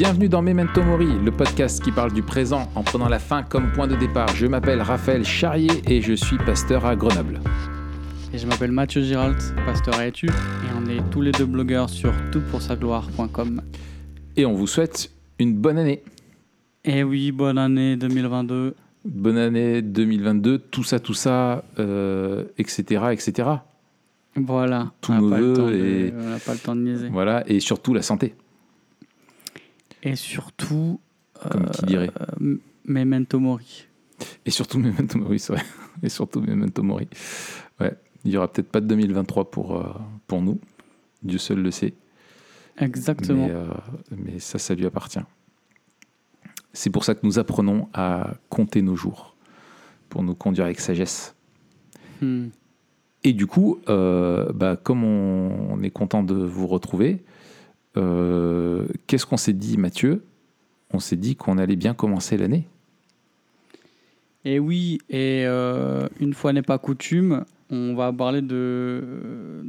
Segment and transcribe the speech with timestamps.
[0.00, 3.70] Bienvenue dans Memento Mori, le podcast qui parle du présent en prenant la fin comme
[3.70, 4.34] point de départ.
[4.34, 7.38] Je m'appelle Raphaël Charrier et je suis pasteur à Grenoble.
[8.32, 10.30] Et je m'appelle Mathieu Giralt, pasteur à Etu, et
[10.74, 13.60] on est tous les deux blogueurs sur toutpoursagloire.com.
[14.38, 16.02] Et on vous souhaite une bonne année.
[16.86, 18.74] Et oui, bonne année 2022.
[19.04, 23.50] Bonne année 2022, tout ça, tout ça, euh, etc., etc.
[24.34, 24.92] Voilà.
[25.02, 26.74] Tous on n'a nos pas le vœux temps de- et- On n'a pas le temps
[26.76, 27.08] de niaiser.
[27.10, 28.34] Voilà, et surtout la santé,
[30.02, 31.00] Et surtout,
[31.50, 32.10] comme qui dirait.
[32.42, 33.86] euh, Memento Mori.
[34.46, 35.62] Et surtout Memento Mori, c'est vrai.
[36.02, 37.08] Et surtout Memento Mori.
[37.80, 39.92] Ouais, il y aura peut-être pas de 2023 pour, euh,
[40.26, 40.58] pour nous.
[41.22, 41.94] Dieu seul le sait.
[42.78, 43.46] Exactement.
[43.46, 43.66] Mais, euh,
[44.16, 45.20] mais ça, ça lui appartient.
[46.72, 49.34] C'est pour ça que nous apprenons à compter nos jours,
[50.08, 51.34] pour nous conduire avec sagesse.
[52.22, 52.48] Hmm.
[53.24, 57.22] Et du coup, euh, bah, comme on, on est content de vous retrouver,
[57.96, 60.22] euh, qu'est-ce qu'on s'est dit, Mathieu?
[60.92, 62.66] On s'est dit qu'on allait bien commencer l'année.
[64.44, 69.64] Et oui, et euh, une fois n'est pas coutume, on va parler de.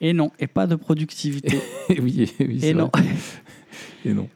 [0.00, 1.60] Et non, et pas de productivité.
[1.88, 2.90] Et oui, et oui, c'est et non.
[2.92, 3.04] vrai.
[4.04, 4.28] Et non.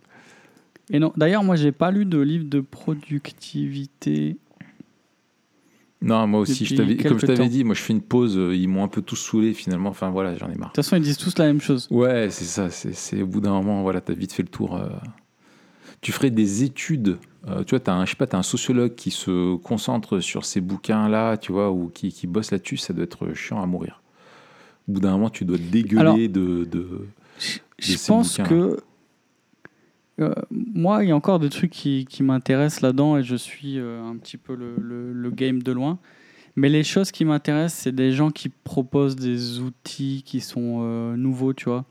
[0.91, 1.12] Et non.
[1.16, 4.36] D'ailleurs, moi, j'ai pas lu de livre de productivité.
[6.00, 6.74] Non, moi aussi, je
[7.08, 9.16] comme je t'avais dit, moi je fais une pause, euh, ils m'ont un peu tous
[9.16, 9.91] saoulé finalement.
[9.91, 10.68] Enfin voilà, j'en ai marre.
[10.70, 11.88] De toute façon, ils disent tous la même chose.
[11.91, 12.70] Ouais, c'est ça.
[12.70, 14.76] C'est au bout d'un moment, voilà, t'as vite fait le tour.
[14.76, 14.88] euh.
[16.00, 17.19] Tu ferais des études.
[17.48, 20.44] euh, tu vois, t'as un, je sais pas, t'as un sociologue qui se concentre sur
[20.44, 24.00] ces bouquins-là, tu vois, ou qui, qui bosse là-dessus, ça doit être chiant à mourir.
[24.88, 26.28] Au bout d'un moment, tu dois dégueuler Alors, de,
[26.64, 27.06] de-
[27.38, 28.78] Je, De je ces pense que
[30.20, 33.78] euh, moi, il y a encore des trucs qui, qui m'intéressent là-dedans et je suis
[33.78, 35.98] euh, un petit peu le, le- le game de loin.
[36.56, 41.16] Mais les choses qui m'intéressent, c'est des gens qui proposent des outils qui sont euh,
[41.16, 41.84] nouveaux, tu vois.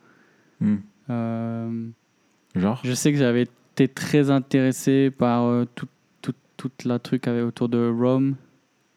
[0.59, 0.77] Hmm.
[2.55, 2.81] Genre?
[2.83, 5.87] je sais que j'avais été très intéressé par euh, tout,
[6.21, 8.35] tout- toute la truc avec, autour de Rome,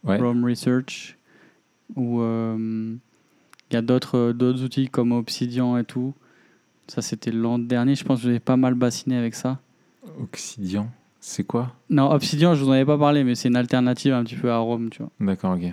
[0.02, 0.16] Ouais.
[0.16, 1.18] Rome Research,
[1.94, 2.98] où il
[3.70, 4.34] y a d'autres
[4.64, 6.14] outils comme Obsidian et tout.
[6.90, 7.94] Ça, c'était l'an dernier.
[7.94, 9.60] Je pense que j'ai pas mal bassiné avec ça.
[10.20, 10.90] Obsidian,
[11.20, 11.72] c'est quoi?
[11.88, 14.50] Non, Obsidian, je vous en avais pas parlé, mais c'est une alternative un petit peu
[14.50, 15.10] à Rome, tu vois.
[15.20, 15.72] D'accord, ok.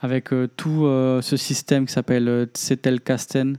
[0.00, 3.58] Avec euh, tout euh, ce système qui s'appelle euh, Zettelkasten,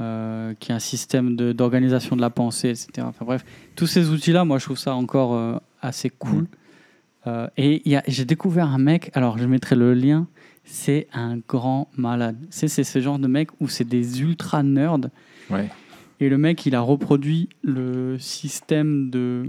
[0.00, 3.04] euh, qui est un système de- d'organisation de, la pensée, etc.
[3.08, 6.42] Enfin bref, tous ces outils-là, moi, je trouve ça encore assez cool.
[6.42, 6.46] Mhm.
[7.28, 10.26] Euh, et j'ai découvert un mec, alors je mettrai le lien,
[10.64, 12.36] c'est un grand malade.
[12.50, 15.10] C'est ce genre de mec où c'est des ultra nerds.
[15.50, 15.68] Ouais.
[16.20, 19.44] Et le mec, il a reproduit le système de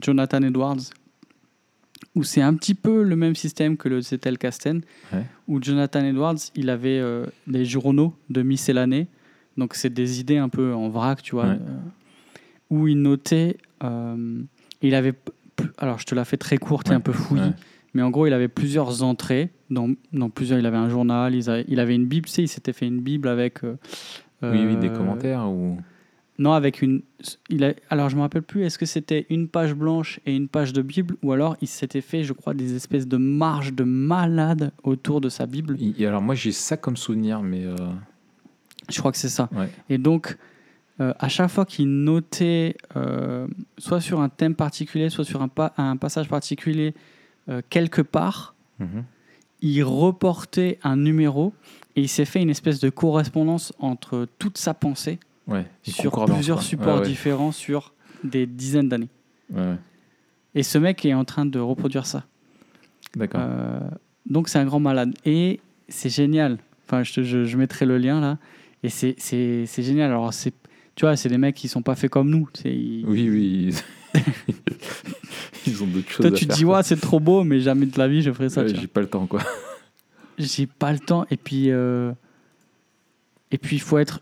[0.00, 0.80] Jonathan Edwards,
[2.14, 5.24] où c'est un petit peu le même système que le Zettelkasten, Ouais.
[5.48, 9.06] où Jonathan Edwards, il avait euh, des journaux de miscellanée,
[9.56, 11.52] donc c'est des idées un peu en vrac, tu vois, Ouais.
[11.60, 11.78] euh,
[12.70, 13.56] où il notait,
[14.82, 15.14] il avait,
[15.78, 17.52] alors je te la fais très courte et un peu fouillis, Ouais.
[17.94, 21.48] mais en gros, il avait plusieurs entrées, dans, dans plusieurs, il avait un journal, il
[21.48, 23.62] avait, il avait une Bible, tu sais, il s'était fait une Bible avec...
[23.64, 23.76] euh,
[24.42, 25.78] Oui, oui, des euh, commentaires ou.
[26.38, 27.02] non, avec une.
[27.48, 30.48] Il a, alors, je me rappelle plus, est-ce que c'était une page blanche et une
[30.48, 33.84] page de Bible Ou alors, il s'était fait, je crois, des espèces de marges de
[33.84, 35.76] malade autour de sa Bible?
[36.04, 37.76] Alors moi j'ai ça comme souvenir, mais euh,
[38.90, 39.48] Je crois que c'est ça.
[39.56, 39.68] ouais.
[39.88, 40.36] Et donc,
[41.00, 43.46] euh, à chaque fois qu'il notait, euh,
[43.78, 46.94] soit sur un thème particulier, soit sur un, pa- un passage particulier,
[47.48, 49.04] euh, quelque part, Mhm.
[49.62, 51.54] il reportait un numéro
[51.96, 55.66] et il s'est fait une espèce de correspondance entre toute sa pensée Ouais.
[55.82, 56.64] sur plusieurs quoi.
[56.64, 57.06] supports Ouais, ouais.
[57.06, 57.92] différents sur
[58.24, 59.08] des dizaines d'années.
[60.54, 62.24] Et ce mec est en train de reproduire ça.
[63.16, 63.40] D'accord.
[64.26, 65.14] Donc c'est un grand malade.
[65.24, 66.58] Et c'est génial.
[66.86, 68.38] Enfin, je, je, je mettrai le lien là.
[68.82, 70.10] Et c'est génial.
[70.10, 70.54] Alors, c'est-
[70.94, 72.48] tu vois, c'est des mecs qui sont pas faits comme nous.
[72.64, 73.74] Ils- Oui, oui.
[75.66, 77.86] Ils ont d'autres choses Toi, à tu te dis, ouais, c'est trop beau, mais jamais
[77.86, 78.62] de la vie, je ferai ça.
[78.62, 78.74] Ouais.
[78.74, 79.40] J'ai pas le temps, quoi.
[80.38, 81.24] J'ai pas le temps.
[81.30, 82.12] Et puis, euh,
[83.50, 84.20] et puis, il faut être,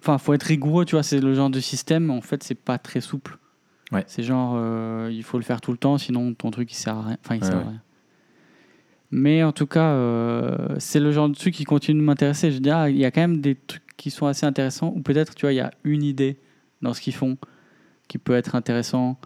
[0.00, 0.84] enfin, faut être rigoureux.
[0.84, 2.10] Tu vois, c'est le genre de système.
[2.10, 3.38] En fait, c'est pas très souple.
[3.90, 4.04] Ouais.
[4.06, 6.96] C'est genre, euh, il faut le faire tout le temps, sinon ton truc il sert
[6.96, 7.16] à rien.
[7.24, 7.82] Enfin, il Ouais, sert à rien.
[9.10, 12.52] Mais en tout cas, euh, c'est le genre de truc qui continue de m'intéresser.
[12.52, 14.92] Je dis, ah, il y a quand même des trucs qui sont assez intéressants.
[14.96, 16.38] Ou peut-être, tu vois, il y a une idée
[16.80, 17.36] dans ce qu'ils font
[18.08, 19.18] qui peut être intéressant.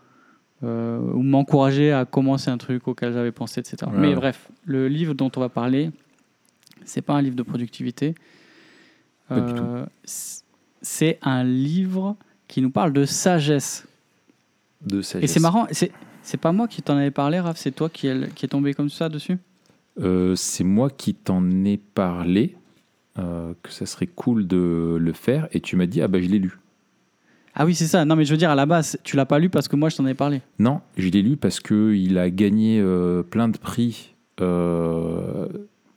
[0.62, 3.76] euh, ou m'encourager à commencer un truc auquel j'avais pensé, etc.
[3.86, 5.90] Ouais, Mais bref, le livre dont on va parler,
[6.84, 8.14] c'est pas un livre de productivité.
[9.30, 9.84] Euh,
[10.80, 12.16] c'est un livre
[12.48, 13.86] qui nous parle de sagesse.
[14.86, 15.24] De sagesse.
[15.24, 15.92] Et c'est marrant, c'est
[16.22, 18.72] c'est pas moi qui t'en avais parlé, Raph, c'est toi qui est, qui est tombé
[18.72, 19.36] comme ça dessus?
[20.00, 22.56] Euh, c'est moi qui t'en ai parlé,
[23.18, 26.28] euh, que ça serait cool de le faire, et tu m'as dit, ah bah je
[26.28, 26.58] l'ai lu.
[27.54, 28.04] Ah oui, c'est ça.
[28.04, 29.88] Non, mais je veux dire, à la base, tu l'as pas lu parce que moi,
[29.88, 30.40] je t'en ai parlé.
[30.58, 35.46] Non, je l'ai lu parce qu'il a gagné euh, plein de prix euh,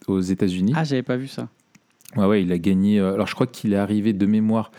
[0.08, 0.74] aux États-Unis.
[0.75, 1.50] Ah, j'avais pas vu ça.
[2.16, 3.00] Ouais, ouais, il a gagné.
[3.00, 4.72] alors, je crois qu'il est arrivé de mémoire.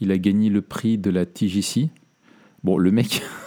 [0.00, 1.88] Il a gagné le prix de la TGC.
[2.62, 3.22] Bon, le mec,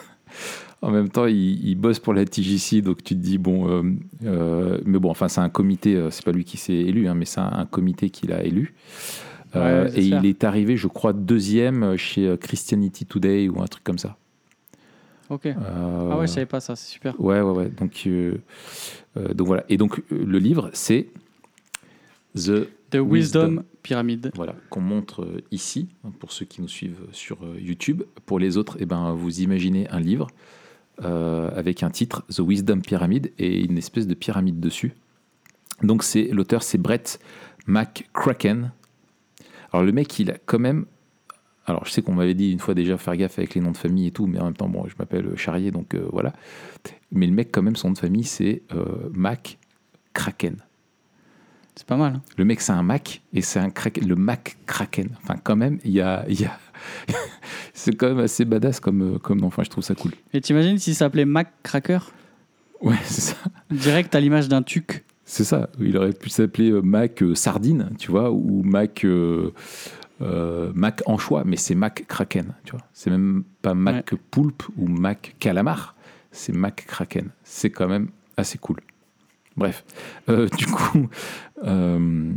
[0.81, 3.67] en même temps, il, il bosse pour la TGC, donc tu te dis, bon.
[3.69, 3.83] euh,
[4.23, 7.15] euh, mais bon, enfin, c'est un comité, euh, c'est pas lui qui s'est élu, hein,
[7.15, 8.73] mais c'est un, un comité qui l'a élu.
[9.55, 13.83] Euh, Ouais, et il est arrivé, je crois, deuxième chez Christianity Today ou un truc
[13.83, 14.15] comme ça.
[15.29, 15.47] Ok.
[15.47, 17.19] Ah ouais, je savais pas ça, c'est super.
[17.19, 17.69] Ouais, ouais, ouais.
[17.69, 18.07] Donc,
[19.35, 19.63] donc voilà.
[19.69, 21.07] Et donc, le livre, c'est
[22.35, 23.63] The The Wisdom, Wisdom.
[23.83, 24.31] Pyramide.
[24.35, 28.03] voilà, qu'on montre ici, hein, pour ceux qui nous suivent sur YouTube.
[28.25, 30.27] Pour les autres, eh ben, vous imaginez un livre
[31.03, 34.93] euh, avec un titre, The Wisdom Pyramid, et une espèce de pyramide dessus.
[35.83, 37.19] Donc c'est l'auteur, c'est Brett
[37.67, 38.71] McCracken.
[39.71, 40.85] Alors le mec, il a quand même...
[41.65, 43.77] Alors je sais qu'on m'avait dit une fois déjà faire gaffe avec les noms de
[43.77, 46.33] famille et tout, mais en même temps, bon, je m'appelle Charrier, donc euh, voilà.
[47.11, 50.57] Mais le mec, quand même, son nom de famille, c'est euh, McCracken.
[51.75, 52.15] C'est pas mal.
[52.15, 52.21] hein.
[52.37, 55.09] Le mec, c'est un Mac et c'est un Kraken, le Mac Kraken.
[55.23, 56.25] Enfin, quand même, il y a.
[56.27, 56.59] il y a-
[57.79, 59.47] c'est quand même assez badass comme, euh, comme nom.
[59.47, 60.11] Enfin, je trouve ça cool.
[60.33, 61.99] Et t'imagines s'il s'appelait Mac Cracker?
[62.81, 63.35] Ouais, c'est ça.
[63.71, 65.03] Direct à l'image d'un tuc.
[65.25, 65.69] C'est ça.
[65.79, 69.03] Il aurait pu s'appeler euh, Mac euh, Sardine, tu vois, ou Mac.
[69.05, 69.51] euh,
[70.21, 72.81] euh, Mac Anchois, mais c'est Mac Kraken, tu vois.
[72.93, 75.95] C'est même pas Mac Poulpe ou Mac Calamar,
[76.31, 77.29] c'est Mac Kraken.
[77.43, 78.81] C'est quand même assez cool.
[79.55, 79.85] Bref,
[80.27, 81.07] Euh, du coup,
[81.63, 82.33] euh,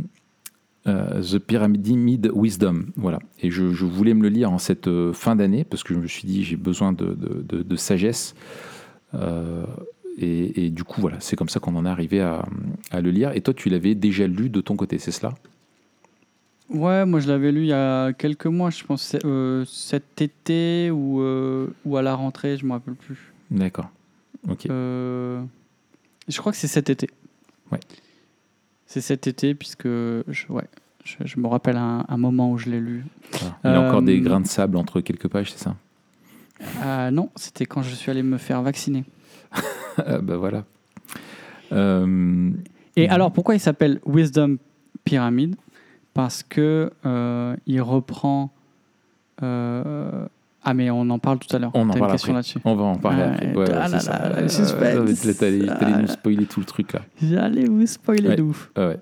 [0.87, 3.19] euh, The Pyramid Wisdom, voilà.
[3.41, 5.99] Et je, je voulais me le lire en cette euh, fin d'année parce que je
[5.99, 8.35] me suis dit j'ai besoin de, de- de- de sagesse.
[9.13, 9.65] Euh,
[10.17, 12.45] et, et du coup, voilà, c'est comme ça qu'on en est arrivé à,
[12.91, 13.31] à le lire.
[13.35, 15.33] Et toi, tu l'avais déjà lu de ton côté, c'est cela?
[16.69, 20.89] Ouais, moi je l'avais lu il y a quelques mois, je pense euh, cet été
[20.91, 21.21] ou,
[21.85, 23.31] ou à la rentrée, je me rappelle plus.
[23.51, 23.89] D'accord.
[24.49, 24.65] Ok.
[24.67, 27.09] Je crois que c'est cet été.
[27.71, 27.79] Ouais.
[28.93, 30.65] C'est cet été, puisque je, ouais,
[31.03, 33.03] je, je me rappelle un, un moment où je l'ai lu.
[33.31, 33.55] Voilà.
[33.65, 35.75] Il y a encore Euh, des grains de sable entre quelques pages, c'est ça
[36.79, 39.03] Ah non, c'était quand je suis allé me faire vacciner.
[39.97, 40.63] Ah, Bah voilà.
[41.71, 42.51] Euh,
[42.95, 43.13] Et Mhm.
[43.13, 44.57] alors, pourquoi il s'appelle Wisdom
[45.05, 45.55] Pyramid?
[46.13, 48.51] Parce que euh, il reprend.
[50.65, 51.71] Euh, ah, mais on en parle tout à l'heure.
[51.73, 52.31] On en parle après.
[52.65, 53.53] on va en parler après.
[53.55, 54.29] Ouais, ah ouais, là c'est ça.
[54.29, 55.25] là, Euh, suspense.
[55.25, 56.07] là, T'allais Ah nous là.
[56.07, 57.01] spoiler tout le truc là.
[57.21, 58.35] J'allais vous spoiler Ouais.
[58.35, 58.71] de ouf.
[58.75, 58.99] Ah ouais.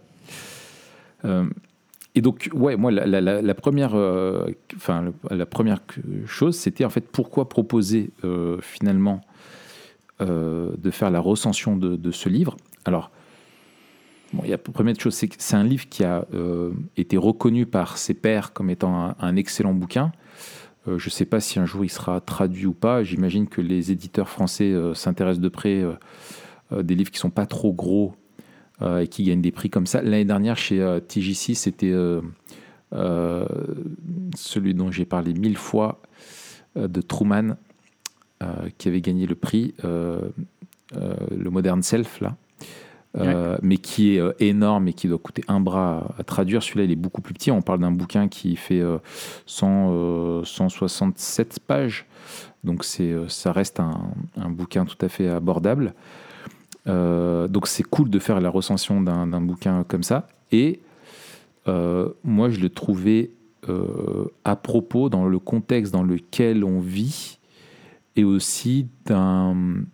[1.25, 1.45] Euh,
[2.15, 6.57] et donc, ouais, moi, la, la- la- la première, euh, enfin, la première que- chose,
[6.57, 9.21] c'était en fait pourquoi proposer euh, finalement
[10.19, 12.57] euh, de faire la recension de, de ce livre.
[12.85, 13.11] Alors,
[14.33, 16.71] bon, il y a la première chose, c'est que c'est un livre qui a euh,
[16.97, 20.11] été reconnu par ses pairs comme étant un, un excellent bouquin.
[20.87, 23.03] Euh, je ne sais pas si un jour il sera traduit ou pas.
[23.03, 25.93] J'imagine que les éditeurs français euh, s'intéressent de près euh,
[26.71, 28.15] euh, des livres qui sont pas trop gros
[28.99, 30.01] et qui gagnent des prix comme ça.
[30.01, 31.93] L'année dernière, chez TJC, c'était
[32.91, 36.01] celui dont j'ai parlé mille fois
[36.75, 37.57] de Truman,
[38.79, 40.31] qui avait gagné le prix, le
[41.51, 42.35] Modern Self, là.
[43.17, 46.63] Euh, mais qui est euh, énorme et qui doit coûter un bras à, à traduire.
[46.63, 47.51] Celui-là, il est beaucoup plus petit.
[47.51, 48.99] On parle d'un bouquin qui fait euh,
[49.47, 52.05] 100, euh, 167 pages.
[52.63, 55.93] Donc, ça reste un, un bouquin tout à fait abordable.
[56.87, 60.27] Euh, donc c'est cool de faire la recension d'un d'un bouquin comme ça.
[60.51, 60.79] Et
[61.67, 63.31] euh, moi, je le trouvais
[63.69, 67.37] euh, à propos dans le contexte dans lequel on vit
[68.15, 69.85] et aussi d'un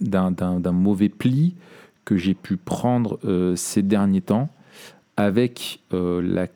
[0.00, 0.32] d'un-
[0.72, 1.54] mauvais pli
[2.04, 4.48] que j'ai pu prendre euh, ces derniers temps
[5.16, 6.48] avec euh, la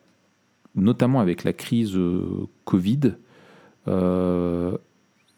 [0.74, 3.14] notamment avec la crise euh, Covid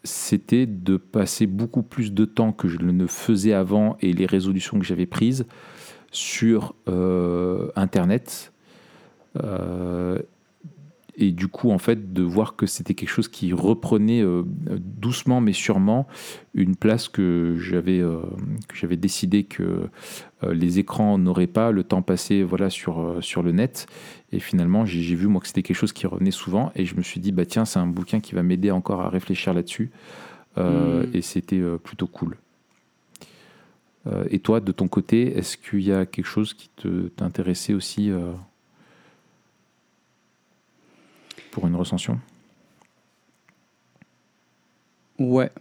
[0.03, 4.77] c'était de passer beaucoup plus de temps que je ne faisais avant et les résolutions
[4.77, 5.45] que j'avais prises
[6.11, 6.75] sur
[7.77, 8.51] Internet.
[11.17, 14.43] Et du coup, en fait, de voir que c'était quelque chose qui reprenait euh,
[14.79, 16.07] doucement mais sûrement
[16.53, 18.21] une place que j'avais euh,
[18.67, 19.89] que j'avais décidé que
[20.43, 23.87] euh, les écrans n'auraient pas, le temps passé voilà, sur, sur le net.
[24.31, 27.01] Et finalement, j'ai vu moi que c'était quelque chose qui revenait souvent et je me
[27.01, 29.91] suis dit, bah tiens, c'est un bouquin qui va m'aider encore à réfléchir là-dessus.
[30.57, 31.15] Euh, Mm.
[31.15, 32.37] Et c'était plutôt cool.
[34.31, 38.09] Et toi, de ton côté, est-ce qu'il y a quelque chose qui te- t'intéressait aussi
[38.09, 38.31] euh,
[41.51, 42.19] pour une recension
[45.19, 45.51] Ouais.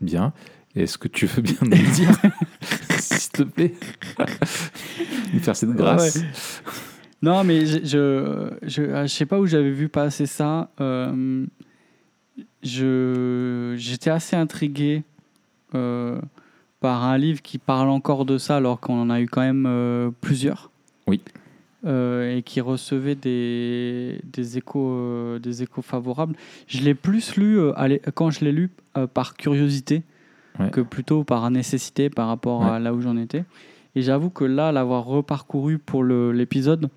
[0.00, 0.32] Bien.
[0.74, 2.10] Est-ce que tu veux bien nous le dire
[2.98, 3.74] S'il te plaît?
[5.32, 6.18] Nous faire cette grâce.
[7.22, 10.70] Non, mais je, je, je, je sais pas où j'avais vu passer ça.
[10.80, 11.46] Euh,
[12.62, 15.02] je, j'étais assez intrigué
[15.74, 16.20] euh,
[16.80, 19.66] par un livre qui parle encore de ça, alors qu'on en a eu quand même
[19.66, 20.70] euh, plusieurs.
[21.06, 21.22] Oui.
[21.86, 26.34] Euh, et qui recevait des, des, échos, euh, des échos favorables.
[26.66, 28.70] Je l'ai plus lu euh, allez, quand je l'ai lu
[29.14, 30.02] par curiosité
[30.58, 30.70] Ouais.
[30.70, 33.44] que plutôt par nécessité par rapport à là où j'en étais.
[33.94, 36.88] Et j'avoue que là, l'avoir reparcouru pour l'épisode,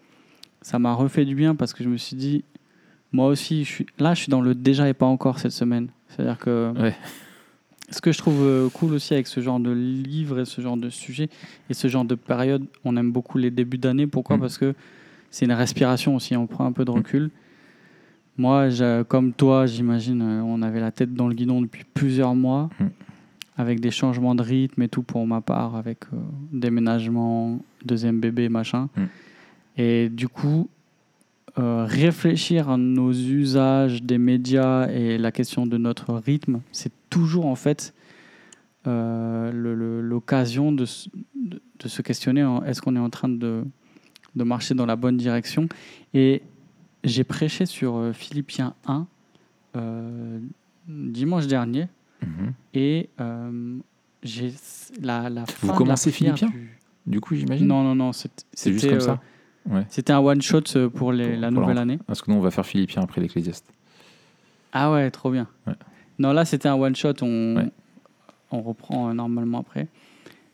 [0.62, 2.46] ça m'a refait du bien parce que je me suis dit,
[3.12, 5.90] moi aussi, je suis, là, je suis dans le déjà et pas encore cette semaine.
[6.08, 6.96] C'est-à-dire que Ouais.
[7.92, 10.78] Ce que je trouve euh, cool aussi avec ce genre de livre et ce genre
[10.78, 11.30] de sujet
[11.70, 14.08] et ce genre de période, on aime beaucoup les débuts d'année.
[14.08, 14.42] Pourquoi Mm.
[14.42, 14.74] Parce que
[15.32, 16.96] c'est une respiration aussi, on prend un peu de Mm.
[16.96, 17.32] recul.
[18.38, 18.70] Moi,
[19.10, 22.86] comme toi, j'imagine, euh, on avait la tête dans le guidon depuis plusieurs mois, Mm.
[23.58, 26.18] avec des changements de rythme et tout pour ma part, avec euh,
[26.54, 28.88] déménagement, deuxième bébé, machin.
[29.78, 30.70] Et du coup,
[31.58, 37.46] euh, réfléchir à nos usages des médias et la question de notre rythme, c'est toujours
[37.48, 37.94] en fait
[38.88, 39.52] euh,
[40.02, 43.64] l'occasion de, s- de, de se questionner est-ce qu'on est en train de,
[44.36, 45.68] de marcher dans la bonne direction
[46.14, 46.42] Et
[47.04, 49.08] j'ai prêché sur euh, Philippiens 1
[49.76, 50.40] euh,
[50.88, 51.88] dimanche dernier
[52.22, 52.52] Mhm.
[52.74, 53.78] et euh,
[54.24, 54.52] j'ai
[55.02, 57.66] la, la fin de la commencez Philippiens du- Du coup, j'imagine?
[57.66, 59.22] Non, non, non, c'est- juste comme ça
[59.66, 59.86] Ouais.
[59.90, 61.98] C'était un one shot pour les- Pour- la nouvelle année.
[62.08, 63.72] Parce que nous, on va faire Philippiens après l'Ecclésiaste.
[64.74, 65.48] Ah ouais, trop bien.
[65.66, 65.74] Ouais.
[66.20, 67.14] Non, là, c'était un one shot.
[67.22, 67.70] On, Ouais.
[68.52, 69.88] on reprend euh, normalement après.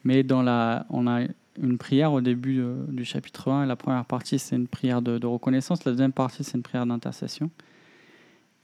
[0.03, 1.21] Mais dans la, on a
[1.61, 3.63] une prière au début du chapitre 1.
[3.63, 5.83] Et la première partie, c'est une prière de, de reconnaissance.
[5.85, 7.49] La deuxième partie, c'est une prière d'intercession.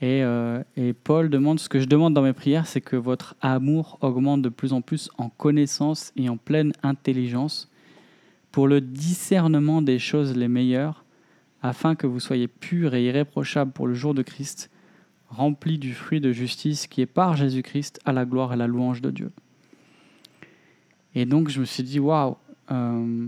[0.02, 3.36] Et, euh, et Paul demande ce que je demande dans mes prières, c'est que votre
[3.42, 7.70] amour augmente de plus en plus en connaissance et en pleine intelligence
[8.52, 11.06] pour le discernement des choses les meilleures,
[11.62, 14.70] afin que vous soyez purs et irréprochables pour le jour de Christ,
[15.32, 19.02] remplis du fruit de justice qui est par Jésus-Christ à la gloire et la louange
[19.02, 19.32] de Dieu.
[21.16, 22.36] Et donc je me suis dit, waouh,
[22.72, 23.28] euh,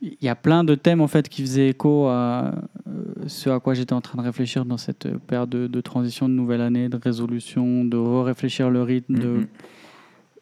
[0.00, 2.54] il y a plein de thèmes en fait qui faisaient écho à
[2.88, 6.28] euh, ce à quoi j'étais en train de réfléchir dans cette période de, de transition
[6.28, 9.46] de nouvelle année, de résolution, de réfléchir le rythme, de, Mhm.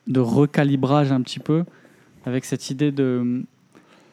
[0.09, 1.65] de recalibrage un petit peu,
[2.25, 3.45] avec cette idée de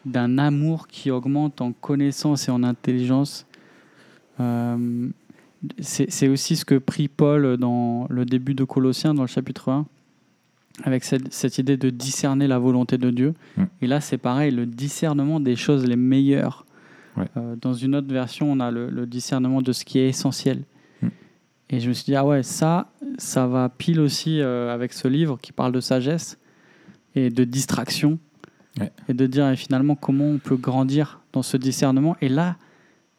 [0.05, 3.45] d'un amour qui augmente en connaissance et en intelligence.
[4.39, 5.09] Euh,
[5.79, 9.85] c'est aussi ce que prie Paul dans le début de Colossiens, dans le chapitre 1,
[10.83, 13.33] avec cette, cette idée de discerner la volonté de Dieu.
[13.57, 13.63] Mm.
[13.81, 16.65] Et là, c'est pareil, le discernement des choses les meilleures.
[17.15, 17.25] Ouais.
[17.37, 20.63] Euh, dans une autre version, on a le, le discernement de ce qui est essentiel.
[21.01, 21.07] Mm.
[21.71, 25.07] Et je me suis dit, ah ouais, ça, ça va pile aussi euh, avec ce
[25.07, 26.37] livre qui parle de sagesse
[27.15, 28.19] et de distraction.
[28.79, 28.91] Ouais.
[29.09, 32.15] Et de dire et finalement comment on peut grandir dans ce discernement.
[32.21, 32.57] Et là,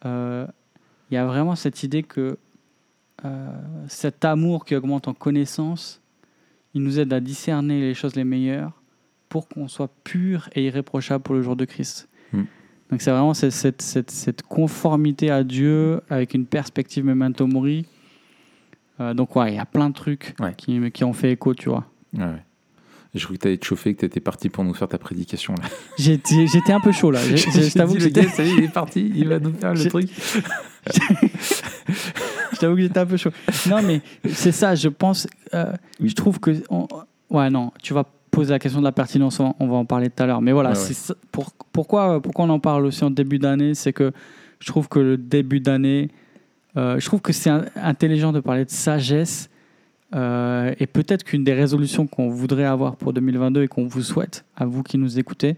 [0.05, 0.47] euh,
[1.11, 2.39] il y a vraiment cette idée que
[3.25, 3.49] euh,
[3.89, 6.01] cet amour qui augmente en connaissance,
[6.75, 8.73] il nous aide à discerner les choses les meilleures
[9.29, 12.09] pour qu'on soit pur et irréprochable pour le jour de Christ.
[12.33, 12.43] Mm.
[12.91, 17.87] Donc c'est vraiment cette, cette, cette, cette conformité à Dieu avec une perspective memento mori.
[19.01, 20.55] Euh, donc ouais, il y a plein de trucs Ouais.
[20.57, 21.87] qui, qui ont fait écho, tu vois.
[22.17, 22.43] Ouais, ouais.
[23.15, 24.99] Je crois que tu allais te chauffer, que tu étais parti pour nous faire ta
[24.99, 25.55] prédication.
[25.99, 27.21] J'étais un peu chaud là.
[27.21, 29.53] Je t'avoue que le j'étais gars, ça y est, il est parti, il va nous
[29.55, 30.09] faire le truc.
[32.53, 33.31] je t'avoue que j'étais un peu chaud.
[33.69, 36.63] Non mais c'est ça, je pense, euh, je trouve que...
[36.71, 36.89] on-
[37.31, 40.23] ouais non, tu vas poser la question de la pertinence, on, va en parler tout
[40.23, 40.41] à l'heure.
[40.43, 40.95] Mais voilà, Ouais, c'est ouais.
[40.95, 44.13] ça- pour, pourquoi, pourquoi on en parle aussi en début d'année C'est que
[44.61, 46.09] je trouve que le début d'année,
[46.77, 49.49] euh, je trouve que c'est intelligent de parler de sagesse.
[50.15, 54.45] euh, et peut-être qu'une des résolutions qu'on voudrait avoir pour 2022 et qu'on vous souhaite,
[54.57, 55.57] à vous qui nous écoutez,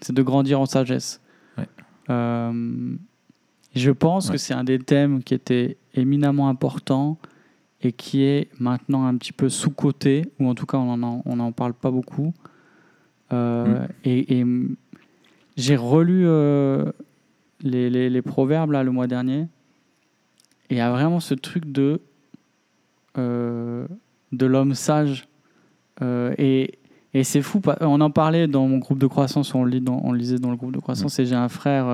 [0.00, 1.20] c'est de grandir en sagesse.
[1.58, 1.66] Ouais.
[2.10, 2.94] Euh,
[3.74, 4.32] je pense Ouais.
[4.32, 7.18] que c'est un des thèmes qui était éminemment important
[7.80, 11.40] et qui est maintenant un petit peu sous-coté, ou en tout cas on n'en on
[11.40, 12.32] en parle pas beaucoup.
[13.32, 14.76] Euh, Et, et, mm,
[15.56, 16.92] j'ai relu euh,
[17.60, 19.40] les, les- les proverbes là, le mois dernier,
[20.70, 22.00] et il y a vraiment ce truc de,
[23.18, 23.86] euh,
[24.32, 25.26] de l'homme sage.
[26.38, 26.78] Et
[27.14, 30.12] et c'est fou, on en parlait dans mon groupe de croissance, on, lit dans- on
[30.14, 31.84] lisait dans le groupe de croissance, et j'ai un frère,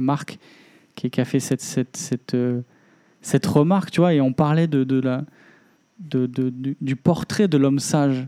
[0.00, 0.38] Marc,
[1.00, 2.60] qui, qui a fait cette, cette, cette, euh,
[3.22, 5.24] cette remarque, tu vois, et on parlait de, de la,
[5.98, 8.26] de, de- du, du portrait de l'homme sage.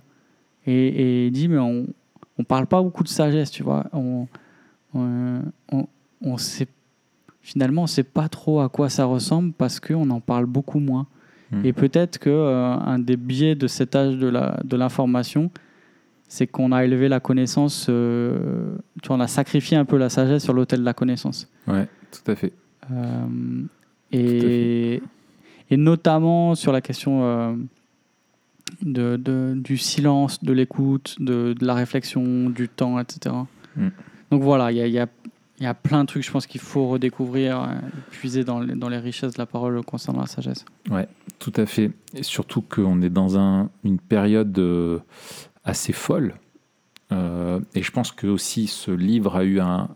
[0.66, 1.86] Et, et il dit, mais on
[2.38, 3.84] ne parle pas beaucoup de sagesse, tu vois.
[3.92, 4.26] On,
[4.94, 5.86] on, on,
[6.22, 6.66] on sait,
[7.42, 10.78] finalement, on ne sait pas trop à quoi ça ressemble parce qu'on en parle beaucoup
[10.78, 11.06] moins.
[11.50, 11.66] Mm.
[11.66, 15.50] Et peut-être que euh, un des biais de cet âge de l'information,
[16.28, 20.08] c'est qu'on a élevé la connaissance, euh, tu vois, on a sacrifié un peu la
[20.08, 21.46] sagesse sur l'autel de la connaissance.
[21.66, 22.54] Ouais, tout à fait.
[22.90, 23.26] Euh,
[24.10, 25.02] et,
[25.70, 27.54] et notamment sur la question euh,
[28.82, 33.34] de, de- du silence, de l'écoute, de, de la réflexion, du temps, etc.
[33.76, 33.88] Mm.
[34.30, 35.06] Donc voilà, il y a, y, a,
[35.60, 37.66] y a plein de trucs, je pense qu'il faut redécouvrir, euh,
[38.10, 40.64] puiser dans les, dans les richesses de la parole concernant la sagesse.
[41.38, 41.90] Tout à fait.
[42.14, 45.02] Et surtout qu'on est dans un, une période
[45.64, 46.34] assez folle.
[47.12, 49.88] Euh, et je pense que aussi ce livre a eu un,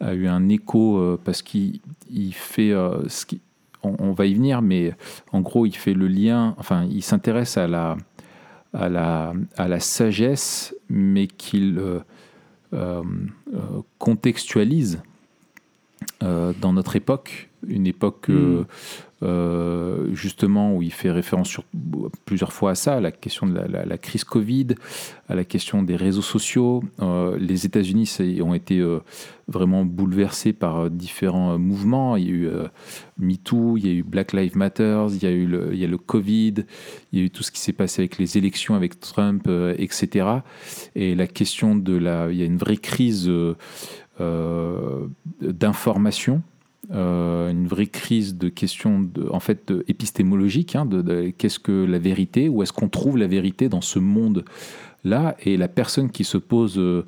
[0.00, 3.40] a eu un écho euh, parce qu'il il fait euh, ce qui,
[3.82, 4.94] on, on va y venir, mais
[5.32, 7.96] en gros, il fait le lien, enfin, il s'intéresse à la,
[8.72, 11.80] à, la, à la sagesse, mais qu'il
[12.72, 13.02] euh,
[13.98, 15.00] contextualise
[16.22, 18.64] euh, dans notre époque, une époque euh,
[19.22, 21.58] euh, justement où il fait référence
[22.26, 24.74] plusieurs fois à ça, à la question de la, crise Covid,
[25.28, 26.84] à la question des réseaux sociaux.
[27.00, 28.98] Euh, les États-Unis ont été euh,
[29.48, 32.16] vraiment bouleversés par différents mouvements.
[32.16, 32.50] Il y a eu
[33.18, 36.54] MeToo, il y a eu Black Lives Matter, il y a eu le, Covid,
[37.12, 40.28] il y a eu tout ce qui s'est passé avec les élections, avec Trump, etc.
[40.94, 43.32] Et la question de la, il y a une vraie crise
[45.40, 46.42] d'information.
[46.92, 51.98] Euh, une vraie crise de questions de, en fait épistémologiques hein, de, qu'est-ce que la
[51.98, 54.44] vérité où est-ce qu'on trouve la vérité dans ce monde
[55.02, 57.04] là et la personne qui se pose euh,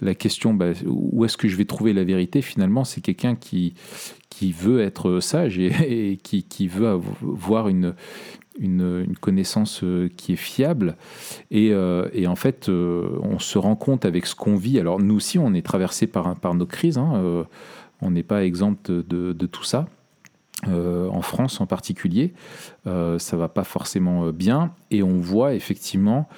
[0.00, 3.74] la question bah, où est-ce que je vais trouver la vérité finalement c'est quelqu'un qui
[4.30, 7.94] qui veut être sage et, qui, qui veut avoir une
[8.58, 10.96] une, une connaissance euh, qui est fiable.
[11.52, 11.68] Et,
[12.12, 14.80] et en fait on se rend compte avec ce qu'on vit.
[14.80, 17.44] Alors nous aussi on est traversé par, par nos crises hein,
[18.00, 19.86] on n'est pas exempt de, tout ça.
[20.66, 22.32] Euh, en France en particulier,
[22.88, 26.28] euh, ça va pas forcément euh, bien, et on voit effectivement,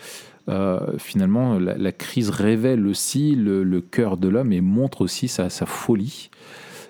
[0.51, 6.31] euh, finalement, la, crise révèle aussi le, cœur de l'homme et montre aussi sa, folie.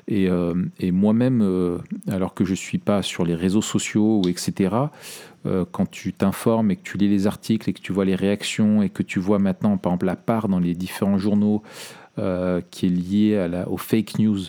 [0.09, 0.29] Et,
[0.90, 4.75] moi-même, alors que je suis pas sur les réseaux sociaux etc.,
[5.44, 8.83] quand tu t'informes et que tu lis les articles et que tu vois les réactions
[8.83, 11.62] et que tu vois maintenant, par exemple, la part dans les différents journaux
[12.16, 14.40] qui est liée aux fake news.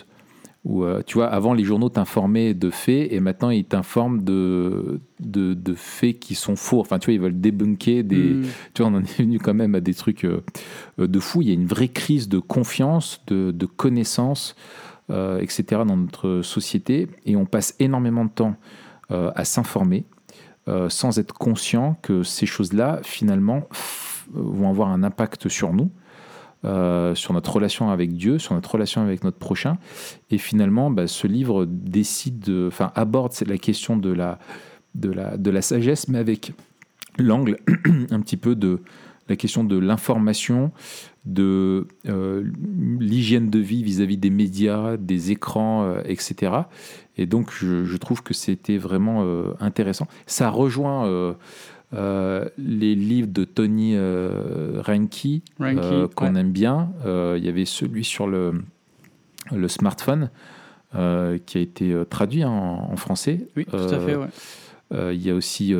[0.64, 5.00] Où, euh, tu vois, avant, les journaux t'informaient de faits et maintenant, ils t'informent de,
[5.18, 6.78] de, de faits qui sont faux.
[6.80, 8.34] Enfin, tu vois, ils veulent débunker des.
[8.34, 8.46] Mm.
[8.74, 10.44] Tu vois, on en est venu quand même à des trucs euh,
[11.00, 11.42] euh, de fou.
[11.42, 14.54] Il y a une vraie crise de confiance, de, de connaissance,
[15.10, 15.82] euh, etc.
[15.84, 17.08] dans notre société.
[17.26, 18.54] Et on passe énormément de temps
[19.10, 20.04] euh, à s'informer
[20.68, 23.64] euh, sans être conscient que ces choses-là, finalement,
[24.32, 25.90] vont avoir un impact sur nous.
[26.64, 29.78] Euh, sur notre relation avec Dieu, sur notre relation avec notre prochain.
[30.30, 34.38] Et finalement, bah, ce livre décide, de- enfin, aborde la question de la,
[34.94, 36.52] de, la, de la sagesse, mais avec
[37.18, 37.58] l'angle
[38.10, 38.80] un petit peu de
[39.28, 40.70] la question de l'information,
[41.24, 42.44] de euh,
[43.00, 46.52] l'hygiène de vie vis-à-vis des médias, des écrans, euh, etc.
[47.16, 49.24] Et donc, je, trouve que c'était vraiment
[49.60, 50.06] intéressant.
[50.26, 51.34] Ça rejoint
[51.94, 56.40] euh, les livres de Tony euh, euh, qu'on ouais.
[56.40, 56.90] aime bien.
[57.04, 58.62] Euh, Il y avait celui sur le,
[59.50, 60.30] le smartphone
[61.46, 63.46] qui a été traduit hein, en, en français.
[63.56, 65.14] Oui, tout à fait, ouais.
[65.14, 65.74] il y a aussi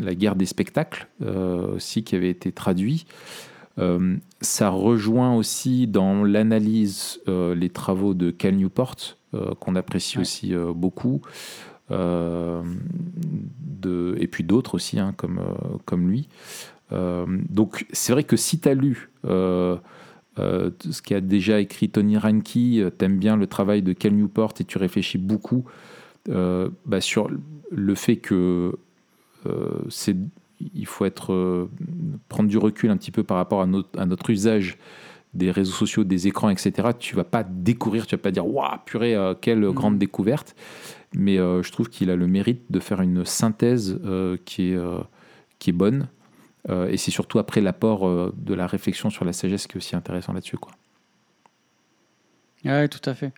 [0.00, 1.06] La guerre des spectacles,
[1.74, 3.06] aussi qui avait été traduit.
[4.40, 8.96] Ça rejoint aussi dans l'analyse les travaux de Cal Newport,
[9.60, 10.22] qu'on apprécie Ouais.
[10.22, 11.22] aussi beaucoup,
[13.82, 16.28] de, et puis d'autres aussi, hein, comme, euh, comme lui.
[16.92, 19.76] Euh, donc c'est vrai que si tu as lu euh,
[20.38, 24.54] euh, ce qu'a déjà écrit Tony Reinke, euh, t'aimes bien le travail de Cal Newport
[24.60, 25.64] et tu réfléchis beaucoup
[26.28, 27.30] euh, bah, sur
[27.70, 28.78] le fait que
[29.46, 30.16] euh, c'est
[30.74, 31.68] il faut être euh,
[32.28, 34.78] prendre du recul un petit peu par rapport à notre, à notre usage
[35.34, 36.90] des réseaux sociaux, des écrans, etc.
[36.98, 39.72] Tu vas pas découvrir, tu vas pas dire waouh purée euh, quelle Mhm.
[39.72, 40.54] grande découverte.
[41.14, 44.76] Mais euh, je trouve qu'il a le mérite de faire une synthèse euh, qui est
[44.76, 44.98] euh,
[45.58, 46.08] qui est bonne.
[46.88, 50.32] Et c'est surtout après l'apport de la réflexion sur la sagesse qui est aussi intéressant
[50.32, 50.58] là-dessus.
[50.58, 50.70] Quoi.
[52.64, 53.32] Ouais, tout à fait.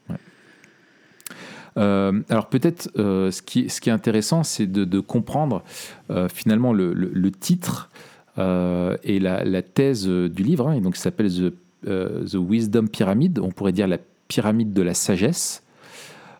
[1.78, 5.64] Euh, alors peut-être euh, ce, qui, ce qui est intéressant, c'est de, de comprendre
[6.10, 7.90] euh, finalement le, le- le titre
[8.36, 10.68] et la, la thèse du livre.
[10.68, 11.54] hein, et donc, s'appelle The,
[11.86, 13.38] The Wisdom Pyramid.
[13.38, 15.62] On pourrait dire la pyramide de la sagesse.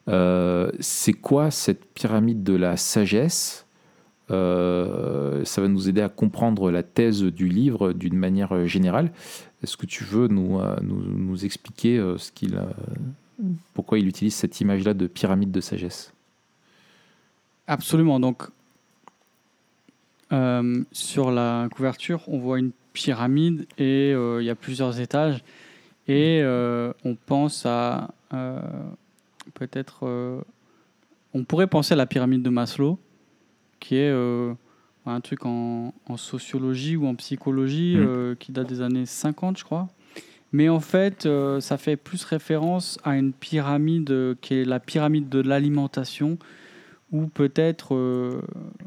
[0.09, 3.67] Euh, c'est quoi cette pyramide de la sagesse?
[4.31, 9.13] Euh, Ça va nous aider à comprendre la thèse du livre d'une manière euh, générale.
[9.63, 12.61] Est-ce que tu veux nous, nous, expliquer ce qu'il
[13.73, 16.13] pourquoi il utilise cette image-là de pyramide de sagesse?
[17.67, 18.21] Absolument.
[18.21, 18.43] Donc,
[20.93, 25.43] sur la couverture, on voit une pyramide et il y a plusieurs étages.
[26.09, 28.11] Et on pense à
[29.53, 30.01] peut-être.
[30.07, 30.41] euh,
[31.35, 32.99] on pourrait penser à la pyramide de Maslow,
[33.81, 34.55] qui est euh,
[35.05, 38.07] un truc en, en sociologie ou en psychologie Mhm.
[38.07, 39.89] euh, qui date des années 50, je crois.
[40.53, 41.29] Mais en fait,
[41.59, 46.39] ça fait plus référence à une pyramide qui est la pyramide de l'alimentation,
[47.11, 48.41] où peut-être, euh,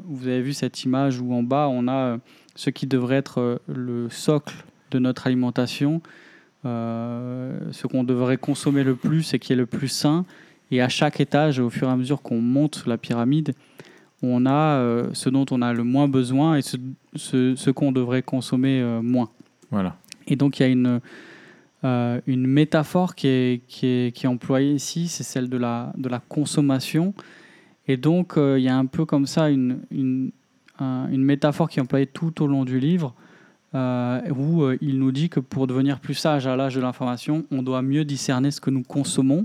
[0.04, 2.18] vous avez vu cette image où en bas, on a euh,
[2.54, 6.00] ce qui devrait être euh, le socle de notre alimentation,
[6.64, 10.24] ce qu'on devrait consommer le plus et qui est le plus sain.
[10.70, 13.54] Et à chaque étage, au fur et à mesure qu'on monte la pyramide,
[14.22, 16.76] on a euh, ce dont on a le moins besoin et ce,
[17.14, 19.28] ce- ce qu'on devrait consommer euh, moins.
[19.70, 19.96] Voilà.
[20.26, 21.00] Et donc il y a une,
[21.84, 25.92] euh, une métaphore qui est, qui, est, qui est employée ici, c'est celle de la,
[25.96, 27.14] de la consommation.
[27.86, 30.32] Et donc il y a un peu comme ça une, une,
[30.80, 33.14] un- une métaphore qui est employée tout au long du livre,
[33.74, 37.82] où il nous dit que pour devenir plus sage à l'âge de l'information, on doit
[37.82, 39.44] mieux discerner ce que nous consommons.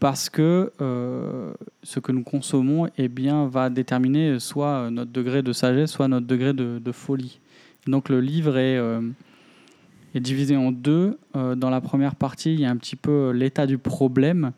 [0.00, 5.52] Parce que euh, ce que nous consommons eh bien, va déterminer soit notre degré de
[5.52, 7.40] sagesse, soit notre degré de, de folie.
[7.86, 9.00] Donc le livre est, euh,
[10.14, 11.18] est divisé en deux.
[11.34, 14.52] Euh, dans la première partie, il y a un petit peu l'état du problème,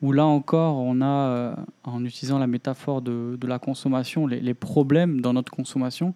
[0.00, 1.54] où là encore, on a,
[1.84, 6.14] en utilisant la métaphore de, de la consommation, les, les problèmes dans notre consommation.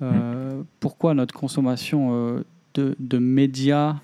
[0.00, 2.42] Euh, Pourquoi notre consommation
[2.74, 3.96] de, de médias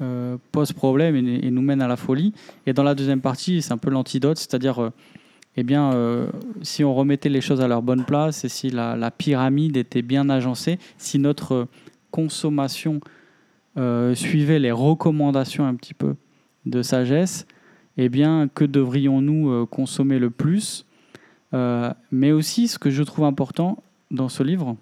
[0.00, 2.32] euh, pose problème et, nous mène à la folie.
[2.66, 4.90] Et dans la deuxième partie, c'est un peu l'antidote, c'est-à-dire, euh,
[5.56, 6.28] eh bien, euh,
[6.62, 10.02] si on remettait les choses à leur bonne place et si la, la pyramide était
[10.02, 11.66] bien agencée, si notre
[12.10, 13.00] consommation
[14.14, 16.16] suivait les recommandations un petit peu
[16.66, 17.46] de sagesse,
[17.96, 20.84] eh bien, que devrions-nous consommer le plus?
[21.52, 23.80] Mais aussi, ce que je trouve important
[24.10, 24.76] dans ce livre,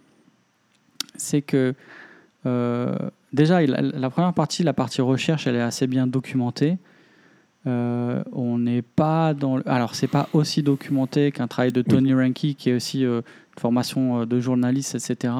[1.16, 1.74] c'est que
[3.36, 6.78] déjà, la première partie, la partie recherche, elle est assez bien documentée.
[7.66, 9.56] Euh, on n'est pas dans.
[9.56, 13.18] le- Alors, c'est pas aussi documenté qu'un travail de Tony Reinke, qui est aussi euh,
[13.56, 15.34] une formation euh, de journaliste, etc.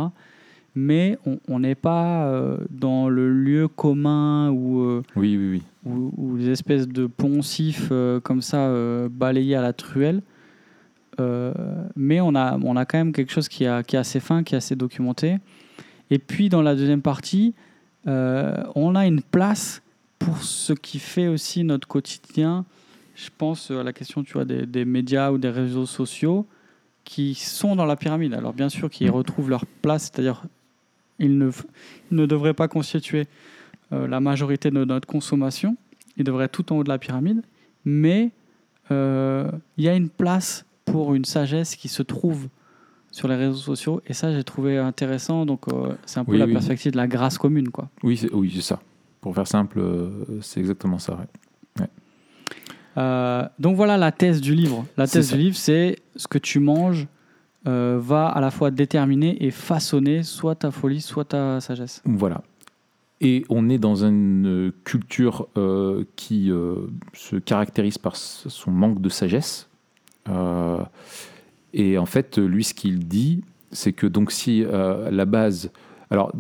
[0.75, 5.63] Mais on- n'est pas euh, dans le lieu commun ou euh, Oui, oui, oui.
[5.91, 7.91] ou, ou des espèces de poncifs
[8.25, 8.71] comme ça
[9.11, 10.21] balayés à la truelle.
[11.97, 14.43] Mais on a, on a quand même quelque chose qui, a, qui est assez fin,
[14.43, 15.37] qui est assez documenté.
[16.11, 17.55] Et puis dans la deuxième partie,
[18.07, 19.83] on a une place
[20.19, 22.65] pour ce qui fait aussi notre quotidien.
[23.15, 26.47] Je pense à la question tu vois, des, des médias ou des réseaux sociaux
[27.05, 28.35] qui sont dans la pyramide.
[28.35, 29.15] Alors bien sûr qu'ils Mm.
[29.15, 30.43] retrouvent leur place, c'est-à-dire
[31.19, 31.65] ils ne, f-
[32.11, 33.27] ils ne devraient pas constituer
[33.93, 35.77] euh, la majorité de notre consommation.
[36.17, 37.43] Ils devraient être tout en haut de la pyramide.
[37.85, 38.31] Mais
[38.91, 42.49] euh, il y a une place pour une sagesse qui se trouve
[43.17, 44.03] sur les réseaux sociaux.
[44.07, 45.47] Et ça, j'ai trouvé intéressant.
[45.47, 46.53] Donc, euh, c'est un peu Oui, la oui.
[46.53, 47.71] perspective de la grâce commune.
[47.71, 47.89] Quoi.
[48.03, 48.79] Oui, c'est oui, c'est ça.
[49.23, 50.11] Pour faire simple, euh,
[50.43, 51.15] c'est exactement ça.
[51.79, 51.87] ouais.
[52.99, 54.85] Euh, donc, voilà la thèse du livre.
[54.99, 57.07] La thèse du livre, c'est ce que tu manges
[57.65, 62.01] va à la fois déterminer et façonner soit ta folie, soit ta sagesse.
[62.05, 62.43] Voilà.
[63.21, 65.49] Et on est dans une culture
[66.17, 66.51] qui
[67.15, 69.69] se caractérise par son manque de sagesse.
[70.29, 70.79] Euh,
[71.79, 75.71] et en fait, lui, ce qu'il dit, c'est que donc si euh, la base...
[76.11, 76.33] Alors,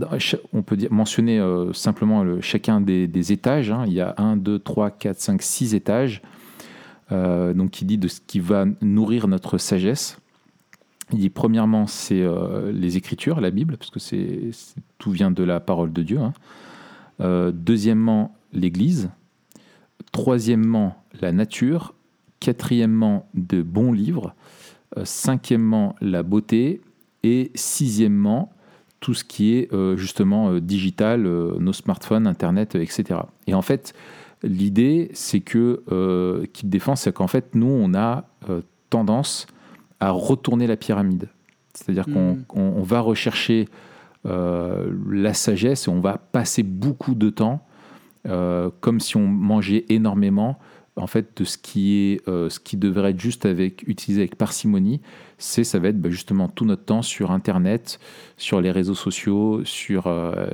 [0.52, 3.70] on peut dire, mentionner euh, simplement le, chacun des, étages.
[3.70, 3.84] hein.
[3.86, 6.22] Il y a 1, 2, 3, 4, 5, 6 étages.
[7.12, 10.18] Euh, donc, qui dit de ce qui va nourrir notre sagesse.
[11.12, 12.24] Il dit, premièrement, c'est
[12.72, 14.50] les Écritures, la Bible, parce que
[14.98, 16.18] tout vient de la parole de Dieu.
[16.18, 17.52] hein.
[17.52, 19.10] Deuxièmement, l'Église.
[20.12, 21.94] Troisièmement, la nature.
[22.40, 24.34] Quatrièmement, de bons livres.
[24.96, 26.80] Euh, cinquièmement, la beauté.
[27.22, 28.52] Et sixièmement,
[29.00, 33.20] tout ce qui est euh, justement euh, digital, nos smartphones, Internet, etc.
[33.46, 33.94] Et en fait,
[34.42, 36.44] l'idée, c'est que euh,
[36.94, 39.46] c'est qu'en fait, nous, on a euh, tendance
[39.98, 41.28] à retourner la pyramide.
[41.74, 43.68] C'est-à-dire qu'on on- on va rechercher
[44.24, 47.62] euh, la sagesse et on va passer beaucoup de temps
[48.80, 50.58] comme si on mangeait énormément
[50.98, 54.36] en fait de ce qui est euh, ce qui devrait être juste avec utilisé avec
[54.36, 55.00] parcimonie
[55.38, 58.00] c'est ça va être bah, justement tout notre temps sur internet
[58.38, 60.46] sur les réseaux sociaux sur euh,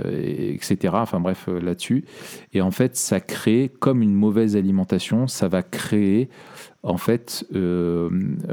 [0.52, 2.04] etc enfin bref euh, là-dessus.
[2.52, 6.28] Et en fait ça crée comme une mauvaise alimentation ça va créer
[6.82, 8.10] en fait euh,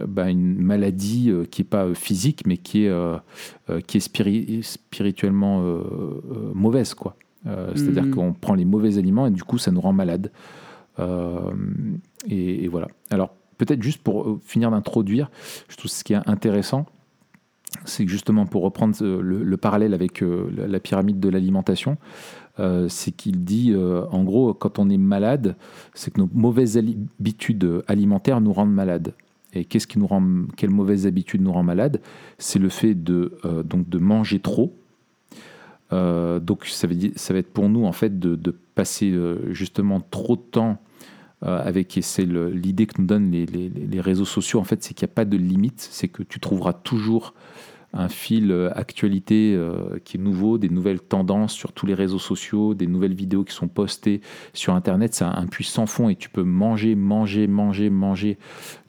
[0.07, 2.91] bah, une maladie qui est pas physique mais qui est
[3.87, 5.63] qui est spiri- spirituellement
[6.53, 7.15] mauvaise quoi.
[7.73, 8.13] C'est-à-dire Mhm.
[8.13, 10.31] qu'on prend les mauvais aliments et du coup ça nous rend malade
[12.27, 15.29] et, et voilà alors peut-être juste pour euh, finir d'introduire
[15.69, 16.85] je trouve ce qui est intéressant
[17.85, 21.97] c'est que justement pour reprendre euh, le, le parallèle avec euh, la, pyramide de l'alimentation,
[22.59, 25.55] euh, c'est qu'il dit euh, en gros quand on est malade,
[25.93, 29.13] c'est que nos mauvaises habitudes alimentaires nous rendent malades.
[29.53, 30.23] Et qu'est-ce qui nous rend,
[30.57, 32.01] quelle mauvaise habitude nous rend malade
[32.37, 34.75] C'est le fait de, euh, donc de manger trop.
[35.91, 40.41] Euh, donc ça, va être pour nous en fait de, passer euh, justement trop de
[40.41, 40.75] temps euh,
[41.41, 44.93] avec et c'est l'idée que nous donnent les, les- les réseaux sociaux en fait c'est
[44.93, 47.33] qu'il n'y a pas de limite c'est que tu trouveras toujours
[47.93, 52.19] un fil euh, actualité euh, qui est nouveau des nouvelles tendances sur tous les réseaux
[52.19, 54.21] sociaux des nouvelles vidéos qui sont postées
[54.53, 55.15] sur internet.
[55.15, 58.37] C'est un, puits sans fond et tu peux manger manger manger manger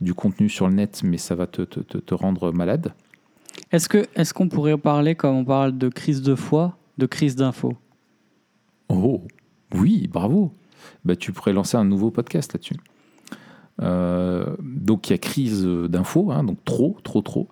[0.02, 2.92] du contenu sur le net mais ça va te, te- te- rendre malade.
[3.72, 7.36] Est-ce que est-ce qu'on pourrait parler, comme on parle de crise de foi, de crise
[7.36, 7.78] d'info?
[8.90, 9.22] Oh,
[9.74, 10.52] oui, bravo.
[11.04, 12.76] Bah, tu pourrais lancer un nouveau podcast là-dessus.
[13.82, 17.48] Euh, donc il y a crise d'infos, hein, donc trop, trop, trop.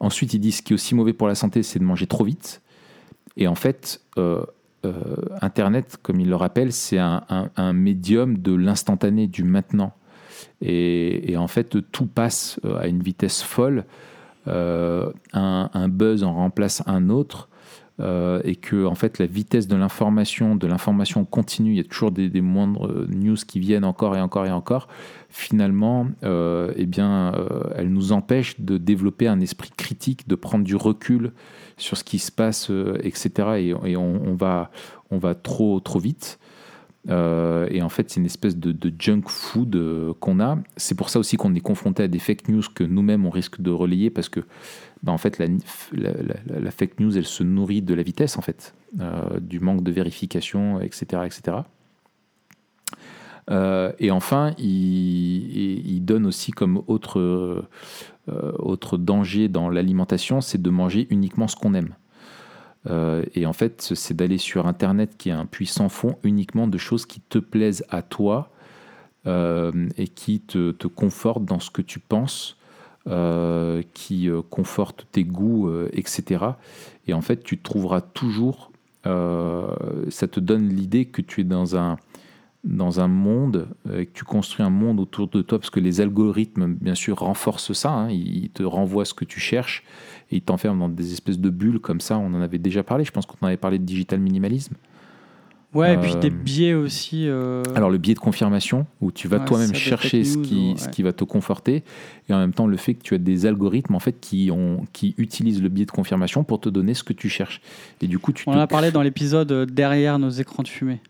[0.00, 2.24] Ensuite, ils disent ce qui est aussi mauvais pour la santé, c'est de manger trop
[2.24, 2.62] vite.
[3.36, 4.44] Et en fait, euh,
[4.84, 9.92] euh, Internet, comme il le rappelle, c'est un, médium de l'instantané, du maintenant.
[10.60, 13.84] Et, en fait, tout passe euh, à une vitesse folle.
[14.46, 17.47] Euh, un buzz en remplace un autre.
[18.00, 21.84] Euh, et que en fait la vitesse de l'information, de l'information continue, il y a
[21.84, 24.86] toujours des, moindres euh, news qui viennent encore et encore et encore.
[25.30, 27.34] Finalement, euh, eh bien,
[27.74, 31.32] elle nous empêche de développer un esprit critique, de prendre du recul
[31.76, 32.70] sur ce qui se passe,
[33.02, 33.30] etc.
[33.58, 34.70] Et, et on, on va,
[35.10, 36.38] on va trop, trop vite.
[37.08, 40.58] Euh, et en fait, c'est une espèce de, junk food euh, qu'on a.
[40.76, 43.60] C'est pour ça aussi qu'on est confronté à des fake news que nous-mêmes on risque
[43.60, 44.40] de relayer parce que,
[45.02, 49.40] bah, en fait, la, fake news, elle se nourrit de la vitesse, en fait, euh,
[49.40, 51.58] du manque de vérification, etc., etc.
[53.98, 57.64] Et enfin, il, il- donne aussi comme autre,
[58.28, 61.94] autre danger dans l'alimentation, c'est de manger uniquement ce qu'on aime.
[62.86, 66.66] Euh, et en fait, c'est d'aller sur Internet qui est un puits sans fond uniquement
[66.66, 68.50] de choses qui te plaisent à toi
[69.26, 72.56] euh, et qui te, te confortent dans ce que tu penses,
[73.08, 76.44] euh, qui confortent tes goûts, etc.
[77.06, 78.70] Et en fait, tu trouveras toujours,
[79.04, 81.96] ça te donne l'idée que tu es dans un,
[82.64, 86.74] dans un monde, que tu construis un monde autour de toi, parce que les algorithmes,
[86.74, 89.84] bien sûr, renforcent ça, hein, ils te renvoient ce que tu cherches,
[90.30, 93.04] et ils t'enferment dans des espèces de bulles comme ça, on en avait déjà parlé,
[93.04, 94.74] je pense qu'on en avait parlé de digital minimalisme.
[95.74, 97.28] Ouais, et puis Euh, des biais aussi.
[97.28, 100.88] euh, Alors le biais de confirmation, où tu vas Ouais, toi-même chercher ce qui, ce
[100.88, 101.84] qui va te conforter,
[102.28, 104.86] et en même temps le fait que tu as des algorithmes en fait qui, ont,
[104.94, 107.60] qui utilisent le biais de confirmation pour te donner ce que tu cherches.
[108.00, 110.68] Et du coup, tu on en a parlé dans l'épisode euh, derrière nos écrans de
[110.68, 111.02] fumée.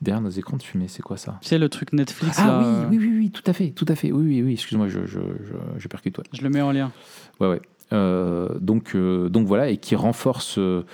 [0.00, 2.86] Derrière nos écrans de fumée, c'est quoi ça sais, le truc Netflix, Ah là, euh,
[2.90, 4.12] oui, oui, oui, oui, tout à fait, tout à fait.
[4.12, 4.52] Oui, oui, oui.
[4.54, 6.18] Excuse-moi, je, je, je, je percute.
[6.18, 6.92] Ouais, je le mets en lien.
[7.40, 7.48] ouais.
[7.48, 7.62] ouais.
[7.94, 10.84] Euh, donc, euh, donc voilà, et qui renforce, euh,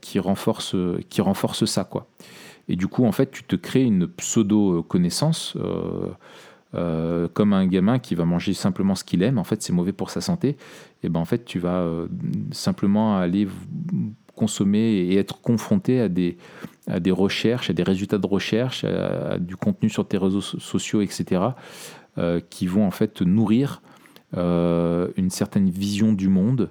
[0.00, 0.74] qui renforce,
[1.10, 2.08] qui renforce ça, quoi.
[2.68, 5.54] Et du coup, en fait, tu te crées une pseudo connaissance.
[5.56, 6.08] euh,
[6.74, 9.92] euh, comme un gamin qui va manger simplement ce qu'il aime, en fait, c'est mauvais
[9.92, 10.58] pour sa santé.
[11.02, 12.08] Et ben en fait, tu vas euh,
[12.52, 13.48] simplement aller
[14.38, 16.36] consommer et être confronté à des,
[16.86, 20.60] à des recherches, à des résultats de recherche, à, du contenu sur tes réseaux so-
[20.60, 21.24] sociaux, etc.,
[22.16, 23.82] euh, qui vont en fait nourrir
[24.36, 26.70] euh, une certaine vision du monde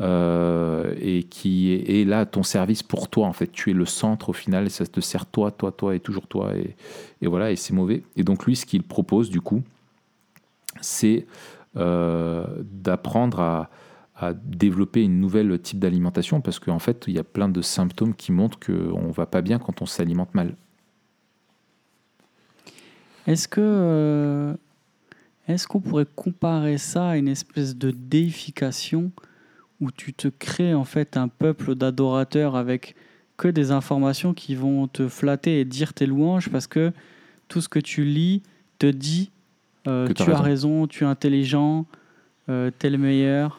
[0.00, 3.26] euh, et qui est, est là à ton service pour toi.
[3.26, 5.94] En fait, tu es le centre au final et ça te sert toi, toi, toi
[5.94, 6.56] et toujours toi.
[6.56, 6.76] Et,
[7.22, 8.02] et voilà, et c'est mauvais.
[8.16, 9.62] Et donc lui, ce qu'il propose du coup,
[10.80, 11.26] c'est
[11.74, 13.70] d'apprendre à,
[14.16, 18.14] à développer une nouvelle type d'alimentation parce qu'en fait, il y a plein de symptômes
[18.14, 20.54] qui montrent qu'on va pas bien quand on s'alimente mal.
[23.26, 24.54] Est-ce que euh,
[25.48, 29.10] est-ce qu'on pourrait comparer ça à une espèce de déification
[29.80, 32.94] où tu te crées en fait un peuple d'adorateurs avec
[33.36, 36.92] que des informations qui vont te flatter et dire tes louanges parce que
[37.48, 38.42] tout ce que tu lis
[38.78, 39.30] te dit
[39.86, 41.84] euh, tu as raison, tu es intelligent,
[42.48, 43.58] euh, t'es le meilleur.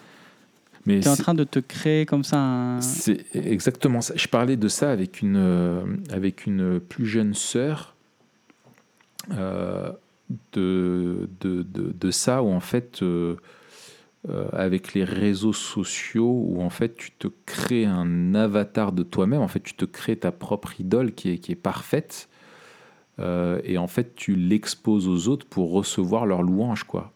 [0.85, 2.81] Tu es en train de te créer comme ça un...
[2.81, 4.13] C'est exactement ça.
[4.15, 7.95] Je parlais de ça avec une, euh, avec une plus jeune sœur,
[9.31, 9.91] euh,
[10.53, 13.35] de, de, de, de ça, où en fait, euh,
[14.53, 19.47] avec les réseaux sociaux, où en fait tu te crées un avatar de toi-même, en
[19.47, 22.29] fait tu te crées ta propre idole qui est, qui est parfaite,
[23.19, 27.13] et en fait tu l'exposes aux autres pour recevoir leur louange, quoi.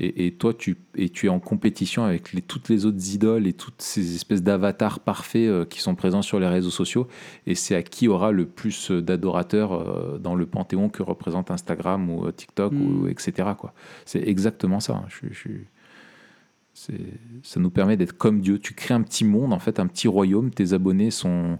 [0.00, 3.12] Euh, et, et toi, tu, et tu es en compétition avec les, toutes les autres
[3.14, 7.06] idoles et toutes ces espèces d'avatars parfaits euh, qui sont présents sur les réseaux sociaux.
[7.46, 12.10] Et c'est à qui aura le plus d'adorateurs euh, dans le panthéon que représente Instagram
[12.10, 13.08] ou euh, TikTok, ou, Mm.
[13.08, 13.48] etc.
[13.58, 13.72] quoi.
[14.04, 14.94] C'est exactement ça.
[14.94, 15.04] hein.
[15.08, 15.50] Je, je-
[16.72, 16.94] C'est-
[17.42, 18.58] Ça nous permet d'être comme Dieu.
[18.58, 20.50] Tu crées un petit monde, en fait, un petit royaume.
[20.50, 21.58] Tes abonnés sont,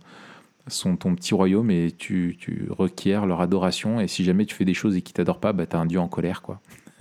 [0.68, 4.00] sont ton petit royaume et tu, tu requiers leur adoration.
[4.00, 5.87] Et si jamais tu fais des choses et qu'ils t'adorent pas, bah, tu as un
[5.87, 6.42] Dieu en colère.
[6.42, 6.61] Quoi.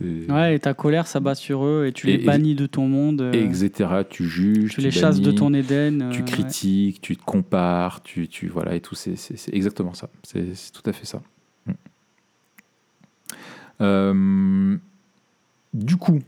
[0.00, 2.86] Ouais, et ta colère s'abat sur eux et tu Et- les et- bannis de ton
[2.88, 3.20] monde.
[3.22, 3.90] euh, et etc.
[4.08, 6.02] Tu juges, tu les chasses de ton Éden.
[6.02, 6.24] euh, tu ouais.
[6.24, 8.94] critiques, tu te compares, tu, tu voilà et tout.
[8.94, 9.14] C'est
[9.52, 10.08] exactement ça.
[10.22, 11.20] C'est tout à fait ça.
[11.66, 11.72] Mm.
[13.80, 14.76] Euh,
[15.74, 16.20] du coup,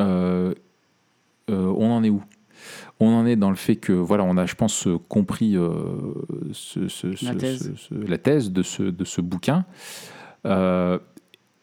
[0.00, 0.54] euh,
[1.48, 2.22] on en est où?
[3.00, 5.72] On en est dans le fait que voilà, on a, je pense, compris euh,
[6.52, 7.72] ce- ce- ce- La thèse.
[7.76, 9.64] ce- la thèse de ce, de ce bouquin.
[10.46, 10.98] Euh,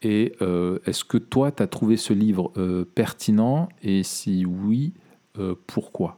[0.01, 3.69] et euh, est-ce que toi, tu as trouvé ce livre euh, pertinent?
[3.83, 4.93] Et si oui,
[5.37, 6.17] euh, pourquoi?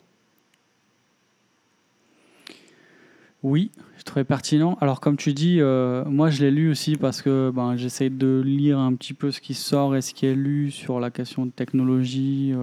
[3.43, 4.77] Oui, je trouvais pertinent.
[4.81, 5.59] Alors, comme tu dis,
[6.05, 9.41] moi je l'ai lu aussi parce que ben, j'essaie de lire un petit peu ce
[9.41, 12.53] qui sort et ce qui est lu sur la question de technologie,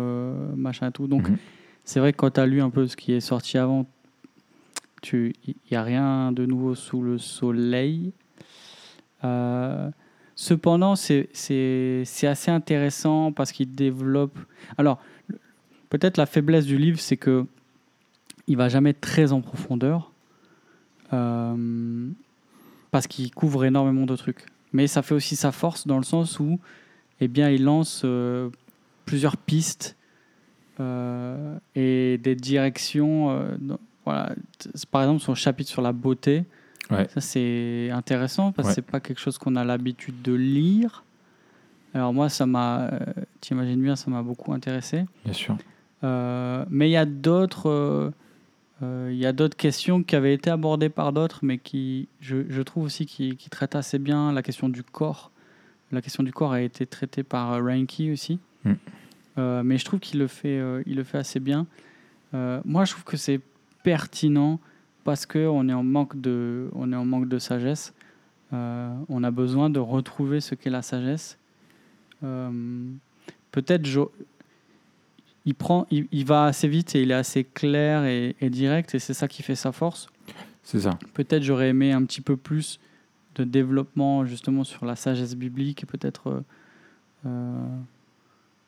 [0.55, 1.09] machin et tout.
[1.09, 1.37] Donc, Mhm.
[1.85, 3.87] c'est vrai que quand tu as lu un peu ce qui est sorti avant,
[5.13, 5.33] il
[5.71, 8.13] n'y a rien de nouveau sous le soleil.
[9.25, 9.91] Euh,
[10.38, 11.29] cependant, c'est
[12.22, 14.38] assez intéressant parce qu'il développe.
[14.79, 15.01] Alors,
[15.90, 17.44] peut-être la faiblesse du livre, c'est que
[18.46, 20.12] il va jamais très en profondeur
[21.12, 22.09] euh,
[22.92, 24.46] parce qu'il couvre énormément de trucs.
[24.72, 26.61] Mais ça fait aussi sa force dans le sens où,
[27.20, 28.48] eh bien, il lance euh,
[29.07, 29.96] plusieurs pistes
[30.79, 33.59] euh, et des directions.
[34.05, 36.44] par exemple, son chapitre sur la beauté.
[36.90, 37.07] Ouais.
[37.09, 38.72] Ça, c'est intéressant parce Ouais.
[38.72, 41.05] que c'est pas quelque chose qu'on a l'habitude de lire.
[41.94, 42.98] Alors moi, ça m'a, euh,
[43.40, 45.05] t'imagines bien, ça m'a beaucoup intéressé.
[45.24, 45.57] Bien sûr.
[46.05, 48.11] Euh, mais il y a d'autres, euh,
[48.83, 52.37] euh, il y a d'autres questions qui avaient été abordées par d'autres, mais qui, je,
[52.48, 55.31] je trouve aussi, qui, qui traitent assez bien la question du corps.
[55.90, 58.72] La question du corps a été traitée par Reinke aussi, Mm.
[59.38, 61.66] Euh, mais je trouve qu'il le fait, euh, il le fait assez bien.
[62.35, 63.40] Euh, moi, je trouve que c'est
[63.85, 64.59] pertinent
[65.09, 67.94] parce que on est en manque de, on est en manque de sagesse.
[68.53, 71.38] Euh, on a besoin de retrouver ce qu'est la sagesse.
[72.25, 72.51] Euh,
[73.51, 73.88] Peut-être
[75.47, 78.94] il, prend, il, il va assez vite et il est assez clair et, et direct,
[78.94, 80.09] et c'est ça qui fait sa force.
[80.62, 80.99] C'est ça.
[81.14, 82.79] Peut-être j'aurais aimé un petit peu plus
[83.37, 86.40] de développement justement sur la sagesse biblique et peut-être euh,
[87.27, 87.66] euh,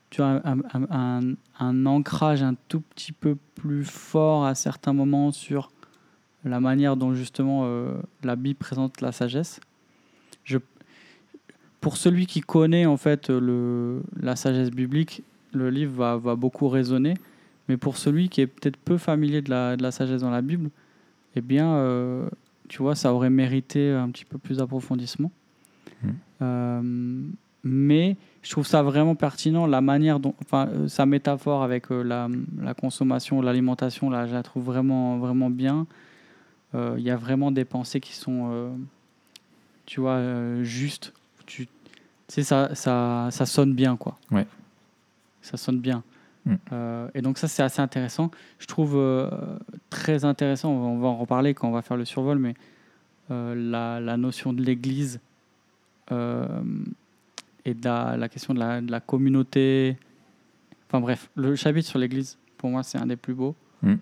[0.09, 4.94] tu vois, un, un- un- un ancrage un tout petit peu plus fort à certains
[4.94, 5.70] moments sur
[6.44, 9.61] la manière dont justement euh, la Bible présente la sagesse.
[10.44, 10.59] Je,
[11.81, 15.22] pour celui qui connaît en fait le, la sagesse biblique,
[15.53, 17.14] le livre va, va beaucoup résonner.
[17.68, 20.42] Mais pour celui qui est peut-être peu familier de la, de la sagesse dans la
[20.42, 20.70] Bible,
[21.37, 22.29] eh bien, euh,
[22.68, 25.31] tu vois, ça aurait mérité un petit peu plus d'approfondissement.
[26.03, 26.14] Mhm.
[26.42, 27.22] Euh,
[27.62, 32.29] mais je trouve ça vraiment pertinent, la manière dont, enfin, euh, sa métaphore avec la,
[32.61, 35.87] la consommation, l'alimentation, là, je la trouve vraiment, vraiment bien.
[36.74, 38.70] Euh, Il y a vraiment des pensées qui sont, euh,
[39.87, 41.12] tu vois, euh, justes.
[41.46, 41.66] Tu
[42.28, 44.18] sais, ça, ça, ça sonne bien, quoi.
[44.30, 44.46] Ouais.
[45.42, 46.04] Ça sonne bien.
[46.44, 46.54] Mm.
[46.72, 48.30] Euh, et donc ça, c'est assez intéressant.
[48.59, 49.28] Je trouve euh,
[49.90, 52.54] très intéressant, on va, on va en reparler quand on va faire le survol, mais
[53.30, 55.20] euh, la, la notion de l'Église
[56.11, 59.96] et de la, la question de la, de la communauté.
[60.88, 63.54] Enfin bref, le chapitre sur l'Église, pour moi, c'est un des plus beaux.
[63.83, 63.94] Mm.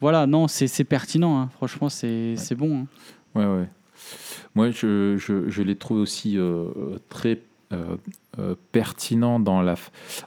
[0.00, 1.48] Voilà, non, c'est pertinent, hein.
[1.54, 2.80] franchement, c'est c'est bon.
[2.80, 2.86] hein.
[3.34, 3.68] Ouais, ouais.
[4.54, 6.68] Moi, je, je, je l'ai trouvé aussi euh,
[7.08, 7.40] très
[7.72, 7.96] euh,
[8.38, 9.74] euh, pertinent dans la.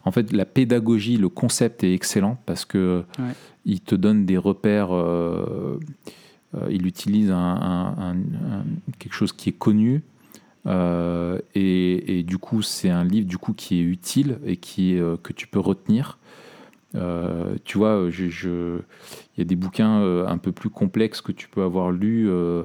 [0.05, 3.33] En fait, la pédagogie, le concept est excellent parce que Ouais.
[3.65, 4.93] il te donne des repères.
[4.93, 5.79] euh,
[6.55, 8.65] euh, il utilise un, un- un- un-
[8.97, 10.01] quelque chose qui est connu.
[11.55, 15.33] et, et du coup, c'est un livre du coup qui est utile et qui que
[15.33, 16.17] tu peux retenir.
[16.95, 18.81] Euh, tu vois, il
[19.37, 22.27] y a des bouquins euh, un peu plus complexes que tu peux avoir lus.
[22.29, 22.63] euh,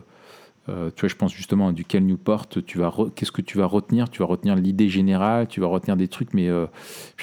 [0.67, 2.47] tu vois, je pense justement à du Cal Newport.
[2.49, 4.09] Qu'est-ce que tu vas retenir?
[4.09, 6.49] Tu vas retenir l'idée générale, tu vas retenir des trucs, mais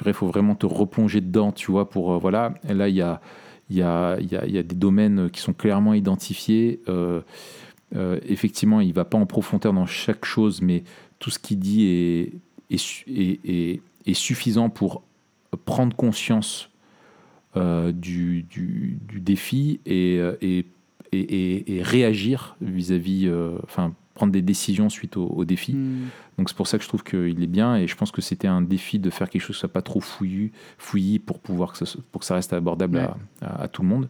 [0.06, 1.90] il faut vraiment te replonger dedans, tu vois.
[1.90, 3.20] Pour voilà, là il y a,
[3.72, 6.82] y a, y a, y a des domaines qui sont clairement identifiés.
[8.26, 10.84] Effectivement, il va pas en profondeur dans chaque chose, mais
[11.20, 12.34] tout ce qu'il dit est,
[12.70, 15.04] est, su- est- est- est suffisant pour
[15.66, 16.70] prendre conscience
[17.56, 20.66] du, du, du défi et, euh, et,
[21.12, 25.74] et, et- réagir vis-à-vis, euh, enfin, prendre des décisions suite au, au défi.
[25.74, 26.08] Mm.
[26.38, 28.48] Donc c'est pour ça que je trouve qu'il est bien et je pense que c'était
[28.48, 31.84] un défi de faire quelque chose qui soit pas trop fouillu, fouillis pour pouvoir que
[31.86, 34.08] ça, pour que ça reste abordable à, à- à tout le monde.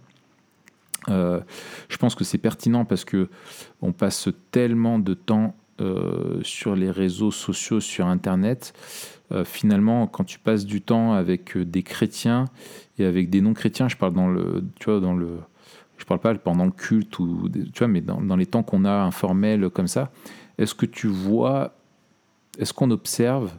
[1.09, 1.39] Euh,
[1.89, 3.27] je pense que c'est pertinent parce que
[3.81, 5.55] on passe tellement de temps
[6.43, 8.73] sur les réseaux sociaux, sur Internet,
[9.45, 12.45] finalement, quand tu passes du temps avec des chrétiens
[12.99, 15.39] et avec des non-chrétiens, je parle dans le, tu vois, dans le,
[16.01, 18.91] je parle pas pendant le culte ou, tu vois, mais dans, les temps qu'on a
[18.91, 20.11] informels comme ça,
[20.57, 21.75] est-ce que tu vois,
[22.57, 23.51] est-ce qu'on observe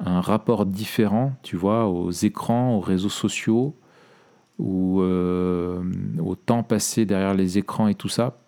[0.00, 3.74] un rapport différent, tu vois, aux écrans, aux réseaux sociaux,
[4.58, 5.82] ou euh,
[6.18, 8.38] au temps passé derrière les écrans et tout ça?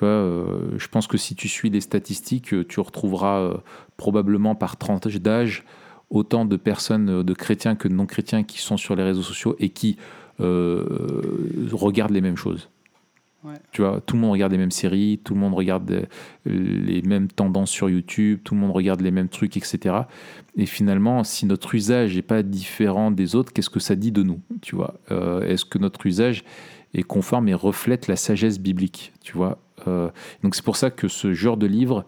[0.00, 3.56] Tu vois, euh, je pense que si tu suis les statistiques, tu retrouveras euh,
[3.98, 5.66] probablement par tranche d'âge
[6.08, 9.68] autant de personnes, de chrétiens que de non-chrétiens qui sont sur les réseaux sociaux et
[9.68, 9.98] qui
[10.38, 12.70] regardent les mêmes choses.
[13.72, 16.08] Tu vois, tout le monde regarde les mêmes séries, tout le monde regarde
[16.46, 19.96] les mêmes tendances sur YouTube, tout le monde regarde les mêmes trucs, etc.
[20.56, 24.22] Et finalement, si notre usage n'est pas différent des autres, qu'est-ce que ça dit de
[24.22, 26.42] nous Tu vois, euh, est-ce que notre usage
[26.94, 31.08] est conforme et reflète la sagesse biblique Tu vois, euh, donc c'est pour ça que
[31.08, 32.04] ce genre de livre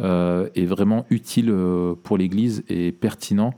[0.00, 1.54] euh, est vraiment utile
[2.02, 3.54] pour l'Église et pertinent.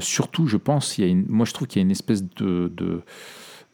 [0.00, 2.22] surtout, je pense, il y a une, moi je trouve qu'il y a une espèce
[2.22, 2.70] de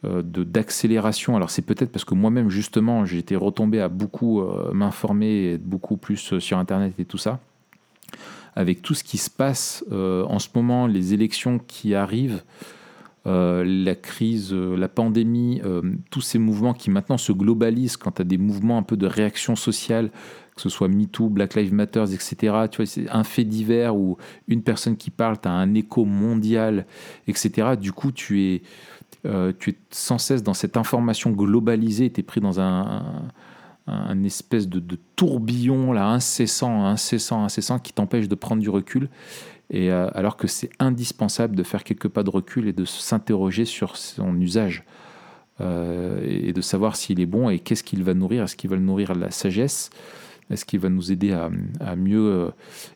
[0.05, 1.35] euh, d'accélération.
[1.35, 5.97] Alors c'est peut-être parce que moi-même justement j'ai été retombé à beaucoup euh, m'informer, beaucoup
[5.97, 7.41] plus euh, sur Internet et tout ça.
[8.55, 12.43] Avec tout ce qui se passe en ce moment, les élections qui arrivent,
[13.25, 15.61] la crise, la pandémie,
[16.09, 19.05] tous ces mouvements qui maintenant se globalisent quand tu as des mouvements un peu de
[19.05, 20.09] réaction sociale,
[20.55, 22.35] que ce soit MeToo, Black Lives Matter, etc.
[22.71, 24.17] Tu vois, c'est un fait divers ou
[24.47, 26.85] une personne qui parle, tu as un écho mondial,
[27.27, 27.75] etc.
[27.79, 28.61] Du coup, tu es
[29.25, 33.31] euh, tu es sans cesse dans cette information globalisée, tu es pris dans un,
[33.87, 34.81] un, espèce de,
[35.15, 39.09] tourbillon là, incessant, incessant, incessant, qui t'empêche de prendre du recul.
[39.73, 43.97] Euh, alors que c'est indispensable de faire quelques pas de recul et de s'interroger sur
[43.97, 44.83] son usage
[45.61, 48.43] euh, et de savoir s'il est bon et qu'est-ce qu'il va nourrir.
[48.43, 49.91] Est-ce qu'il va nourrir la sagesse?
[50.49, 52.51] Est-ce qu'il va nous aider à, mieux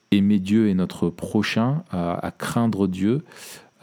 [0.09, 3.23] aimer Dieu et notre prochain, à, craindre Dieu,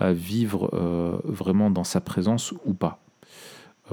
[0.01, 3.01] à vivre euh, vraiment dans sa présence ou pas?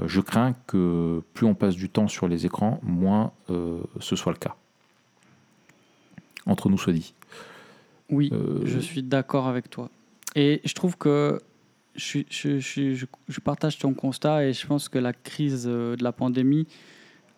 [0.00, 4.16] Euh, je crains que plus on passe du temps sur les écrans, moins euh, ce
[4.16, 4.56] soit le cas.
[6.46, 7.14] Entre nous soit dit.
[8.10, 8.32] Oui,
[8.64, 9.90] je suis d'accord avec toi.
[10.34, 11.40] Et je trouve que
[11.94, 16.12] je, je, je, je, partage ton constat et je pense que la crise de la
[16.12, 16.66] pandémie,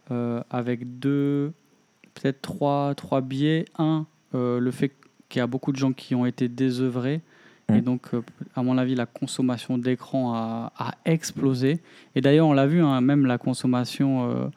[0.08, 1.52] avec deux,
[2.14, 3.64] peut-être trois, trois biais.
[3.78, 4.92] Un, le fait
[5.28, 7.22] qu'il y a beaucoup de gens qui ont été désœuvrés
[7.70, 7.84] et mmh.
[7.84, 8.22] donc, euh,
[8.54, 11.80] à mon avis, la consommation d'écran a, explosé.
[12.14, 14.50] Et d'ailleurs, on l'a vu, hein, même la consommation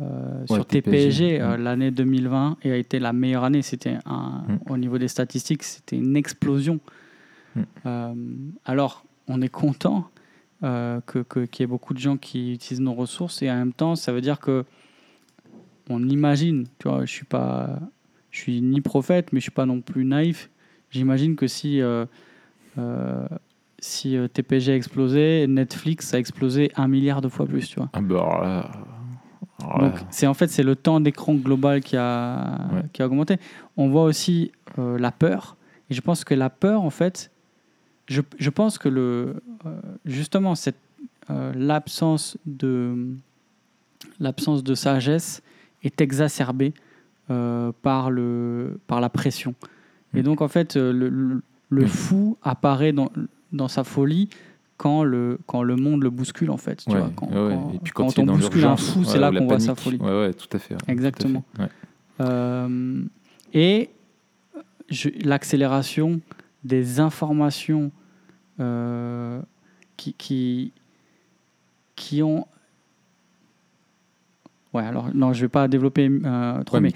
[0.00, 1.54] euh, euh, sur TPG, mmh.
[1.56, 3.62] l'année 2020 a été la meilleure année.
[3.62, 4.58] C'était un, mmh.
[4.70, 6.80] au niveau des statistiques, c'était une explosion.
[8.64, 10.08] alors, on est content
[10.62, 13.96] que qu'il y ait beaucoup de gens qui utilisent nos ressources et en même temps,
[13.96, 14.64] ça veut dire que
[15.88, 16.66] on imagine.
[16.78, 17.80] Tu vois, je suis pas,
[18.30, 20.50] je suis ni prophète, mais je suis pas non plus naïf.
[20.90, 21.80] J'imagine que si
[22.78, 23.26] euh,
[23.78, 27.88] si euh, TPG a explosé, Netflix a explosé un milliard de fois plus, tu vois.
[27.94, 28.70] Ah bah
[29.78, 32.58] Donc, c'est en fait c'est le temps d'écran global qui a,
[32.92, 33.38] qui a augmenté.
[33.76, 35.56] On voit aussi euh, la peur.
[35.90, 37.30] Et je pense que la peur, en fait,
[38.06, 39.42] je, je pense que le,
[40.04, 40.78] justement cette
[41.54, 43.14] l'absence de
[44.18, 45.42] l'absence de sagesse
[45.84, 46.74] est exacerbée
[47.28, 49.54] par le par la pression.
[50.12, 50.24] Et mm.
[50.24, 51.40] donc en fait le,
[51.70, 53.10] le fou apparaît dans,
[53.52, 54.28] dans sa folie
[54.80, 56.76] quand le, quand le monde le bouscule, en fait.
[56.76, 57.28] Tu vois, quand,
[57.74, 59.98] Et puis quand, on bouscule un fou, c'est là qu'on voit sa folie.
[59.98, 60.74] Ouais, tout à fait.
[60.88, 61.44] Exactement.
[62.22, 63.02] Euh,
[63.52, 63.90] et
[65.22, 66.22] l'accélération
[66.64, 67.92] des informations
[68.58, 69.42] euh,
[69.98, 70.72] qui, qui,
[71.94, 72.46] qui ont
[74.72, 76.92] Ouais, alors non, je vais pas développer euh, trop, mais,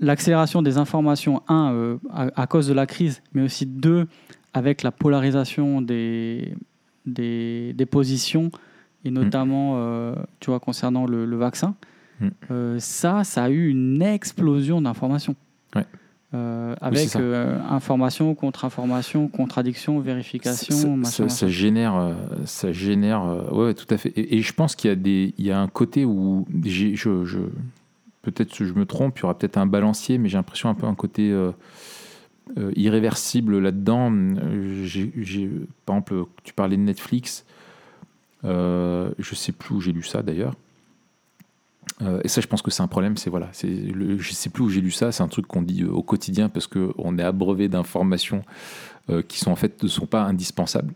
[0.00, 4.08] l'accélération des informations, un, euh, à, cause de la crise, mais aussi deux,
[4.54, 6.54] avec la polarisation des,
[7.06, 8.50] des, positions,
[9.04, 11.74] et notamment, euh, tu vois, concernant le, vaccin,
[12.20, 12.28] mm.
[12.50, 15.36] euh, ça, ça a eu une explosion d'informations.
[16.32, 24.12] avec information contre information, contradiction, vérification, ça, ça, génère, ça génère, ouais, tout à fait.
[24.16, 27.38] Et, je pense qu'il y a des, il y a un côté où je, je,
[28.22, 30.74] peut-être que je me trompe, il y aura peut-être un balancier, mais j'ai l'impression un
[30.74, 31.52] peu un côté euh,
[32.58, 34.12] euh, irréversible là-dedans.
[34.82, 35.50] J'ai,
[35.86, 37.44] par exemple, tu parlais de Netflix,
[38.44, 40.54] euh, je sais plus où j'ai lu ça d'ailleurs.
[42.02, 43.16] Euh, et ça, je pense que c'est un problème.
[43.16, 45.12] C'est voilà, c'est le, je sais plus où j'ai lu ça.
[45.12, 48.42] C'est un truc qu'on dit au quotidien parce que on est abreuvé d'informations
[49.26, 50.94] qui sont en fait ne sont pas indispensables.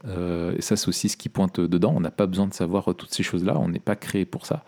[0.56, 1.92] et ça, c'est aussi ce qui pointe dedans.
[1.96, 3.58] On n'a pas besoin de savoir toutes ces choses-là.
[3.58, 4.62] On n'est pas créé pour ça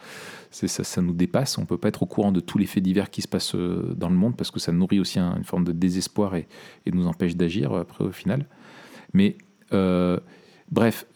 [0.66, 1.59] ça, nous dépasse.
[1.59, 3.94] On peut pas être au courant de tous les faits divers qui se passent euh,
[3.96, 6.46] dans le monde parce que ça nourrit aussi un- une forme de désespoir et,
[6.92, 8.46] nous empêche d'agir euh, après au final.
[9.12, 9.36] Mais
[9.72, 10.18] euh,
[10.70, 11.07] bref,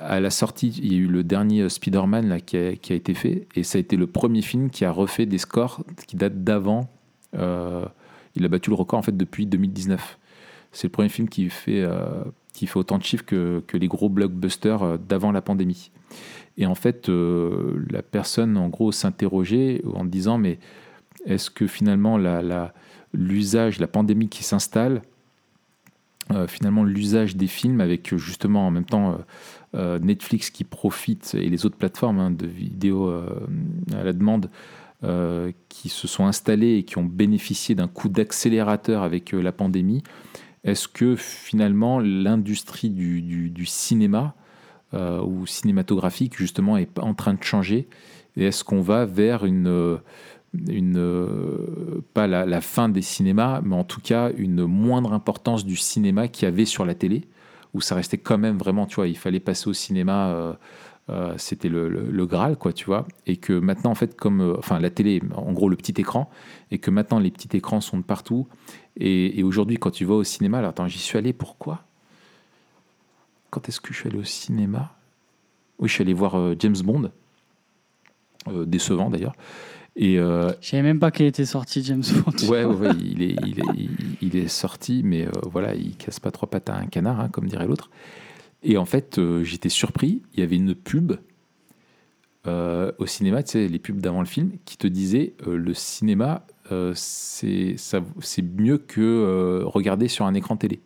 [0.00, 3.62] à la sortie, il y a eu le dernier Spider-Man qui, a, été fait et
[3.62, 6.88] ça a été le premier film qui a refait des scores qui datent d'avant.
[7.34, 10.18] il a battu le record en fait depuis 2019.
[10.72, 11.84] C'est le premier film qui fait,
[12.52, 15.90] qui fait autant de chiffres que, les gros blockbusters d'avant la pandémie.
[16.58, 20.58] Et en fait, euh, la personne, en gros, s'interrogeait en disant, mais
[21.26, 22.18] est-ce que finalement
[23.12, 25.02] l'usage, la, pandémie qui s'installe,
[26.32, 29.18] euh, finalement l'usage des films avec euh, justement en même temps
[29.74, 34.48] Netflix qui profite et les autres plateformes hein, de vidéos à la demande
[35.68, 40.02] qui se sont installées et qui ont bénéficié d'un coup d'accélérateur avec la pandémie,
[40.64, 44.34] est-ce que finalement l'industrie du, du- du cinéma
[44.96, 47.88] euh, ou cinématographique justement est en train de changer
[48.36, 49.98] et est-ce qu'on va vers une, euh,
[50.70, 56.28] euh, pas la, fin des cinémas mais en tout cas une moindre importance du cinéma
[56.28, 57.28] qu'il y avait sur la télé
[57.74, 60.56] où ça restait quand même vraiment tu vois il fallait passer au cinéma
[61.36, 63.06] c'était le, Graal, quoi, tu vois.
[63.26, 64.56] Et que maintenant, en fait, comme.
[64.58, 66.28] enfin, la télé, en gros, le petit écran,
[66.72, 68.48] et que maintenant, les petits écrans sont de partout.
[68.96, 71.84] Et, et aujourd'hui, quand tu vas au cinéma, alors attends, j'y suis allé, pourquoi?
[73.56, 74.92] Quand est-ce que je suis allé au cinéma?
[75.78, 77.10] Oui, je suis allé voir euh, James Bond,
[78.48, 79.34] euh, décevant d'ailleurs.
[79.96, 80.18] Et.
[80.18, 82.48] euh, Je savais même pas qu'il était sorti, James Bond.
[82.50, 85.96] Ouais, ouais, ouais, il, est, il, est, il- il est sorti, mais euh, voilà, il
[85.96, 87.88] casse pas trois pattes à un canard, hein, comme dirait l'autre.
[88.62, 90.20] Et en fait, j'étais surpris.
[90.34, 91.14] Il y avait une pub
[92.46, 96.46] au cinéma, tu sais, les pubs d'avant le film, qui te disait le cinéma,
[96.94, 97.76] c'est
[98.58, 100.80] mieux que regarder sur un écran télé.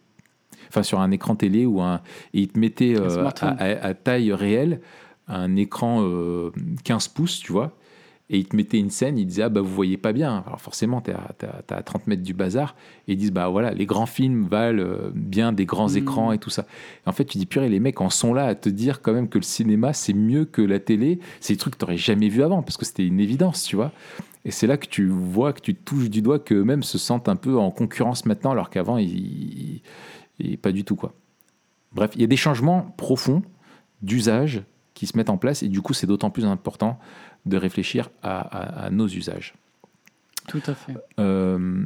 [0.70, 1.96] Enfin, sur un écran télé ou un.
[2.32, 4.80] Et il te mettait Un euh, à, à- à taille réelle
[5.28, 6.50] un écran euh,
[6.84, 7.76] 15 pouces, tu vois.
[8.32, 10.44] Et il te mettait une scène, il disait Ah, bah, vous voyez pas bien.
[10.46, 12.76] Alors, forcément, tu es, à 30 mètres du bazar.
[13.08, 15.96] Et ils disent Bah, voilà, les grands films valent euh, bien des grands Mhm.
[15.96, 16.64] écrans et tout ça.
[17.04, 19.12] Et en fait, tu dis Purée, les mecs en sont là à te dire quand
[19.12, 21.18] même que le cinéma, c'est mieux que la télé.
[21.40, 23.90] C'est des trucs que tu jamais vu avant parce que c'était une évidence, tu vois.
[24.44, 27.36] Et c'est là que tu vois, que tu touches du doigt qu'eux-mêmes se sentent un
[27.36, 29.82] peu en concurrence maintenant, alors qu'avant, ils,
[30.40, 31.12] ils- pas du tout, quoi.
[31.92, 33.42] Bref, il y a des changements profonds
[34.02, 34.62] d'usage
[34.94, 36.98] qui se mettent en place, et du coup, c'est d'autant plus important
[37.46, 39.54] de réfléchir à, à- à nos usages.
[40.48, 40.94] Tout à fait.
[41.18, 41.84] Euh,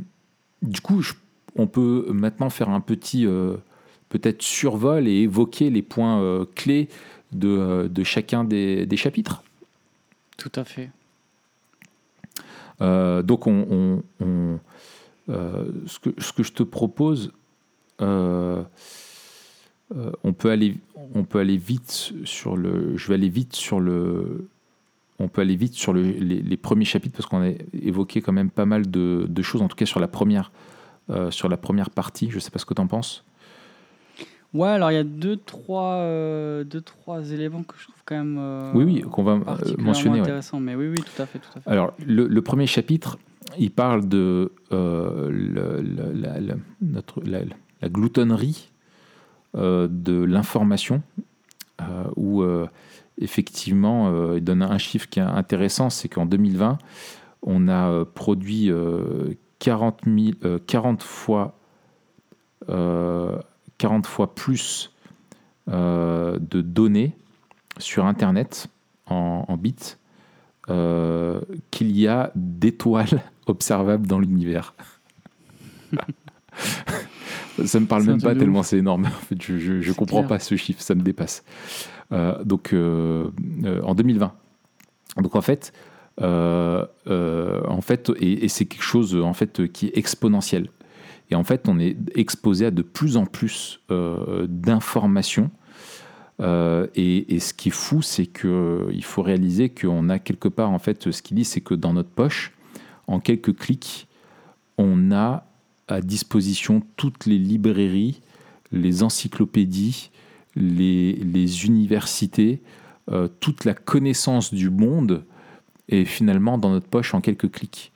[0.62, 1.14] du coup, je-
[1.56, 3.56] on peut maintenant faire un petit euh,
[4.08, 6.88] peut-être survol et évoquer les points euh, clés
[7.32, 9.42] de, de chacun des, des chapitres.
[10.36, 10.90] Tout à fait.
[12.80, 14.58] Donc, on, on- on-
[15.86, 17.32] ce, que, ce que je te propose,
[18.00, 18.64] on,
[20.32, 20.76] peut aller,
[21.14, 22.96] on peut aller vite sur le.
[22.96, 24.48] Je vais aller vite sur le.
[25.20, 28.32] On peut aller vite sur le- les, les premiers chapitres parce qu'on a évoqué quand
[28.32, 30.50] même pas mal de, de choses, en tout cas sur la première,
[31.10, 32.30] euh, sur la première partie.
[32.30, 33.24] Je sais pas ce que tu en penses.
[34.52, 38.16] Ouais, alors il y a deux trois, euh, deux, trois éléments que je trouve quand
[38.16, 40.16] même euh, oui, oui, qu'on va euh, mentionner.
[40.16, 40.20] ouais.
[40.22, 40.60] intéressants.
[40.60, 41.70] Mais oui, oui, tout à fait, tout à fait.
[41.70, 43.16] Alors, le, le premier chapitre,
[43.58, 47.40] il parle de euh, le- le- la, la- notre, la,
[47.84, 48.70] la gloutonnerie
[49.54, 51.02] euh, de l'information,
[51.82, 52.66] euh, où euh,
[53.18, 56.78] effectivement, il donne un chiffre qui est intéressant, c'est qu'en 2020,
[57.42, 61.58] on a produit euh, 40, 000, euh, 40 fois,
[62.70, 63.38] euh,
[63.78, 64.90] 40 fois plus
[65.66, 67.16] de données
[67.78, 68.68] sur Internet
[69.06, 69.96] en, bits
[71.70, 74.74] qu'il y a d'étoiles observables dans l'univers.
[77.64, 79.06] ça me parle même pas tellement c'est énorme.
[79.06, 80.28] En fait, je je, je comprends clair.
[80.28, 81.44] pas ce chiffre, ça me dépasse.
[82.12, 83.28] Euh, donc euh,
[83.64, 84.32] euh, en 2020.
[85.18, 85.72] Donc en fait,
[86.20, 90.68] en fait, et, et c'est quelque chose en fait qui est exponentiel.
[91.30, 95.50] Et en fait, on est exposé à de plus en plus d'informations.
[96.40, 100.70] Et, et ce qui est fou, c'est que il faut réaliser qu'on a quelque part,
[100.70, 102.52] en fait, ce qu'il dit, c'est que dans notre poche,
[103.06, 104.08] en quelques clics,
[104.76, 105.46] on a
[105.88, 108.20] à disposition toutes les librairies,
[108.72, 110.10] les encyclopédies,
[110.56, 112.62] les, les universités,
[113.10, 115.24] euh, toute la connaissance du monde
[115.88, 117.92] est finalement dans notre poche en quelques clics.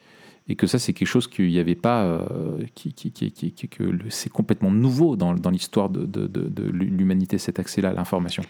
[0.50, 3.12] Et que ça, c'est quelque chose qu'il n'y avait pas, euh, qui, qui-
[4.08, 8.42] c'est complètement nouveau dans, dans l'histoire de, de- de- de l'humanité, cet accès-là à l'information.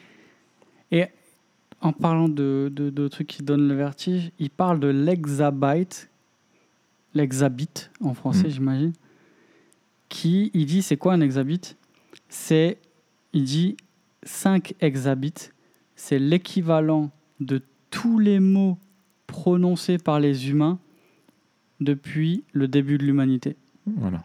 [0.93, 1.07] Et
[1.80, 6.09] en parlant de, de, de trucs qui donnent le vertige, il parle de l'exabyte,
[7.14, 7.68] l'exabit
[8.01, 8.51] en français, Mm.
[8.51, 8.93] j'imagine.
[10.09, 11.61] Qui, il dit, c'est quoi un exabit
[12.28, 12.78] C'est,
[13.32, 13.76] il dit,
[14.22, 15.50] 5 exabits,
[15.96, 18.78] c'est l'équivalent de tous les mots
[19.26, 20.78] prononcés par les humains
[21.80, 23.56] depuis le début de l'humanité.
[23.86, 24.24] Voilà.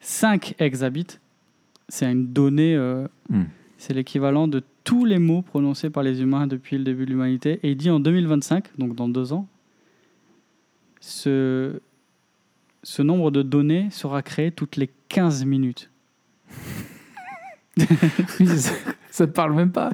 [0.00, 1.18] 5 hexabits,
[1.88, 3.44] c'est une donnée, euh, Hmm.
[3.76, 7.58] c'est l'équivalent de tous les mots prononcés par les humains depuis le début de l'humanité.
[7.64, 9.48] Et il dit en 2025, donc dans deux ans,
[11.00, 11.80] ce,
[12.84, 15.90] ce nombre de données sera créé toutes les 15 minutes.
[18.40, 18.72] Oui, ça,
[19.10, 19.90] ça te parle même pas.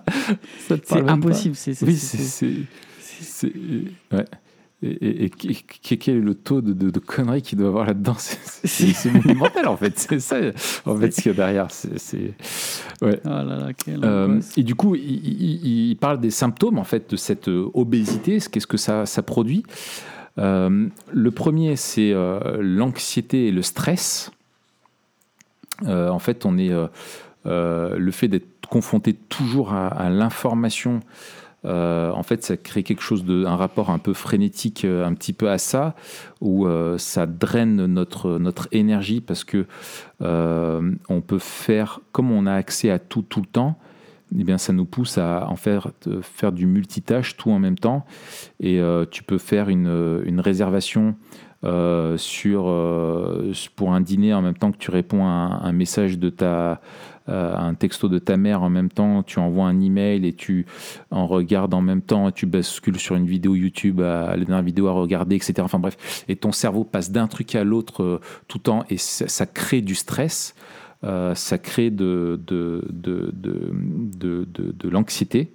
[0.68, 1.56] C'est impossible.
[1.56, 3.52] c'est- Oui, c'est-
[4.12, 4.24] Ouais.
[4.84, 8.16] Et, et- quel est le taux de, de, de conneries qu'il doit avoir là-dedans?
[8.18, 9.96] C'est- monumental en fait.
[9.96, 10.38] C'est ça,
[10.86, 11.68] en fait, ce qu'il y a derrière.
[11.70, 12.34] C'est-.
[13.00, 13.20] Ouais.
[13.24, 16.84] Oh là là, quelle Euh, et du coup, il, il- il parle des symptômes en
[16.84, 18.38] fait de cette euh, obésité.
[18.50, 19.62] Qu'est-ce que ça, ça produit?
[20.38, 24.31] Euh, Le premier, c'est euh, l'anxiété et le stress.
[25.86, 26.86] Euh, en fait, on est euh,
[27.46, 31.00] euh, le fait d'être confronté toujours à, l'information.
[31.64, 35.50] en fait, ça crée quelque chose de, un rapport un peu frénétique, un petit peu
[35.50, 35.94] à ça,
[36.40, 36.66] où
[36.96, 39.66] ça draine notre notre énergie parce que
[40.20, 43.78] on peut faire, comme on a accès à tout tout le temps,
[44.38, 45.90] eh bien, ça nous pousse à en faire,
[46.22, 48.06] faire du multitâche, tout en même temps.
[48.58, 48.80] Et
[49.10, 51.14] tu peux faire une réservation
[51.64, 56.18] euh, sur, euh, pour un dîner en même temps que tu réponds à un, message
[56.18, 56.80] de ta,
[57.28, 60.66] euh, un texto de ta mère en même temps, tu envoies un email et tu
[61.12, 64.92] en regardes en même temps, tu bascules sur une vidéo YouTube, la dernière vidéo à
[64.92, 65.54] regarder, etc.
[65.60, 69.28] Enfin bref, et ton cerveau passe d'un truc à l'autre tout le temps et ça,
[69.28, 70.56] ça crée du stress,
[71.02, 75.52] ça crée de, de, de, de, de, l'anxiété.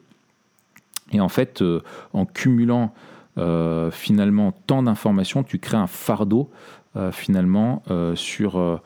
[1.12, 1.62] Et en fait,
[2.14, 2.94] en cumulant
[3.38, 6.50] euh, finalement tant d'informations, tu crées un fardeau
[6.96, 8.82] euh, finalement euh, sur,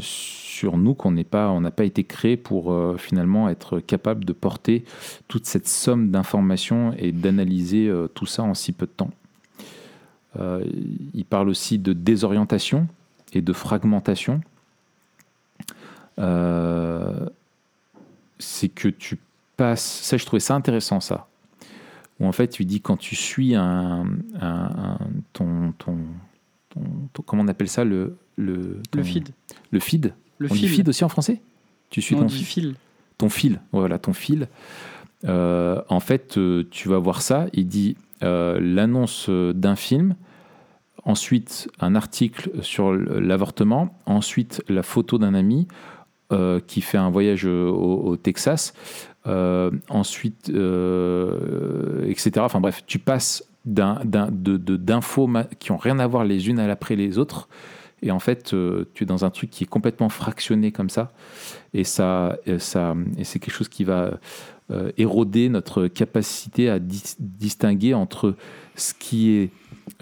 [0.00, 4.32] sur nous qu'on n'est pas, on n'a pas été créé pour finalement être capable de
[4.32, 4.84] porter
[5.28, 9.10] toute cette somme d'informations et d'analyser tout ça en si peu de temps.
[11.14, 12.88] Il parle aussi de désorientation
[13.32, 14.40] et de fragmentation.
[18.38, 19.18] C'est que tu
[19.56, 20.00] passes.
[20.02, 21.28] Ça, je trouvais ça intéressant, ça.
[22.20, 24.06] Où en fait, tu dis quand tu suis un,
[24.40, 24.98] un- un-
[25.32, 25.96] ton, ton,
[26.70, 26.80] ton-
[27.12, 29.28] ton- Comment on appelle ça Le, le, Le feed.
[29.70, 31.42] Le feed Le On dit feed aussi en français?
[31.90, 32.74] Tu suis ton dit fil.
[33.18, 34.48] ton fil, voilà, ton fil.
[35.24, 37.46] Euh, en fait, euh, tu vas voir ça.
[37.52, 40.14] Il dit euh, l'annonce d'un film,
[41.04, 45.68] ensuite un article sur l'avortement, ensuite la photo d'un ami
[46.32, 48.74] euh, qui fait un voyage au, au Texas,
[49.88, 52.32] ensuite, euh, etc.
[52.38, 57.48] Enfin bref, tu passes d'infos qui ont rien à voir les unes après les autres.
[58.02, 61.12] Et en fait, euh, tu es dans un truc qui est complètement fractionné comme ça
[61.72, 64.18] et ça, c'est quelque chose qui va
[64.70, 68.34] euh, éroder notre capacité à dis- distinguer entre
[68.74, 69.50] ce qui est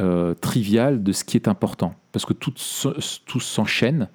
[0.00, 2.52] euh, trivial de ce qui est important parce que tout
[3.40, 4.08] s'enchaîne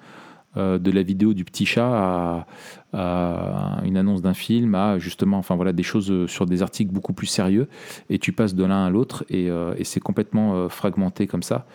[0.57, 2.47] euh, de la vidéo du petit chat
[2.91, 6.91] à, une annonce d'un film à justement enfin voilà des choses euh, sur des articles
[6.91, 7.67] beaucoup plus sérieux
[8.09, 11.67] et tu passes de l'un à l'autre et, euh, c'est complètement fragmenté comme ça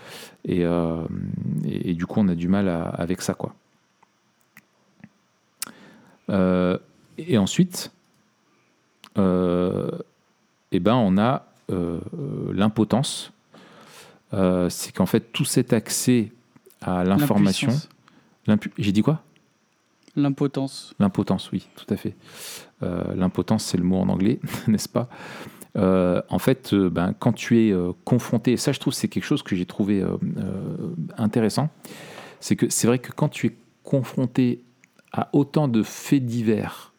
[0.44, 0.64] et,
[1.94, 3.54] du coup on a du mal avec ça quoi
[6.28, 7.92] et ensuite,
[9.16, 9.20] eh
[10.80, 11.46] ben, on a
[12.52, 13.32] l'impotence.
[14.32, 16.32] C'est qu'en fait, tout cet accès
[16.80, 17.70] à l'information.
[18.78, 19.22] J'ai dit quoi?
[20.16, 20.94] L'impotence.
[21.00, 22.14] L'impotence, oui, tout à fait.
[22.82, 24.38] Euh, L'impotence, c'est le mot en anglais,
[24.68, 25.08] n'est-ce pas?
[25.76, 29.08] Euh, En fait, euh, ben, quand tu es euh, confronté, et ça je trouve c'est
[29.08, 30.04] quelque chose que j'ai trouvé
[31.18, 31.68] intéressant,
[32.40, 34.64] c'est que c'est vrai que quand tu es confronté
[35.12, 36.92] à autant de faits divers,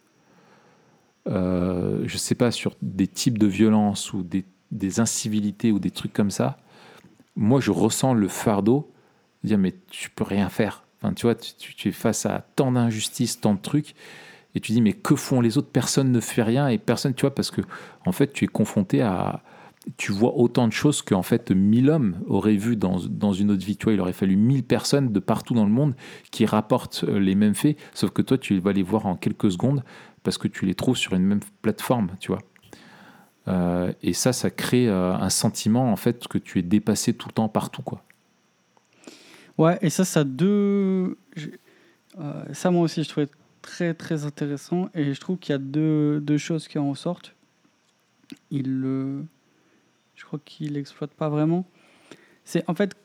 [1.28, 6.14] je sais pas, sur des types de violences ou des, des incivilités ou des trucs
[6.14, 6.58] comme ça,
[7.36, 8.92] moi je ressens le fardeau
[9.44, 10.85] de dire mais tu peux rien faire.
[11.02, 13.96] Enfin, tu vois, tu, es face à tant d'injustices, tant de trucs,
[14.56, 15.70] et tu dis mais que font les autres?
[15.72, 17.62] Personne ne fait rien et personne, tu vois, parce que
[18.06, 19.44] en fait tu es confronté à,
[19.98, 23.66] tu vois autant de choses qu'en fait 1000 hommes auraient vu dans, dans une autre
[23.66, 23.78] vie.
[23.78, 25.96] Tu vois, il aurait fallu 1000 personnes de partout dans le monde
[26.32, 29.52] qui rapportent euh, les mêmes faits, sauf que toi tu vas les voir en quelques
[29.52, 29.84] secondes
[30.24, 32.42] parce que tu les trouves sur une même plateforme, tu vois.
[33.48, 37.28] Euh, et ça, ça crée euh, un sentiment en fait que tu es dépassé tout
[37.30, 38.04] le temps partout, quoi.
[39.58, 41.18] Ouais, et ça, ça a deux.
[42.20, 43.30] euh, ça, moi aussi, je trouvais
[43.62, 44.90] très, très intéressant.
[44.94, 47.34] Et je trouve qu'il y a deux, deux choses qui en ressortent.
[48.52, 49.24] Il le.
[50.16, 51.66] Je crois qu'il l'exploite pas vraiment.
[52.44, 52.96] C'est en fait.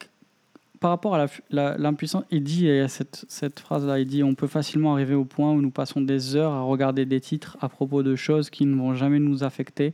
[0.81, 4.35] Par rapport à l'impuissance, il dit, il y a cette, cette phrase-là, il dit on
[4.35, 7.69] peut facilement arriver au point où nous passons des heures à regarder des titres à
[7.69, 9.93] propos de choses qui ne vont jamais nous affecter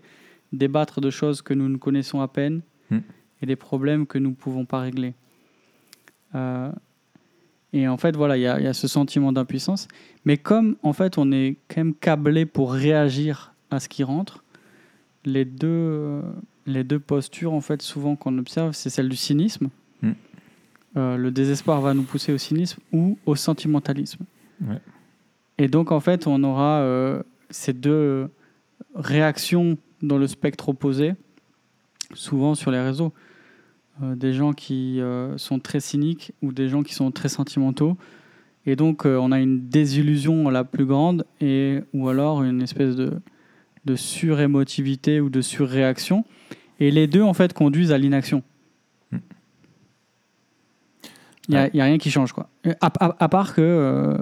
[0.53, 3.01] débattre de choses que nous ne connaissons à peine Hmm.
[3.43, 5.15] et des problèmes que nous ne pouvons pas régler.
[6.37, 6.71] Euh,
[7.73, 9.89] et en fait, voilà, il y, a- il y a ce sentiment d'impuissance.
[10.25, 14.45] Mais comme, en fait, on est quand même câblé pour réagir à ce qui rentre,
[15.25, 16.23] les deux, euh,
[16.67, 19.69] les deux postures, en fait, souvent qu'on observe, c'est celle du cynisme.
[20.03, 20.13] Hmm.
[20.97, 24.25] Euh, le désespoir va nous pousser au cynisme ou au sentimentalisme.
[24.63, 24.81] Ouais.
[25.59, 28.31] Et donc, en fait, on aura euh, ces deux
[28.95, 31.15] réactions dans le spectre opposé,
[32.15, 33.13] souvent sur les réseaux.
[34.03, 37.97] Euh, des gens qui euh, sont très cyniques ou des gens qui sont très sentimentaux.
[38.67, 42.97] Et donc, euh, on a une désillusion la plus grande et, ou alors une espèce
[42.97, 43.15] de,
[43.85, 46.25] de surémotivité ou de surréaction.
[46.79, 48.43] Et les deux, en fait, conduisent à l'inaction.
[49.13, 49.19] Hmm.
[51.49, 52.49] Il n'y a, rien qui change, quoi.
[52.81, 54.19] À, à- à part que euh,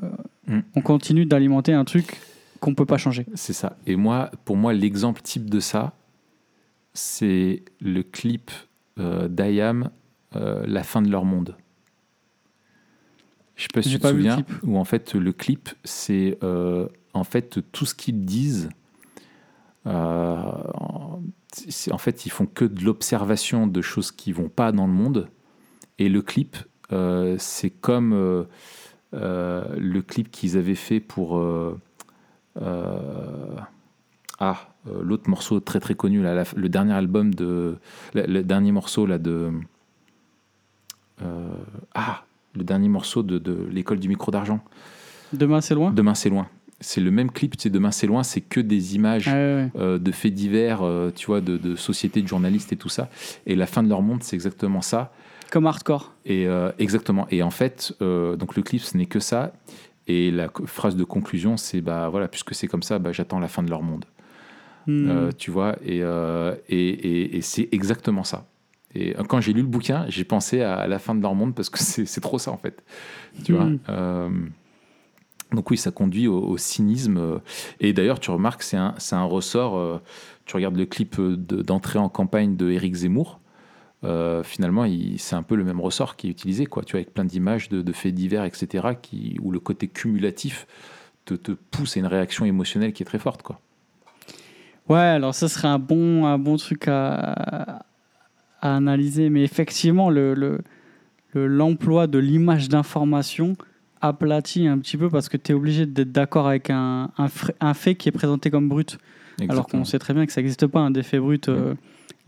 [0.46, 0.60] Hmm.
[0.76, 2.20] on continue d'alimenter un truc
[2.60, 3.24] qu'on ne peut pas changer.
[3.34, 3.78] C'est ça.
[3.86, 5.94] Et moi, pour moi, l'exemple type de ça,
[6.92, 8.50] c'est le clip
[8.98, 9.90] euh, d'IAM,
[10.36, 11.56] euh, La fin de leur monde.
[13.56, 17.24] Je sais pas si tu te souviens, où en fait le clip, c'est euh, en
[17.24, 18.68] fait tout ce qu'ils disent.
[19.86, 20.42] euh,
[20.74, 21.20] en-
[21.98, 25.28] fait, ils font que de l'observation de choses qui vont pas dans le monde.
[26.00, 26.56] Et le clip,
[26.92, 28.12] euh, c'est comme
[29.12, 31.40] le clip qu'ils avaient fait pour
[34.40, 37.76] ah l'autre morceau très très connu là, la- le dernier album de
[38.14, 39.50] le, le dernier morceau là de
[41.22, 41.48] euh,
[41.94, 42.24] ah
[42.56, 44.60] le dernier morceau de, de l'école du micro d'argent
[45.32, 45.90] Demain, c'est loin?
[45.92, 46.48] Demain c'est loin
[46.80, 49.70] c'est le même clip c'est Demain c'est loin c'est que des images Ah ouais, ouais.
[49.76, 53.08] euh, de faits divers euh, tu vois de, de sociétés de journalistes et tout ça
[53.46, 55.12] et la fin de leur monde c'est exactement ça
[55.50, 56.12] Comme hardcore.
[56.26, 57.26] et euh, exactement.
[57.30, 59.52] Et en fait, euh, donc le clip, ce n'est que ça.
[60.08, 63.46] Et la phrase de conclusion, c'est bah voilà, puisque c'est comme ça, bah, j'attends la
[63.48, 64.04] fin de leur monde.
[64.86, 65.08] Hmm.
[65.10, 68.46] Euh, tu vois, et, euh, et, et- et c'est exactement ça.
[68.94, 71.54] Et euh, quand j'ai lu le bouquin, j'ai pensé à la fin de leur monde
[71.54, 72.82] parce que c'est trop ça en fait.
[73.44, 73.64] Tu vois.
[73.66, 73.78] Mm.
[73.88, 74.28] Euh,
[75.52, 77.40] donc oui, ça conduit au, au cynisme.
[77.80, 80.00] Et d'ailleurs, tu remarques, c'est un, un ressort.
[80.46, 83.40] tu regardes le clip de- d'entrée en campagne de Éric Zemmour.
[84.04, 84.84] euh, finalement,
[85.16, 86.82] c'est un peu le même ressort qui est utilisé, quoi.
[86.84, 90.66] Tu vois, avec plein d'images de, de faits divers, etc., qui, où le côté cumulatif
[91.24, 93.60] te, te pousse à une réaction émotionnelle qui est très forte, quoi.
[94.88, 97.84] Ouais, alors ça serait un bon, un bon truc à,
[98.60, 99.30] à analyser.
[99.30, 100.60] Mais effectivement, le, le-
[101.32, 103.56] le- l'emploi de l'image d'information
[104.00, 107.10] aplatit un petit peu parce que tu es obligé d'être d'accord avec un,
[107.60, 108.98] un, fait qui est présenté comme brut.
[109.50, 111.48] Alors qu'on sait très bien que ça n'existe pas, un défait brut.
[111.48, 111.74] euh,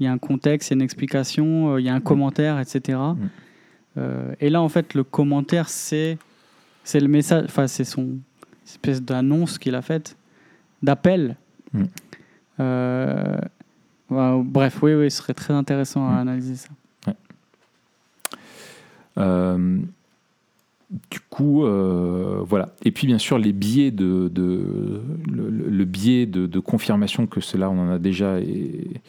[0.00, 2.00] Il y a un contexte, il y a une explication, euh, il y a un
[2.00, 2.98] commentaire, etc.
[3.98, 6.18] Euh, et là, en fait, le commentaire, c'est,
[6.84, 8.16] c'est le message, enfin, c'est son
[8.66, 10.16] espèce d'annonce qu'il a faite,
[10.82, 11.36] d'appel.
[12.60, 13.36] Euh,
[14.10, 16.18] bref, oui, oui, ce serait très intéressant à Mm.
[16.18, 16.68] analyser ça.
[19.18, 19.78] Euh,
[21.10, 22.68] du coup, euh, voilà.
[22.84, 27.70] Et puis, bien sûr, les biais de, de- le, biais de, de confirmation que cela,
[27.70, 29.00] on en a déjà et,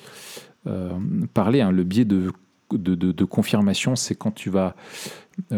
[1.33, 1.61] parlé.
[1.61, 1.71] hein.
[1.71, 2.31] le biais de,
[2.71, 4.75] de, confirmation, c'est quand tu vas,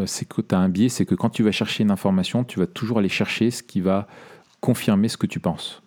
[0.05, 2.59] c'est que tu as un biais, c'est que quand tu vas chercher une information, tu
[2.59, 4.07] vas toujours aller chercher ce qui va
[4.61, 5.81] confirmer ce que tu penses.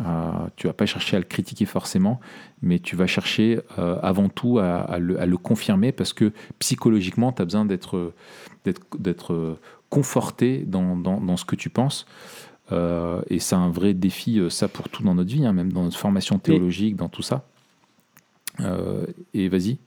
[0.00, 0.04] Euh,
[0.56, 2.20] tu vas pas chercher à le critiquer forcément,
[2.60, 6.32] mais tu vas chercher euh, avant tout à, à le, à le confirmer parce que
[6.58, 8.12] psychologiquement, tu as besoin d'être
[9.88, 12.06] conforté dans, dans, dans ce que tu penses.
[12.72, 15.72] Euh, et c'est un vrai défi, euh, ça pour tout dans notre vie, hein, même
[15.72, 17.44] dans notre formation théologique, dans tout ça.
[19.34, 19.78] Et vas-y.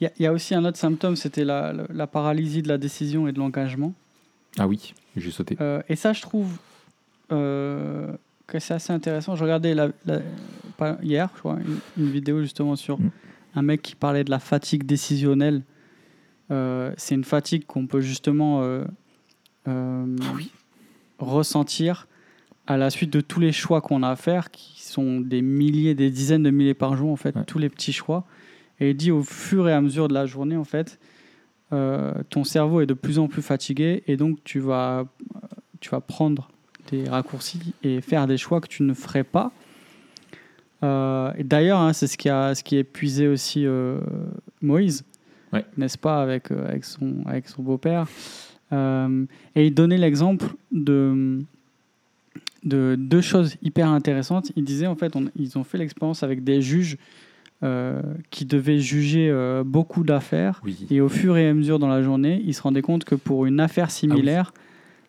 [0.00, 2.76] Il y, a- il y a aussi un autre symptôme, c'était la, paralysie de la
[2.76, 3.94] décision et de l'engagement.
[4.58, 5.56] Ah oui, j'ai sauté.
[5.88, 6.50] Et ça, je trouve
[7.32, 8.12] euh,
[8.46, 9.34] que c'est assez intéressant.
[9.36, 10.20] Je regardais la- la-
[10.76, 11.58] pas hier, je crois,
[11.96, 13.10] une, une vidéo justement sur Mm.
[13.56, 15.62] un mec qui parlait de la fatigue décisionnelle.
[16.50, 18.84] Euh, c'est une fatigue qu'on peut justement euh,
[19.66, 20.16] euh,
[21.18, 22.06] ressentir
[22.66, 25.94] à la suite de tous les choix qu'on a à faire, qui sont des milliers,
[25.94, 27.44] des dizaines de milliers par jour, en fait, Ouais.
[27.46, 28.26] tous les petits choix.
[28.80, 30.98] Et il dit au fur et à mesure de la journée, en fait,
[31.70, 35.06] ton cerveau est de plus en plus fatigué et donc tu vas,
[35.80, 36.48] tu vas prendre
[36.90, 39.52] des raccourcis et faire des choix que tu ne ferais pas.
[40.82, 44.00] Euh, d'ailleurs, hein, c'est ce qui a, ce qui a épuisé aussi euh,
[44.62, 45.04] Moïse,
[45.52, 45.64] Ouais.
[45.76, 48.06] n'est-ce pas, avec, euh, avec son, avec son beau-père.
[48.72, 49.24] Euh,
[49.54, 51.40] et il donnait l'exemple de,
[52.64, 54.50] de deux choses hyper intéressantes.
[54.56, 56.98] Il disait, en fait, on- ils ont fait l'expérience avec des juges
[57.62, 60.60] euh, qui devaient juger euh, beaucoup d'affaires.
[60.64, 60.86] Oui.
[60.90, 63.46] Et au fur et à mesure dans la journée, ils se rendaient compte que pour
[63.46, 64.52] une affaire similaire,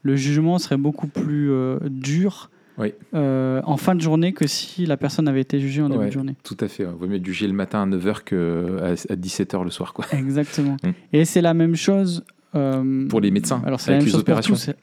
[0.04, 2.94] le jugement serait beaucoup plus euh, dur Oui.
[3.14, 6.08] euh, en fin de journée que si la personne avait été jugée en début Ouais.
[6.08, 6.36] de journée.
[6.44, 6.84] Tout à fait.
[6.84, 9.94] Il vaut mieux être jugé le matin à 9h qu'à à 17h le soir.
[9.94, 10.06] Quoi.
[10.14, 10.78] Exactement.
[10.84, 10.92] Mm.
[11.14, 12.24] Et c'est la même chose.
[12.56, 14.54] euh, Pour les médecins, Alors c'est la même chose opérations.
[14.54, 14.66] pour tous.
[14.66, 14.78] c'est-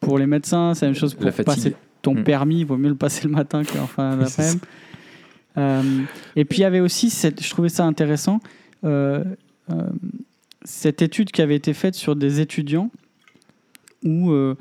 [0.00, 2.24] Pour les médecins, c'est la même chose pour La passer ton Mm.
[2.24, 2.60] permis.
[2.60, 4.58] Il vaut mieux le passer le matin qu'en fin d'après-midi.
[5.58, 5.82] Euh,
[6.36, 8.40] et puis il y avait aussi, cette, je trouvais ça intéressant,
[10.64, 12.90] cette étude qui avait été faite sur des étudiants
[14.04, 14.56] où euh,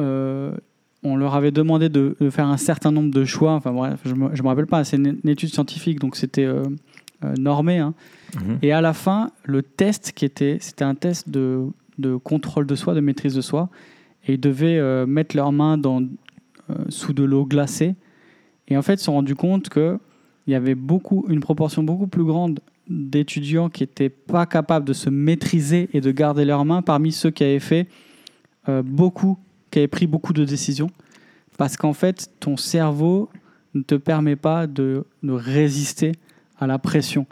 [0.00, 0.54] euh,
[1.02, 3.52] on leur avait demandé de, de faire un certain nombre de choix.
[3.52, 6.44] Enfin bref, je me, je me rappelle pas, c'est une, une étude scientifique, donc c'était
[6.44, 6.62] euh,
[7.24, 7.78] euh, normé.
[7.78, 7.94] hein.
[8.34, 8.58] Mhm.
[8.62, 11.66] Et à la fin, le test qui était, c'était un test de,
[11.98, 13.68] de contrôle de soi, de maîtrise de soi.
[14.26, 16.02] Et ils devaient euh, mettre leurs mains dans,
[16.88, 17.96] sous de l'eau glacée.
[18.68, 19.98] Et en fait, ils se sont rendus compte qu'il
[20.46, 25.10] y avait beaucoup, une proportion beaucoup plus grande d'étudiants qui n'étaient pas capables de se
[25.10, 27.88] maîtriser et de garder leurs mains parmi ceux qui avaient fait
[28.68, 29.38] euh, beaucoup,
[29.70, 30.90] qui avaient pris beaucoup de décisions.
[31.58, 33.28] Parce qu'en fait, ton cerveau
[33.74, 36.12] ne te permet pas de, de résister
[36.58, 37.26] à la pression.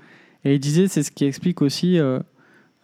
[0.44, 2.18] Et il disait, c'est ce qui explique aussi euh,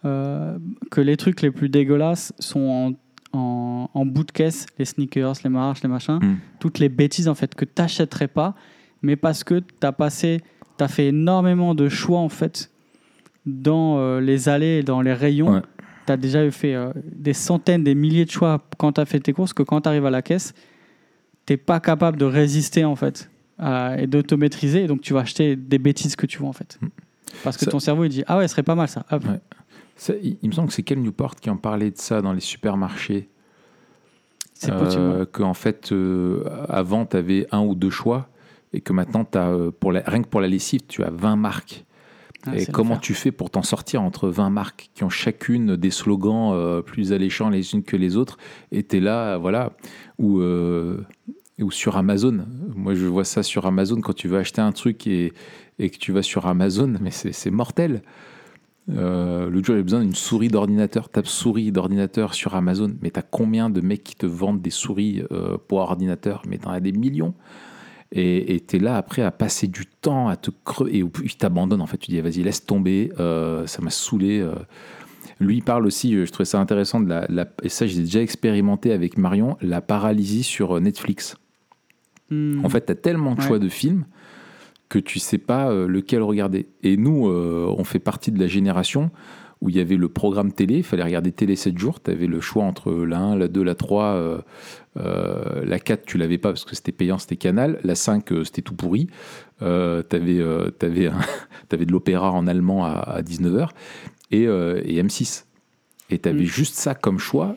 [0.05, 0.57] euh,
[0.91, 2.95] que les trucs les plus dégueulasses sont
[3.33, 6.35] en, en, en bout de caisse, les sneakers, les marches, les machins, Mm.
[6.59, 8.55] toutes les bêtises en fait que tu n'achèterais pas,
[9.01, 10.41] mais parce que tu as passé,
[10.77, 12.71] tu as fait énormément de choix en fait
[13.45, 15.53] dans euh, les allées et dans les rayons.
[15.55, 15.61] Ouais.
[16.07, 19.19] Tu as déjà fait euh, des centaines, des milliers de choix quand tu as fait
[19.19, 20.53] tes courses, que quand tu arrives à la caisse,
[21.45, 23.29] tu pas capable de résister en fait
[23.59, 26.53] et de te maîtriser, et donc tu vas acheter des bêtises que tu veux en
[26.53, 26.77] fait.
[26.81, 26.87] Mm.
[27.43, 29.05] Parce que Ça- ton cerveau il dit Ah ouais, ce serait pas mal ça.
[29.11, 29.23] Hop.
[29.25, 29.39] Ouais.
[29.95, 32.33] Ça, il, il me semble que c'est Cal Newport qui en parlait de ça dans
[32.33, 33.29] les supermarchés.
[34.53, 35.03] C'est possible.
[35.03, 38.27] Euh, qu'en fait, euh, avant, tu avais un ou deux choix
[38.73, 41.35] et que maintenant, as, euh, pour la, rien que pour la lessive, tu as 20
[41.35, 41.85] marques.
[42.47, 45.91] Ah, et comment tu fais pour t'en sortir entre 20 marques qui ont chacune des
[45.91, 48.37] slogans euh, plus alléchants les unes que les autres
[48.71, 49.73] Et tu es là, voilà,
[50.17, 51.05] ou, euh,
[51.59, 52.45] ou sur Amazon.
[52.75, 55.33] Moi, je vois ça sur Amazon quand tu veux acheter un truc et,
[55.79, 58.01] et que tu vas sur Amazon, mais c'est mortel.
[58.89, 61.09] Euh, L'autre jour, j'ai besoin d'une souris d'ordinateur.
[61.09, 62.95] Tape souris d'ordinateur sur Amazon.
[63.01, 66.41] Mais t'as combien de mecs qui te vendent des souris euh, pour ordinateur?
[66.47, 67.33] Mais t'en as des millions.
[68.11, 70.97] Et et t'es là après à passer du temps à te crever.
[70.99, 71.97] Et il t'abandonne en fait.
[71.97, 73.11] Tu dis, vas-y, laisse tomber.
[73.19, 74.39] euh, ça m'a saoulé.
[74.39, 74.53] euh.
[75.39, 77.99] Lui, il parle aussi, euh, je trouvais ça intéressant, de la, la- et ça, j'ai
[77.99, 81.35] déjà expérimenté avec Marion, la paralysie sur Netflix.
[82.31, 82.63] Hmm.
[82.65, 83.47] En fait, tu as tellement de Ouais.
[83.47, 84.05] choix de films
[84.89, 86.67] que tu sais pas lequel regarder.
[86.81, 89.11] Et nous, euh, on fait partie de la génération
[89.61, 92.27] où il y avait le programme télé, il fallait regarder télé 7 jours, tu avais
[92.27, 94.37] le choix entre la 1, la 2, la 3, euh,
[94.99, 98.43] euh, la 4 tu l'avais pas parce que c'était payant, c'était Canal, la 5 euh,
[98.43, 99.07] c'était tout pourri,
[99.61, 101.09] euh, tu avais,
[101.85, 103.69] de l'opéra en allemand à, à 19h
[104.31, 105.45] et, euh, et M6.
[106.09, 106.45] Et tu avais Mm.
[106.45, 107.55] juste ça comme choix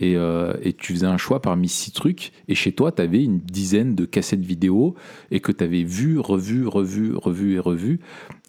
[0.00, 3.22] et, euh, et tu faisais un choix parmi six trucs, et chez toi, tu avais
[3.24, 4.94] une dizaine de cassettes vidéo,
[5.30, 8.00] et que tu avais vu, revu, revu, revu et revu.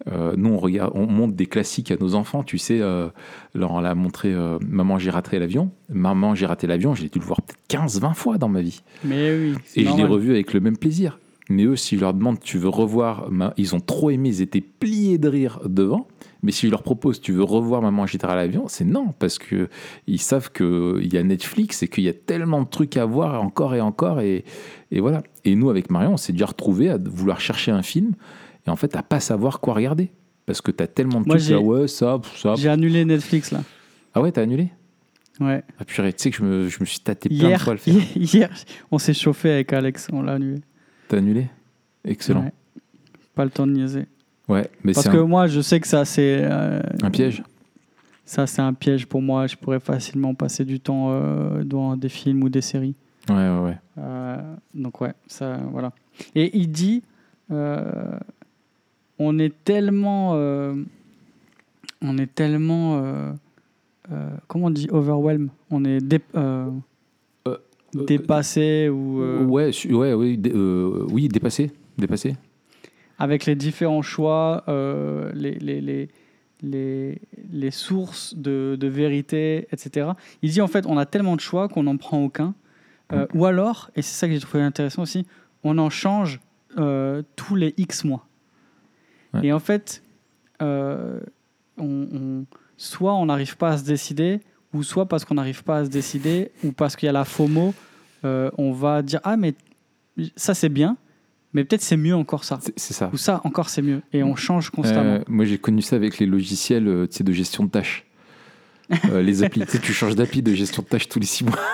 [0.08, 3.08] Euh, nous, on, regarde, on montre des classiques à nos enfants, tu sais, euh,
[3.54, 5.72] leur on l'a montré euh, Maman, j'ai raté l'avion.
[5.90, 8.82] Maman, j'ai raté l'avion, j'ai dû le voir peut-être 15, 20 fois dans ma vie.
[9.04, 9.54] Mais oui.
[9.76, 11.20] Et je l'ai revu avec le même plaisir.
[11.50, 14.42] Mais eux, si je leur demande, tu veux revoir, ma- ils ont trop aimé, ils
[14.44, 16.08] étaient pliés de rire devant.
[16.42, 19.38] Mais si je leur propose, tu veux revoir Maman j'étais à l'avion, c'est non, parce
[19.38, 19.68] que
[20.08, 23.42] ils savent qu'il y a Netflix et qu'il y a tellement de trucs à voir
[23.44, 24.22] encore et encore.
[24.22, 24.46] Et,
[24.92, 25.22] et voilà.
[25.44, 28.14] Et nous, avec Marion, on s'est déjà retrouvés à vouloir chercher un film
[28.66, 30.12] et en fait à pas savoir quoi regarder.
[30.46, 32.56] Parce que tu as tellement de Moi, trucs là, ouais, ça, ça.
[32.56, 33.64] J'ai annulé Netflix là.
[34.14, 34.70] Ah ouais, t'as annulé?
[35.40, 35.64] Ouais.
[35.80, 37.80] Ah purée, tu sais que je me, je me suis tâté plein de fois le
[37.80, 37.96] faire.
[38.16, 38.50] hier,
[38.92, 40.62] on s'est chauffé avec Alex, on l'a annulé.
[41.08, 41.48] T'as annulé?
[42.04, 42.44] Excellent.
[42.44, 42.54] Ouais.
[43.36, 44.06] Pas le temps de niaiser.
[44.50, 46.40] Ouais, mais Parce que un, moi, je sais que ça, c'est.
[46.44, 47.44] euh, un piège.
[48.26, 49.48] Ça, c'est un piège pour moi.
[49.48, 52.96] Je pourrais facilement passer du temps euh, dans des films ou des séries.
[53.30, 53.78] Ouais, ouais, ouais.
[54.00, 55.92] Euh, donc, ouais, ça, voilà.
[56.36, 57.04] Et il dit
[57.52, 58.18] euh,
[59.20, 60.34] on est tellement.
[62.02, 63.02] on est tellement.
[64.48, 66.20] comment on dit Overwhelm On est dé-
[68.06, 69.46] dépassé ou.
[69.50, 72.36] Ouais, ouais, dé- euh, oui, dépassé, dépassé.
[73.20, 76.10] Avec les différents choix, euh, les, les,
[76.62, 80.12] les, les, sources de, de vérité, etc.
[80.42, 82.56] Il dit en fait, on a tellement de choix qu'on n'en prend aucun.
[83.12, 85.26] Euh, Ou alors, et c'est ça que j'ai trouvé intéressant aussi,
[85.64, 86.40] on en change
[86.78, 88.26] euh, tous les X mois.
[89.34, 89.48] Ouais.
[89.48, 90.02] Et en fait,
[90.60, 91.20] on,
[91.78, 92.46] on-
[92.78, 94.40] soit on n'arrive pas à se décider,
[94.74, 97.26] ou soit parce qu'on n'arrive pas à se décider, ou parce qu'il y a la
[97.26, 97.74] FOMO,
[98.24, 99.54] on va dire Ah, mais
[100.36, 100.96] ça c'est bien,
[101.54, 102.60] mais peut-être c'est mieux encore ça.
[102.76, 103.10] C'est ça.
[103.14, 104.02] Ou ça encore c'est mieux.
[104.14, 105.16] Et on change constamment.
[105.16, 108.06] Euh, moi, j'ai connu ça avec les logiciels euh, de gestion de tâches.
[109.12, 111.44] Euh, les applis, tu sais, tu changes d'appli de gestion de tâches tous les six
[111.44, 111.60] mois.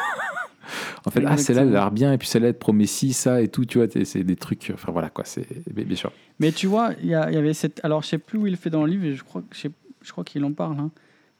[1.05, 3.13] En fait, ah, celle-là, elle a l'air bien, et puis celle-là, elle te promet ci,
[3.13, 4.71] ça, et tout, tu vois, c'est des trucs.
[4.73, 5.45] Enfin, voilà, quoi, c'est.
[5.75, 6.11] mais Bien sûr.
[6.39, 7.79] Mais tu vois, il y, avait cette.
[7.85, 9.67] Alors, je sais plus où il le fait dans le livre, et je crois, je
[10.01, 10.79] je crois qu'il en parle.
[10.79, 10.91] hein.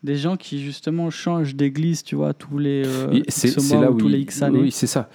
[0.04, 2.84] Des gens qui, justement, changent d'église, tu vois, tous les.
[2.86, 3.98] euh, c'est là où.
[3.98, 4.60] tous les X années.
[4.60, 5.10] Oui, c'est ça.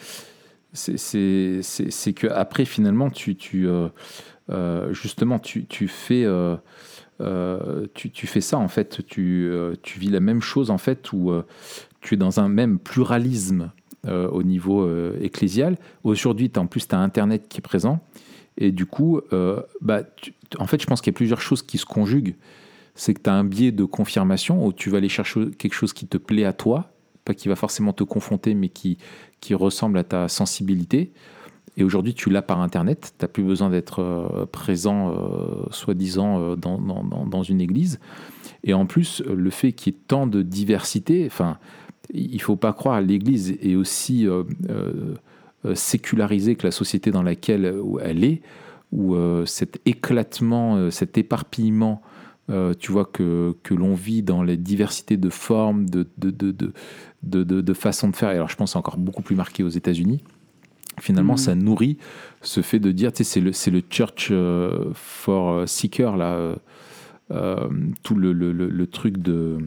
[0.73, 3.89] C'est- que après finalement, tu, euh,
[4.51, 6.25] euh, justement, tu, fais.
[6.25, 6.57] euh,
[7.95, 9.51] tu, fais ça en fait, tu,
[9.99, 11.33] vis la même chose en fait où
[12.01, 13.73] tu es dans un même pluralisme
[14.07, 14.89] au niveau
[15.21, 15.77] ecclésial.
[16.05, 18.01] Aujourd'hui, en plus, tu as Internet qui est présent
[18.57, 19.21] et du coup,
[19.81, 20.03] bah,
[20.59, 22.37] en fait, je pense qu'il y a plusieurs choses qui se conjuguent.
[22.95, 25.93] C'est que tu as un biais de confirmation où tu vas aller chercher quelque chose
[25.93, 26.93] qui te plaît à toi,
[27.35, 28.99] qui va forcément te confronter, mais qui,
[29.41, 31.12] qui ressemble à ta sensibilité.
[31.76, 33.14] Et aujourd'hui, tu l'as par Internet.
[33.18, 38.01] Tu n'as plus besoin d'être euh, présent, euh, soi-disant, euh, dans, dans- dans- une église.
[38.64, 41.59] Et en plus, le fait qu'il y ait tant de diversité, enfin,
[42.12, 44.43] il ne faut pas croire, l'église est aussi euh,
[45.74, 48.43] sécularisée que la société dans laquelle elle est,
[48.93, 49.16] où
[49.47, 52.03] cet éclatement, cet éparpillement,
[52.81, 56.72] tu vois, que, que l'on vit dans les diversités de formes, de, de, de,
[57.23, 58.31] de, de- de façons de faire.
[58.31, 60.23] Et alors, je pense encore beaucoup plus marqué aux États-Unis.
[61.01, 61.39] Finalement, Mhm.
[61.39, 61.97] ça nourrit
[62.43, 66.35] ce fait de dire, tu sais, c'est le, c'est le church euh, for seeker, là,
[66.35, 66.57] euh,
[67.31, 67.68] euh,
[68.03, 69.59] tout le, le, truc de,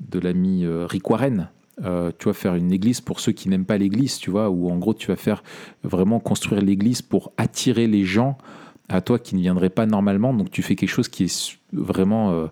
[0.00, 1.48] de l'ami euh, Rick Warren.
[1.82, 4.70] Euh, tu vas faire une église pour ceux qui n'aiment pas l'église, tu vois, où
[4.70, 5.42] en gros tu vas faire
[5.82, 8.36] vraiment construire l'église pour attirer les gens
[8.90, 10.34] à toi qui ne viendraient pas normalement.
[10.34, 12.46] Donc tu fais quelque chose qui est vraiment euh,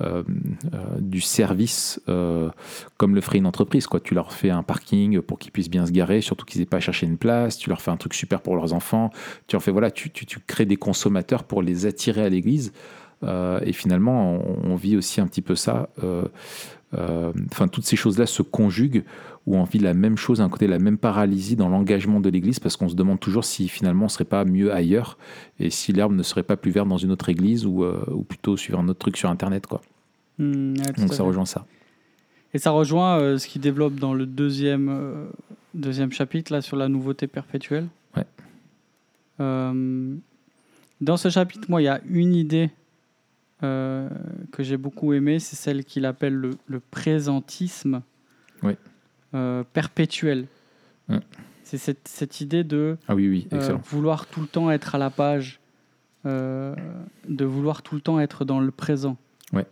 [0.00, 0.22] euh,
[0.74, 2.00] euh, du service
[2.96, 3.86] comme le ferait une entreprise.
[3.86, 4.00] Quoi.
[4.00, 6.78] Tu leur fais un parking pour qu'ils puissent bien se garer, surtout qu'ils n'aient pas
[6.78, 7.58] à chercher une place.
[7.58, 9.10] Tu leur fais un truc super pour leurs enfants.
[9.46, 12.72] Tu leur fais voilà, tu, tu crées des consommateurs pour les attirer à l'église.
[13.22, 15.88] Euh, et finalement, on, on vit aussi un petit peu ça.
[16.02, 16.24] Euh,
[16.94, 19.04] euh, Enfin, toutes ces choses-là se conjuguent
[19.46, 22.58] où on vit la même chose, d'un côté la même paralysie dans l'engagement de l'Église,
[22.58, 25.18] parce qu'on se demande toujours si finalement on serait pas mieux ailleurs
[25.60, 28.22] et si l'herbe ne serait pas plus verte dans une autre église ou, euh, ou
[28.22, 29.66] plutôt suivre un autre truc sur Internet.
[29.66, 29.82] Quoi.
[30.38, 31.64] Hmm, Donc ça rejoint ça.
[32.54, 35.26] Et ça rejoint euh, ce qu'il développe dans le deuxième, euh,
[35.74, 37.86] deuxième chapitre, là, sur la nouveauté perpétuelle.
[38.16, 38.24] Ouais.
[41.00, 42.70] Dans ce chapitre, moi, il y a une idée
[43.62, 44.08] euh,
[44.52, 48.02] que j'ai beaucoup aimée, c'est celle qu'il appelle le, le présentisme
[49.34, 50.46] euh, perpétuel.
[51.08, 51.20] Ouais.
[51.64, 54.98] C'est cette, cette idée de Ah oui, oui, euh, vouloir tout le temps être à
[54.98, 55.58] la page,
[56.24, 59.16] de vouloir tout le temps être dans le présent.
[59.52, 59.66] Ouais.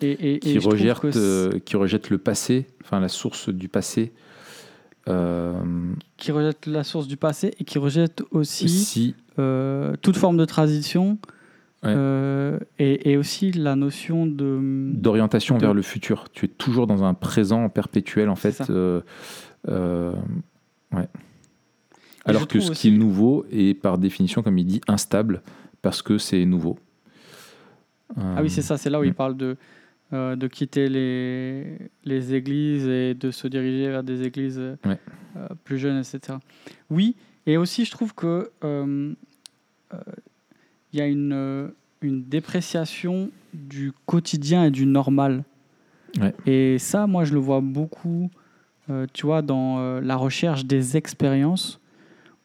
[0.00, 3.68] Et, et- et qui, rejette, que c'est- qui rejette le passé, enfin la source du
[3.68, 4.12] passé.
[5.08, 5.54] Euh,
[6.16, 10.44] qui rejette la source du passé et qui rejette aussi si, euh, toute forme de
[10.44, 11.18] transition
[11.84, 11.92] Ouais.
[11.96, 14.60] euh, et, et aussi la notion de
[14.94, 16.28] d'orientation de- vers le futur.
[16.32, 18.62] Tu es toujours dans un présent perpétuel, en fait.
[18.70, 19.00] Euh,
[19.68, 20.12] euh,
[20.92, 21.08] ouais.
[22.24, 25.42] Alors que ce qui est nouveau est par définition, comme il dit, instable
[25.82, 26.78] parce que c'est nouveau.
[28.16, 29.06] ah oui c'est ça c'est là où Mm.
[29.06, 29.56] il parle de
[30.12, 34.98] de quitter les, les églises et de se diriger vers des églises Ouais.
[35.64, 36.38] plus jeunes etc
[36.90, 37.16] oui
[37.46, 38.50] et aussi je trouve que
[40.92, 41.68] il y a une euh,
[42.00, 45.44] une dépréciation du quotidien et du normal
[46.20, 46.34] Ouais.
[46.46, 48.30] Et ça, moi, je le vois beaucoup,
[48.90, 51.80] euh, tu vois, dans euh, la recherche des expériences,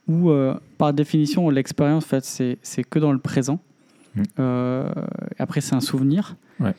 [0.07, 3.59] où, euh, par définition, l'expérience, en fait, c'est que dans le présent.
[4.15, 4.21] Mm.
[4.39, 4.89] Euh,
[5.37, 6.35] et après, c'est un souvenir.
[6.59, 6.73] Ouais.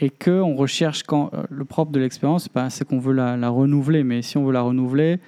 [0.00, 3.48] Et que on recherche quand le propre de l'expérience, bah, c'est qu'on veut la, la
[3.48, 4.04] renouveler.
[4.04, 5.18] Mais si on veut la renouveler,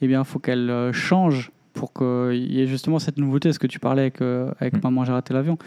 [0.00, 3.52] eh bien, il faut qu'elle change pour qu'il y ait justement cette nouveauté.
[3.52, 4.80] Ce que tu parlais avec, euh, avec Mm.
[4.82, 5.58] Maman, j'ai raté l'avion.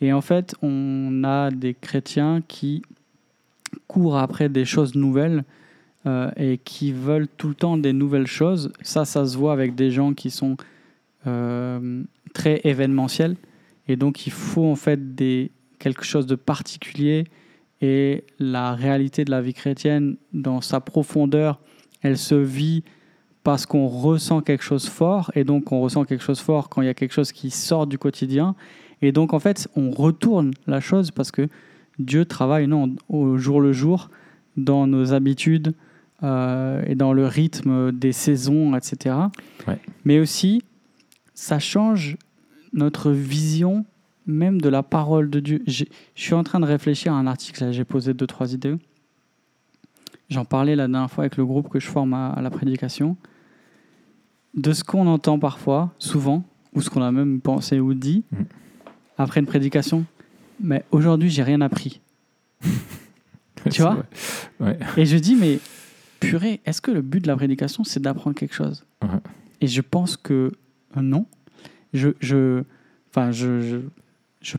[0.00, 2.82] Et en fait, on a des chrétiens qui
[3.86, 5.44] courent après des choses nouvelles
[6.06, 8.72] euh, et qui veulent tout le temps des nouvelles choses.
[8.80, 10.56] Ça, ça se voit avec des gens qui sont
[11.26, 13.36] euh, très événementiels.
[13.88, 17.24] Et donc, il faut en fait des, quelque chose de particulier.
[17.82, 21.60] Et la réalité de la vie chrétienne, dans sa profondeur,
[22.02, 22.84] elle se vit
[23.42, 25.30] parce qu'on ressent quelque chose fort.
[25.34, 27.86] Et donc, on ressent quelque chose fort quand il y a quelque chose qui sort
[27.86, 28.54] du quotidien.
[29.02, 31.48] Et donc, en fait, on retourne la chose parce que
[31.98, 34.10] Dieu travaille non, au jour le jour
[34.56, 35.74] dans nos habitudes
[36.22, 39.16] euh, et dans le rythme des saisons, etc.
[39.66, 39.78] Ouais.
[40.04, 40.62] Mais aussi,
[41.34, 42.16] ça change
[42.72, 43.84] notre vision
[44.26, 45.62] même de la parole de Dieu.
[45.66, 45.84] Je
[46.14, 48.76] suis en train de réfléchir à un article, j'ai posé deux, trois idées.
[50.30, 53.16] J'en parlais la dernière fois avec le groupe que je forme à, à la prédication.
[54.54, 58.46] De ce qu'on entend parfois, souvent, ou ce qu'on a même pensé ou dit, Mhm.
[59.18, 60.04] après une prédication,
[60.60, 62.00] mais aujourd'hui, j'ai rien appris.
[63.70, 64.04] C'est vois.
[64.60, 64.78] Ouais.
[64.96, 65.58] Et je dis, mais
[66.18, 68.84] purée, est-ce que le but de la prédication, c'est d'apprendre quelque chose?
[69.02, 69.08] Ouais.
[69.60, 70.52] Et je pense que
[70.96, 71.26] non.
[71.92, 72.62] Je, je,
[73.10, 73.76] enfin, je, je,
[74.40, 74.56] je,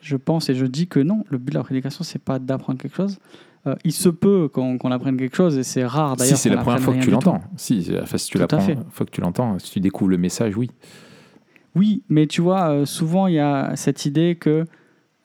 [0.00, 2.80] je pense et je dis que non, le but de la prédication, c'est pas d'apprendre
[2.80, 3.18] quelque chose.
[3.66, 6.36] Euh, il se peut qu'on apprenne quelque chose, et c'est rare d'ailleurs.
[6.36, 7.40] Si c'est la première fois que tu l'entends.
[7.56, 8.58] Si, enfin, si tu l'apprends,
[8.90, 10.68] fois que tu l'entends, si tu découvres le message, oui.
[11.76, 14.66] Oui, mais tu vois, euh, souvent il y a cette idée que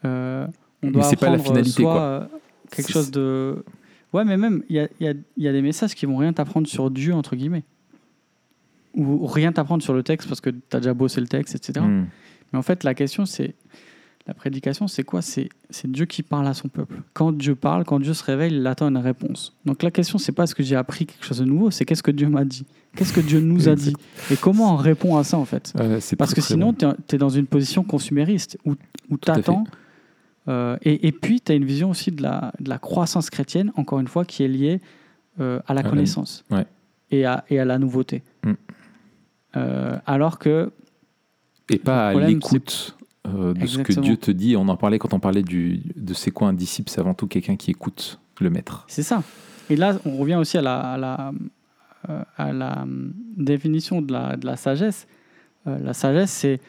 [0.05, 0.45] euh,
[0.83, 2.01] on Mais doit c'est pas la apprendre, finalité, soit, quoi.
[2.01, 2.25] euh,
[2.71, 3.65] quelque chose de.
[4.13, 6.05] Ouais, mais même il y a, il y a- il y a des messages qui
[6.05, 7.63] vont rien t'apprendre sur Dieu entre guillemets,
[8.93, 11.55] ou, ou rien t'apprendre sur le texte parce que tu as déjà bossé le texte,
[11.55, 11.83] etc.
[11.85, 12.05] Hmm.
[12.53, 13.55] Mais en fait, la question c'est
[14.27, 15.21] la prédication, c'est quoi?
[15.21, 15.49] C'est
[15.85, 16.95] Dieu qui parle à son peuple.
[17.13, 19.55] Quand Dieu parle, quand Dieu se réveille, il attend une réponse.
[19.65, 22.03] Donc la question, c'est pas est-ce que j'ai appris quelque chose de nouveau, c'est qu'est-ce
[22.03, 22.65] que Dieu m'a dit,
[22.95, 23.93] qu'est-ce que Dieu nous a dit,
[24.29, 25.73] et comment on répond à ça en fait?
[26.01, 26.95] C'est Parce que sinon, bon.
[27.07, 28.75] tu es, dans une position consumériste où,
[29.09, 29.63] où tu attends.
[30.49, 33.99] et, et puis, tu as une vision aussi de la, de la croissance chrétienne, encore
[34.01, 34.81] une fois, qui est liée
[35.39, 36.65] euh, à la la- connaissance ouais.
[37.11, 38.23] et, à, et à la nouveauté.
[38.43, 38.51] Mm.
[39.55, 40.71] Euh, alors que,
[41.69, 42.96] Et pas à l'écoute
[43.27, 43.99] euh, de ce que.
[43.99, 44.55] Dieu te dit.
[44.55, 47.27] On en parlait quand on parlait du, de c'est quoi un disciple, c'est avant tout
[47.27, 48.85] quelqu'un qui écoute le maître.
[48.87, 49.23] c'est ça.
[49.69, 51.31] Et là, on revient aussi à la, à la,
[52.09, 55.07] euh, à la hum, définition de la, de la sagesse.
[55.67, 56.59] Euh, la sagesse, c'est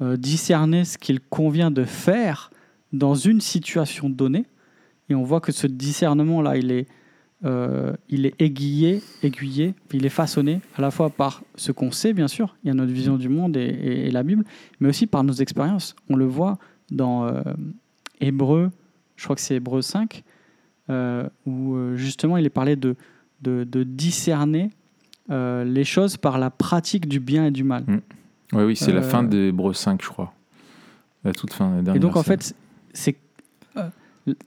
[0.00, 2.50] euh, discerner ce qu'il convient de faire
[2.92, 4.46] dans une situation donnée.
[5.08, 6.86] Et on voit que ce discernement-là, il est,
[7.44, 12.12] euh, il est aiguillé, aiguillé, il est façonné à la fois par ce qu'on sait,
[12.14, 14.44] bien sûr, il y a notre vision du monde et, et- et la Bible,
[14.80, 15.94] mais aussi par nos expériences.
[16.08, 16.58] On le voit
[16.90, 17.42] dans euh,
[18.20, 18.70] Hébreu,
[19.16, 20.22] je crois que c'est Hébreu 5,
[20.88, 22.96] euh, où euh, justement il est parlé de,
[23.42, 24.70] de, de discerner
[25.28, 27.84] les choses par la pratique du bien et du mal.
[28.52, 30.32] Oui, oui, c'est la fin d'Hébreu 5, je crois.
[31.24, 31.72] La toute fin.
[31.72, 32.38] la Et dernière donc, en scène.
[32.40, 32.54] fait,
[32.92, 33.16] c'est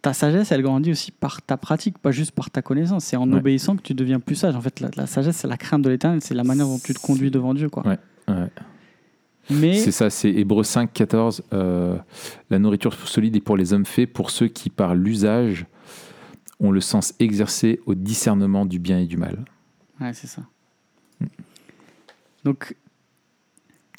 [0.02, 3.06] ta sagesse, elle grandit aussi par ta pratique, pas juste par ta connaissance.
[3.06, 3.38] C'est en Ouais.
[3.38, 4.56] obéissant que tu deviens plus sage.
[4.56, 6.94] En fait, la, la sagesse, c'est la crainte de l'éternel, c'est la manière dont tu
[6.94, 7.70] te conduis devant Dieu.
[7.70, 7.86] Quoi.
[7.88, 8.50] Ouais, ouais.
[9.52, 11.44] Mais C'est ça, c'est Hébreu 5, 14.
[11.54, 11.98] euh,
[12.50, 15.66] la nourriture solide est pour les hommes faits, pour ceux qui, par l'usage,
[16.60, 19.44] ont le sens exercé au discernement du bien et du mal.
[20.02, 20.44] Ouais, c'est ça.
[21.20, 21.26] Mm.
[22.44, 22.76] Donc,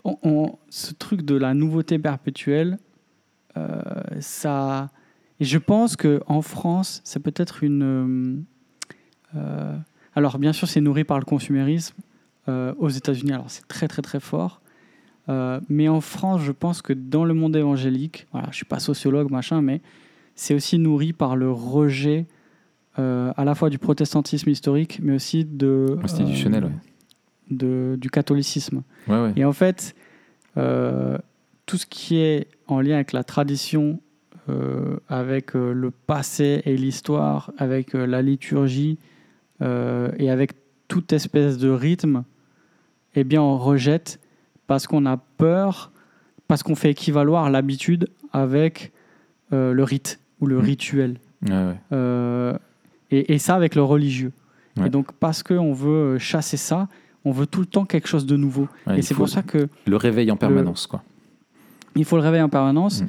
[0.05, 2.79] on- on- ce truc de la nouveauté perpétuelle,
[3.57, 3.81] euh,
[4.21, 4.91] ça.
[5.41, 7.83] Et je pense que en France, c'est peut-être une.
[7.83, 9.77] euh, euh,
[10.15, 11.95] alors, bien sûr, c'est nourri par le consumérisme.
[12.49, 14.61] Euh, aux États-Unis, alors c'est très, très, très fort.
[15.29, 18.81] Euh, mais en France, je pense que dans le monde évangélique, voilà, je suis pas
[18.81, 19.81] sociologue, machin, mais
[20.35, 22.27] c'est aussi nourri par le rejet
[22.97, 26.71] à la fois du protestantisme historique, mais aussi de, Institutionnel, ouais.
[27.51, 28.83] de- du catholicisme.
[29.09, 29.33] Ouais, ouais.
[29.37, 29.95] Et en fait,
[30.55, 34.01] tout ce qui est en lien avec la tradition,
[35.09, 38.99] avec euh, le passé et l'histoire, avec euh, la liturgie
[39.63, 40.53] euh, et avec
[40.89, 42.25] toute espèce de rythme,
[43.15, 44.21] eh bien, on rejette
[44.67, 45.91] parce qu'on a peur,
[46.49, 48.93] parce qu'on fait équivaloir l'habitude avec
[49.53, 50.61] euh, le rite ou le Mm.
[50.65, 51.17] rituel.
[51.49, 51.75] Ouais.
[51.93, 52.57] Euh,
[53.11, 54.33] et, et ça avec le religieux.
[54.77, 54.87] Ouais.
[54.87, 56.89] Et donc, parce qu'on veut euh, chasser ça,
[57.25, 58.69] on veut tout le temps quelque chose de nouveau.
[58.87, 61.03] Ouais, et c'est pour ça que Le réveil en permanence, quoi.
[61.97, 63.03] il faut le réveiller en permanence.
[63.03, 63.07] Mm.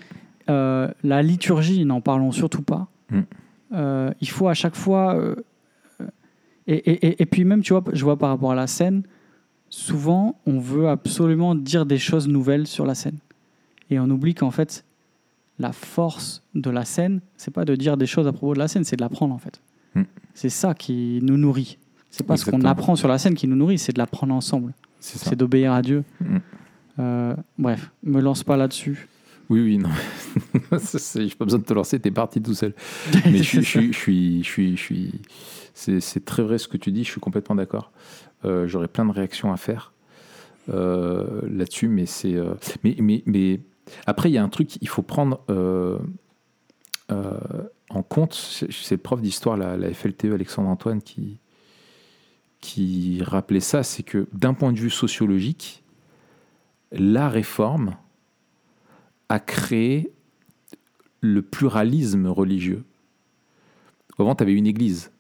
[0.52, 2.88] Euh, la liturgie, n'en parlons surtout pas.
[3.10, 3.20] Mm.
[3.74, 5.16] Euh, il faut à chaque fois.
[5.16, 5.36] euh,
[6.68, 9.04] et, et- et- et puis même, tu vois, je vois par rapport à la scène,
[9.70, 13.18] souvent, on veut absolument dire des choses nouvelles sur la scène.
[13.90, 14.84] Et on oublie qu'en fait,
[15.60, 18.68] la force de la scène, c'est pas de dire des choses à propos de la
[18.68, 19.62] scène, c'est de l'apprendre en fait.
[19.96, 20.02] Mm.
[20.34, 21.78] C'est ça qui nous nourrit.
[22.10, 24.74] C'est pas ce qu'on apprend sur la scène qui nous nourrit, c'est de l'apprendre ensemble.
[25.00, 26.04] C'est d'obéir à Dieu.
[26.20, 27.34] Mm.
[27.58, 29.08] Bref, me lance pas là-dessus.
[29.52, 29.90] Oui, oui, non.
[30.80, 32.74] C'est- J'ai pas besoin de te lancer, t'es parti tout seul.
[33.26, 36.70] Mais je suis, je suis, je suis, je suis, je suis- c'est, très vrai ce
[36.70, 37.92] que tu dis, je suis complètement d'accord.
[38.46, 39.92] Euh, j'aurais plein de réactions à faire
[40.70, 42.54] euh, là-dessus, mais c'est, euh,
[42.84, 43.60] mais, mais, mais
[44.06, 45.42] après il y a un truc, il faut prendre
[47.10, 48.34] en compte.
[48.34, 51.40] C'est, c'est le prof d'histoire, la, la FLTE, Alexandre Antoine, qui
[52.62, 55.84] qui rappelait ça, c'est que d'un point de vue sociologique,
[56.92, 57.96] la réforme
[59.32, 60.12] a créé
[61.22, 62.84] le pluralisme religieux.
[64.20, 65.12] Avant, tu avais une église.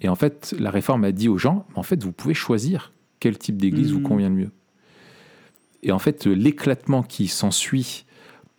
[0.00, 3.38] Et en fait, la réforme a dit aux gens, en fait, vous pouvez choisir quel
[3.38, 4.50] type d'église vous convient le mieux.
[5.82, 8.04] Et en fait, l'éclatement qui s'ensuit,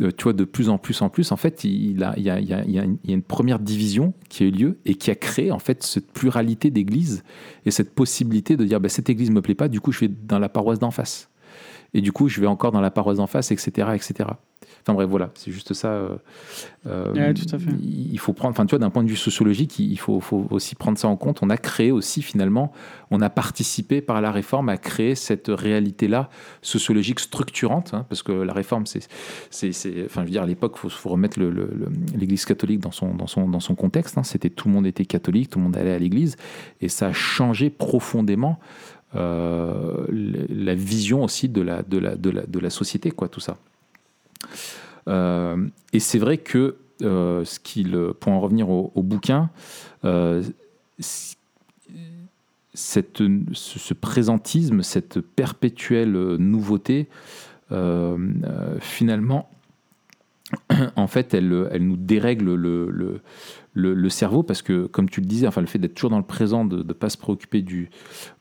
[0.02, 2.30] euh, tu vois, de plus en plus en plus, en fait, il, a- il y,
[2.30, 2.84] a, il y a- il y a
[3.14, 6.70] une- première division qui a eu lieu et qui a créé, en fait, cette pluralité
[6.70, 7.24] d'églises
[7.66, 10.08] et cette possibilité de dire, bah, cette église me plaît pas, du coup, je vais
[10.10, 11.30] dans la paroisse d'en face.
[11.94, 14.30] Et du coup, je vais encore dans la paroisse d'en face, etc., etc.
[14.88, 15.88] Enfin bref, voilà, c'est juste ça.
[15.88, 16.10] euh,
[16.86, 17.72] euh, Ouais, tout à fait.
[17.82, 20.76] Il faut prendre, enfin tu vois, d'un point de vue sociologique, il faut, faut aussi
[20.76, 21.40] prendre ça en compte.
[21.42, 22.72] On a créé aussi finalement,
[23.10, 26.30] on a participé par la réforme à créer cette réalité-là
[26.62, 29.08] sociologique structurante, hein, parce que la réforme, c'est,
[29.50, 31.40] c'est, c'est- enfin je veux dire, à l'époque, il faut, faut remettre
[32.16, 34.20] l'Église catholique dans son, dans son, dans son contexte.
[34.20, 34.24] hein.
[34.24, 36.36] C'était tout le monde était catholique, tout le monde allait à l'Église,
[36.82, 38.60] et ça a changé profondément.
[39.16, 40.06] euh,
[40.50, 43.58] la vision aussi de la, de la, de la, de la société, quoi, tout ça.
[45.08, 49.50] Euh, et c'est vrai que, euh, ce qu'il, pour en revenir au, bouquin,
[50.04, 50.44] euh,
[52.74, 53.24] cette,
[53.54, 57.08] ce, présentisme, cette perpétuelle nouveauté,
[58.80, 59.50] finalement,
[60.96, 63.22] en fait, elle, elle nous dérègle le, le,
[63.74, 66.18] le, le cerveau parce que, comme tu le disais, enfin, le fait d'être toujours dans
[66.18, 67.90] le présent, de ne pas se préoccuper du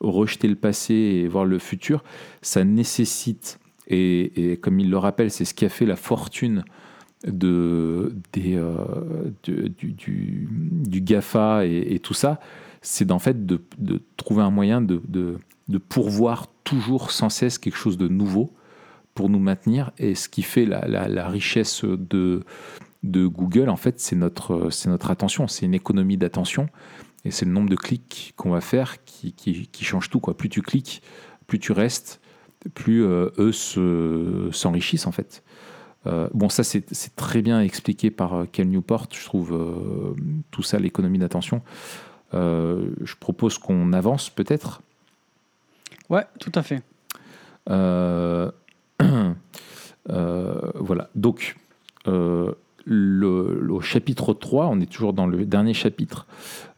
[0.01, 2.05] rejeter le passé et voir le futur,
[2.43, 3.59] ça nécessite,
[3.89, 6.65] et, comme il le rappelle, c'est ce qui a fait la fortune
[7.27, 8.11] euh,
[9.43, 12.41] du, GAFA et, tout ça,
[12.83, 13.61] c'est d'en fait de,
[14.17, 15.39] trouver un moyen de,
[15.89, 18.53] pourvoir toujours sans cesse quelque chose de nouveau
[19.15, 19.93] pour nous maintenir.
[19.99, 22.43] Et ce qui fait la, richesse de,
[23.05, 26.69] Google, en fait, c'est notre, attention, c'est une économie d'attention.
[27.27, 29.35] Et c'est le nombre de clics qu'on va faire qui,
[29.81, 30.21] change tout.
[30.21, 31.03] Plus tu cliques,
[31.47, 32.21] plus tu restes,
[32.73, 35.43] plus euh, eux se- s'enrichissent en fait.
[36.07, 36.85] Euh, bon, ça c'est
[37.17, 40.15] très bien expliqué par euh, Cal Newport, je trouve, euh,
[40.51, 41.63] tout ça, l'économie d'attention.
[42.35, 44.83] Euh, je propose qu'on avance peut-être?
[46.11, 46.83] Ouais, tout à fait.
[50.07, 51.57] Voilà, donc
[52.07, 56.27] le, le chapitre 3, on est toujours dans le dernier chapitre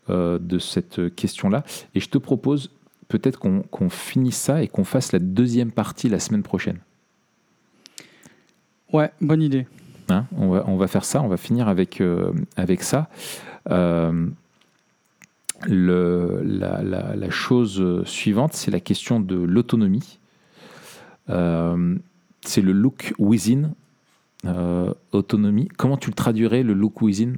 [0.09, 1.65] de cette question-là,
[1.97, 2.71] et je te propose
[3.09, 6.79] peut-être qu'on finisse ça et qu'on fasse la deuxième partie la semaine prochaine.
[8.93, 9.67] Ouais, bonne idée.
[10.09, 13.09] Hein, on, va, on va faire ça, on va finir avec, euh, avec ça.
[13.71, 14.29] Euh,
[15.67, 20.19] le- la, la- la chose suivante, c'est la question de l'autonomie.
[21.31, 21.97] Euh,
[22.43, 23.73] c'est le look within.
[25.11, 25.67] autonomie.
[25.77, 27.33] Comment tu le traduirais, le look within?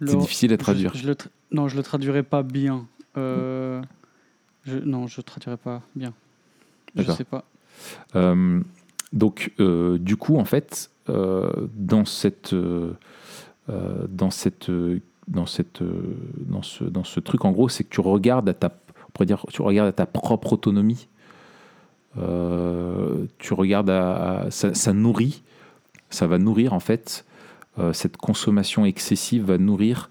[0.00, 0.92] C'est le- difficile à traduire.
[0.94, 2.86] Je, je le tra- non, je le traduirai pas bien.
[3.16, 3.82] Euh,
[4.64, 6.12] je, non, je traduirai pas bien.
[6.94, 7.44] Je sais pas.
[8.16, 8.60] Euh,
[9.12, 12.54] donc, euh, du coup, en fait, euh, dans cette,
[14.08, 14.70] dans cette,
[15.28, 18.72] dans cette, dans ce, dans ce truc, en gros, c'est que tu regardes à ta,
[19.06, 21.08] on pourrait dire, tu regardes à ta propre autonomie.
[22.14, 25.42] Tu regardes à, à- ça, ça nourrit,
[26.10, 27.24] ça va nourrir en fait
[27.92, 30.10] cette consommation excessive va nourrir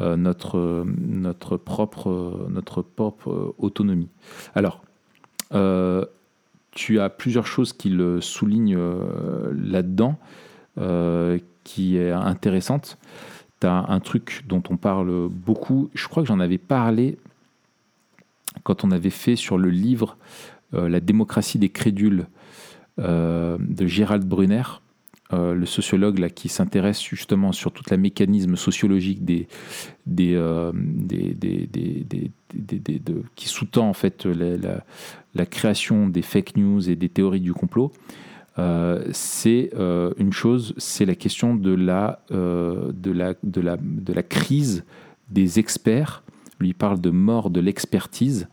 [0.00, 4.08] euh, notre, euh, notre, propre, euh, notre propre euh, autonomie.
[4.54, 4.82] Alors,
[5.52, 6.06] euh,
[6.70, 10.18] tu as plusieurs choses qui le soulignent euh, là-dedans,
[10.78, 12.96] euh, qui est intéressante.
[13.60, 17.18] Tu as un truc dont on parle beaucoup, je crois que j'en avais parlé
[18.62, 20.16] quand on avait fait sur le livre
[20.72, 22.26] euh, La démocratie des crédules
[22.98, 24.62] euh, de Gérald Brunner,
[25.32, 29.46] euh, le sociologue là, qui s'intéresse justement sur tout le mécanisme sociologique des,
[30.06, 30.34] des,
[30.74, 36.56] des, des- des- des- des- des- de- qui sous-tend en fait la, création des fake
[36.56, 37.92] news et des théories du complot.
[38.58, 44.12] Euh, c'est euh, une chose, c'est la question de la, de, la, de, la, de
[44.12, 44.84] la crise
[45.30, 46.24] des experts.
[46.58, 48.48] Lui parle de mort de l'expertise,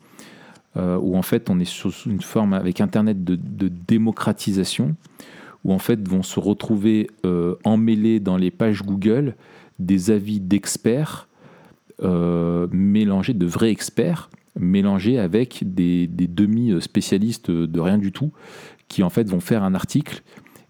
[0.76, 4.96] où en fait on est sous une forme avec Internet de démocratisation,
[5.64, 9.36] où en fait vont se retrouver euh, emmêlés dans les pages Google
[9.80, 11.28] des avis d'experts
[12.04, 14.30] euh, mélangés, de vrais experts,
[14.60, 18.32] mélangés avec des, des demi-spécialistes de rien du tout,
[18.88, 20.22] qui en fait vont faire un article.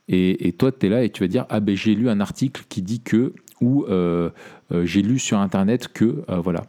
[0.10, 2.64] Et, toi, tu es là et tu vas dire Ah ben j'ai lu un article
[2.70, 4.30] qui dit que, ou euh,
[4.72, 6.66] j'ai lu sur Internet que, voilà.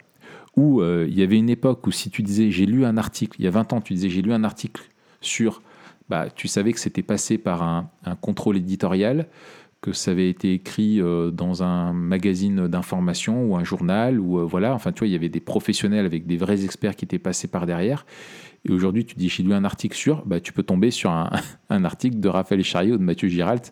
[0.57, 3.45] Ou il y avait une époque où si tu disais j'ai lu un article, il
[3.45, 4.83] y a 20 ans, tu disais j'ai lu un article
[5.21, 5.61] sur,
[6.09, 7.89] bah, tu savais que c'était passé par un,
[8.21, 9.27] contrôle éditorial,
[9.81, 14.43] que ça avait été écrit euh, dans un magazine d'information ou un journal, ou euh,
[14.43, 17.19] voilà, enfin tu vois, il y avait des professionnels avec des vrais experts qui étaient
[17.19, 18.05] passés par derrière.
[18.65, 21.29] Et aujourd'hui, tu dis j'ai lu un article sur, bah, tu peux tomber sur un,
[21.69, 23.71] article de Raphaël Chariot ou de Mathieu Giralt,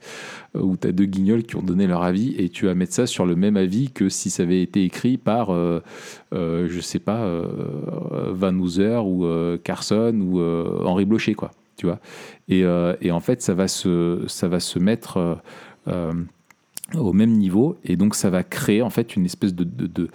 [0.56, 2.94] euh, où tu as deux guignols qui ont donné leur avis, et tu vas mettre
[2.94, 5.82] ça sur le même avis que si ça avait été écrit par, euh,
[6.34, 7.28] euh, je sais pas,
[8.32, 9.26] Van Hooser ou
[9.64, 11.52] Carson ou Henri Blocher, quoi.
[11.78, 12.00] Tu vois
[12.50, 15.36] et, euh, et en fait, ça va se, ça va se mettre euh,
[15.88, 16.14] euh,
[16.96, 20.10] au même niveau, et donc ça va créer en fait une espèce de, de, de,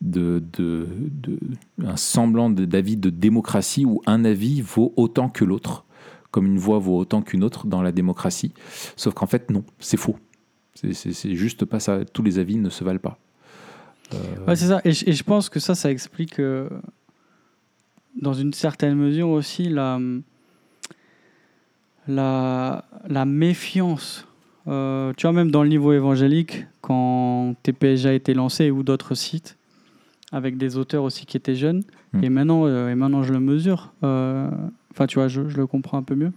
[0.00, 1.38] de, de,
[1.84, 5.84] un semblant d'avis de démocratie où un avis vaut autant que l'autre,
[6.32, 8.52] comme une voix vaut autant qu'une autre dans la démocratie.
[8.96, 10.16] Sauf qu'en fait, non, c'est faux.
[10.74, 12.04] C'est- juste pas ça.
[12.04, 13.18] Tous les avis ne se valent pas.
[14.10, 14.80] C'est ça.
[14.84, 16.40] Et je, pense que ça, ça explique,
[18.20, 19.98] dans une certaine mesure aussi, la,
[22.08, 24.26] la, la méfiance.
[24.68, 29.14] Euh, tu vois, même dans le niveau évangélique, quand TPJ a été lancé ou d'autres
[29.14, 29.56] sites,
[30.32, 32.24] avec des auteurs aussi qui étaient jeunes, Mm.
[32.24, 33.92] et, maintenant, euh, et maintenant je le mesure.
[34.04, 34.48] euh,
[34.92, 36.32] Enfin, tu vois, je, je le comprends un peu mieux.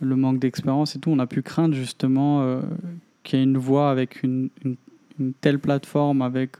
[0.00, 2.60] Le manque d'expérience et tout, on a pu craindre justement
[3.22, 4.76] qu'il y ait une voix avec une, une-
[5.18, 6.58] une telle plateforme, avec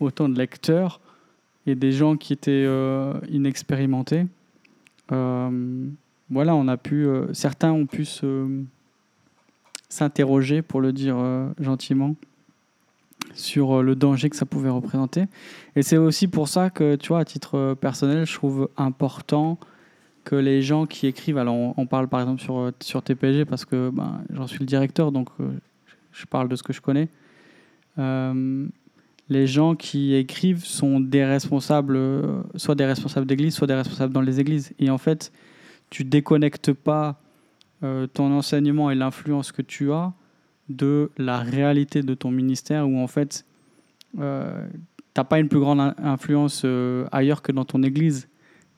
[0.00, 1.00] autant de lecteurs
[1.66, 4.24] et des gens qui étaient euh, inexpérimentés.
[5.12, 5.86] Euh,
[6.30, 8.06] voilà, on a pu, euh, certains ont pu
[9.88, 12.14] s'interroger, pour le dire euh, gentiment,
[13.34, 15.24] sur euh, le danger que ça pouvait représenter.
[15.74, 19.58] Et c'est aussi pour ça que, tu vois, à titre personnel, je trouve important
[20.22, 23.90] que les gens qui écrivent, alors on, parle par exemple sur, sur TPG parce que
[23.90, 25.30] ben, j'en suis le directeur, donc
[26.12, 27.08] je parle de ce que je connais.
[29.30, 31.98] Les gens qui écrivent sont des responsables,
[32.54, 34.72] soit des responsables d'église, soit des responsables dans les églises.
[34.78, 35.32] Et en fait,
[35.90, 37.20] tu déconnectes pas
[37.82, 40.12] euh, ton enseignement et l'influence que tu as
[40.68, 43.44] de la réalité de ton ministère, où en fait,
[44.18, 44.66] euh,
[45.14, 48.28] t'as pas une plus grande in- influence euh, ailleurs que dans ton église.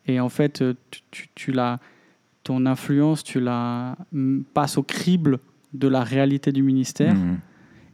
[0.07, 1.79] Et en fait, euh, tu, tu, tu la,
[2.45, 3.97] ton influence, tu la
[4.55, 5.39] passes au crible
[5.75, 7.15] de la réalité du ministère.
[7.15, 7.39] mhm.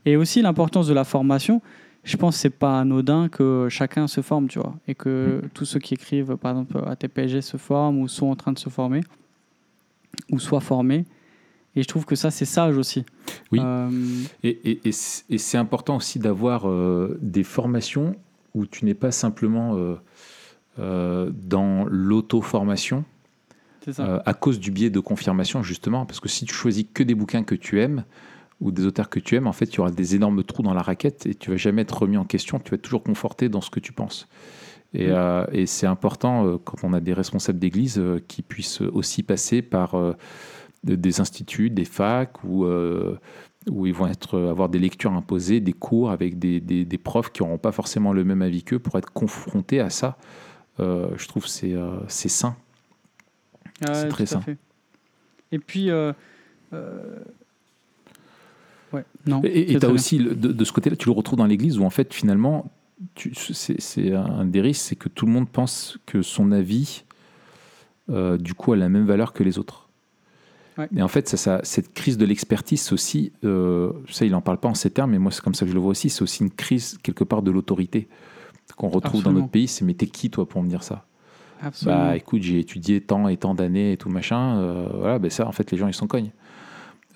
[0.05, 1.61] Et aussi l'importance de la formation.
[2.09, 5.67] Je pense que c'est pas anodin que chacun se forme, tu vois, et que tous
[5.67, 8.71] ceux qui écrivent, par exemple, à TPG se forment ou sont en train de se
[8.71, 9.03] former,
[10.31, 11.05] ou soient formés.
[11.77, 13.05] Et je trouve que ça, c'est sage aussi.
[13.53, 13.61] Oui.
[13.63, 13.91] Euh,
[14.43, 18.17] Et, c'est important aussi d'avoir euh, des formations
[18.55, 19.77] où tu n'es pas simplement
[20.79, 23.05] euh, dans l'auto-formation
[23.99, 26.07] à cause du biais de confirmation, justement.
[26.07, 28.05] Parce que si tu choisis que des bouquins que tu aimes
[28.61, 30.75] ou des auteurs que tu aimes, en fait, il y aura des énormes trous dans
[30.75, 32.59] la raquette et tu vas jamais être remis en question.
[32.59, 34.27] Tu vas être toujours conforté dans ce que tu penses.
[34.95, 35.11] Et, Mm.
[35.13, 39.23] euh, et c'est important euh, quand on a des responsables d'église euh, qui puissent aussi
[39.23, 40.15] passer par euh,
[40.83, 42.65] de- des instituts, des facs où,
[43.71, 47.31] où ils vont être, avoir des lectures imposées, des cours avec des, des- des profs
[47.31, 50.17] qui n'auront pas forcément le même avis qu'eux pour être confrontés à ça.
[50.79, 51.75] Je trouve que c'est
[52.07, 52.57] c'est sain.
[53.85, 54.41] C'est très sain.
[54.41, 54.57] fait.
[55.53, 55.91] Et puis,
[58.93, 59.41] ouais, non.
[59.45, 61.85] Et tu as aussi, le- de, de ce côté-là, tu le retrouves dans l'Église où
[61.85, 62.71] en fait, finalement,
[63.17, 67.05] c'est un des risques, c'est que tout le monde pense que son avis,
[68.11, 69.89] euh, du coup, a la même valeur que les autres.
[70.77, 70.89] Ouais.
[70.97, 74.59] Et en fait, ça, ça- cette crise de l'expertise, aussi, euh, ça, il n'en parle
[74.59, 76.23] pas en ces termes, mais moi, c'est comme ça que je le vois aussi, c'est
[76.23, 78.09] aussi une crise, quelque part, de l'autorité
[78.77, 79.67] qu'on retrouve dans notre pays.
[79.69, 81.05] C'est, mais t'es qui, toi, pour me dire ça?
[81.61, 81.99] Absolument.
[81.99, 84.59] bah écoute, j'ai étudié tant et tant d'années et tout machin.
[84.59, 86.31] euh, voilà, ben ça, en fait, les gens, ils s'en cognent.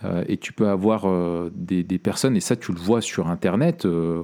[0.04, 3.86] Euh, et tu peux avoir euh, des, personnes, et ça, tu le vois sur Internet,
[3.86, 4.22] euh,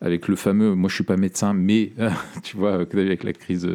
[0.00, 1.92] avec le fameux, moi je suis pas médecin, mais
[2.42, 3.68] tu vois, avec la crise,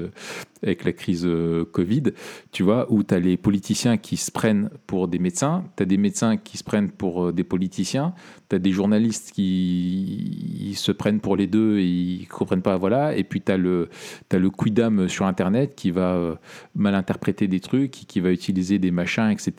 [0.64, 2.04] avec la crise euh, Covid,
[2.52, 5.86] tu vois, où tu as les politiciens qui se prennent pour des médecins, tu as
[5.86, 8.14] des médecins qui se prennent pour euh, des politiciens,
[8.50, 13.16] tu as des journalistes qui se prennent pour les deux et ils comprennent pas, voilà,
[13.16, 13.90] et puis tu as le,
[14.32, 16.36] le quidam sur Internet qui va euh,
[16.76, 19.52] mal interpréter des trucs, qui, va utiliser des machins, etc.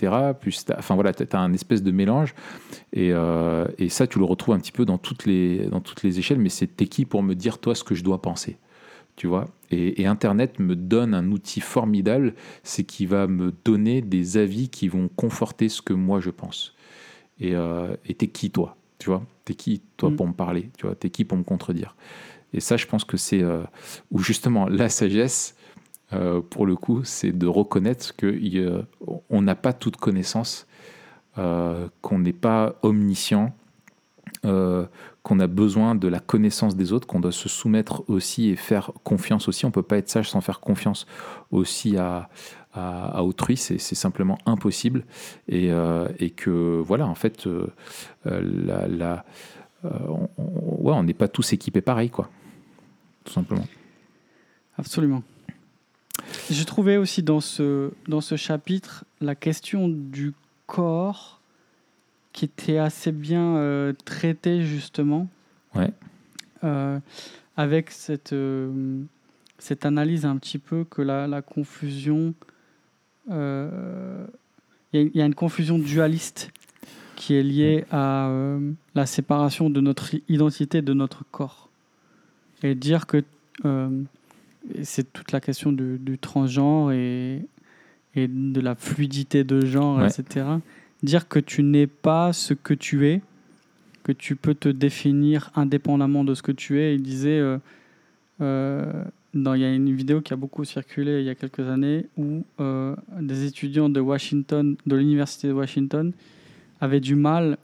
[0.66, 2.34] T'as- enfin voilà, tu as un espèce de mélange.
[2.92, 3.12] Et,
[3.78, 6.38] et ça, tu le retrouves un petit peu dans toutes les, dans toutes les échelles,
[6.38, 8.56] mais c'est t'es qui pour me dire, toi, ce que je dois penser?
[9.18, 14.00] Tu vois et, et Internet me donne un outil formidable, c'est qu'il va me donner
[14.00, 16.74] des avis qui vont conforter ce que moi je pense.
[17.40, 19.22] Et euh, t'es qui toi Tu vois?
[19.44, 20.16] T'es qui toi Mm.
[20.16, 20.94] pour me parler Tu vois?
[20.94, 21.96] T'es qui pour me contredire?
[22.54, 23.62] Et ça, je pense que c'est euh,
[24.10, 25.54] où justement la sagesse,
[26.14, 30.66] euh, pour le coup, c'est de reconnaître qu'on n'a pas toute connaissance,
[31.36, 33.52] euh, qu'on n'est pas omniscient,
[34.44, 34.86] euh,
[35.22, 38.92] qu'on a besoin de la connaissance des autres, qu'on doit se soumettre aussi et faire
[39.04, 39.66] confiance aussi.
[39.66, 41.06] On peut pas être sage sans faire confiance
[41.50, 42.28] aussi à,
[42.72, 45.04] à, autrui, c'est simplement impossible.
[45.48, 47.66] Et, euh, et que voilà, en fait, euh,
[48.24, 49.24] la,
[49.82, 52.28] on n'est pas tous équipés pareil, quoi.
[53.24, 53.66] Tout simplement.
[54.76, 55.22] Absolument.
[56.50, 60.34] J'ai trouvé aussi dans ce, dans ce chapitre la question du
[60.66, 61.37] corps
[62.32, 65.28] qui était assez bien euh, traitée justement.
[65.74, 65.90] Ouais.
[66.64, 66.98] Euh,
[67.56, 69.00] avec cette, euh,
[69.58, 72.34] cette analyse un petit peu que la, la confusion...
[73.30, 73.34] Il
[74.94, 76.50] y, a- il y a une confusion dualiste
[77.16, 78.30] qui est liée à
[78.94, 81.68] la séparation de notre identité de notre corps.
[82.62, 83.22] et dire que
[84.82, 87.44] c'est toute la question du, du transgenre et,
[88.14, 90.06] et de la fluidité de genre, Ouais.
[90.08, 90.46] etc.
[91.02, 93.20] Dire que tu n'es pas ce que tu es,
[94.02, 96.94] que tu peux te définir indépendamment de ce que tu es.
[96.94, 97.58] Il disait, euh,
[98.40, 99.04] euh,
[99.34, 102.06] dans, il y a une vidéo qui a beaucoup circulé il y a quelques années
[102.16, 106.12] où euh, des étudiants de Washington, de l'université de Washington,
[106.80, 107.58] avaient du mal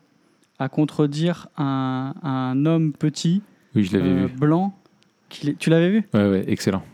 [0.60, 3.42] à contredire un, un homme petit,
[3.74, 4.32] Oui, je l'avais vu.
[4.38, 4.78] blanc.
[5.28, 6.04] tu l'avais vu?
[6.14, 6.84] Ouais, ouais, excellent.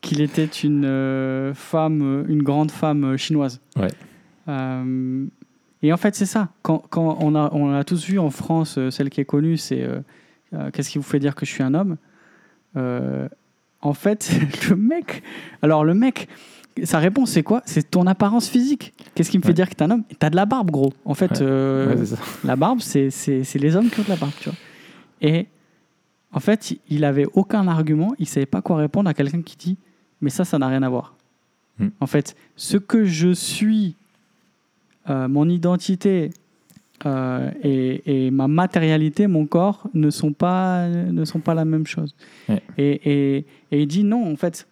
[0.00, 3.60] qu'il était une femme, une grande femme chinoise.
[3.76, 3.88] Ouais.
[4.48, 5.26] Euh,
[5.86, 6.48] et en fait, c'est ça.
[6.62, 9.56] Quand, quand on, a, on a tous vu en France, euh, celle qui est connue,
[9.56, 10.00] c'est euh,
[10.54, 11.96] euh, Qu'est-ce qui vous fait dire que je suis un homme?
[13.80, 14.30] En fait,
[14.70, 15.22] le mec.
[15.62, 16.28] Alors, le mec,
[16.84, 17.62] sa réponse, c'est quoi?
[17.66, 18.94] C'est ton apparence physique.
[19.14, 20.04] Qu'est-ce qui me fait dire que t'es un homme?
[20.18, 20.92] T'as de la barbe, gros.
[21.04, 21.38] En fait, Ouais.
[21.42, 23.10] euh, Ouais, la barbe, c'est
[23.54, 24.58] les hommes qui ont de la barbe, tu vois.
[25.20, 25.46] Et
[26.32, 29.56] en fait, il- il avait aucun argument, il savait pas quoi répondre à quelqu'un qui
[29.56, 29.76] dit
[30.20, 31.14] Mais ça, ça n'a rien à voir.
[31.78, 31.88] Hmm.
[32.00, 33.96] En fait, ce que je suis,
[35.10, 36.30] euh, mon identité
[37.06, 41.86] euh, et, et ma matérialité, mon corps, ne sont pas, ne sont pas la même
[41.86, 42.14] chose.
[42.48, 42.62] Ouais.
[42.78, 43.00] Et,
[43.36, 44.66] et- et il dit Non, en fait,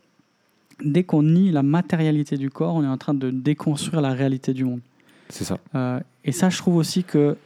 [0.84, 4.52] dès qu'on nie la matérialité du corps, on est en train de déconstruire la réalité
[4.54, 4.80] du monde.
[5.28, 5.58] C'est ça.
[5.74, 7.36] Euh, et ça, je trouve aussi que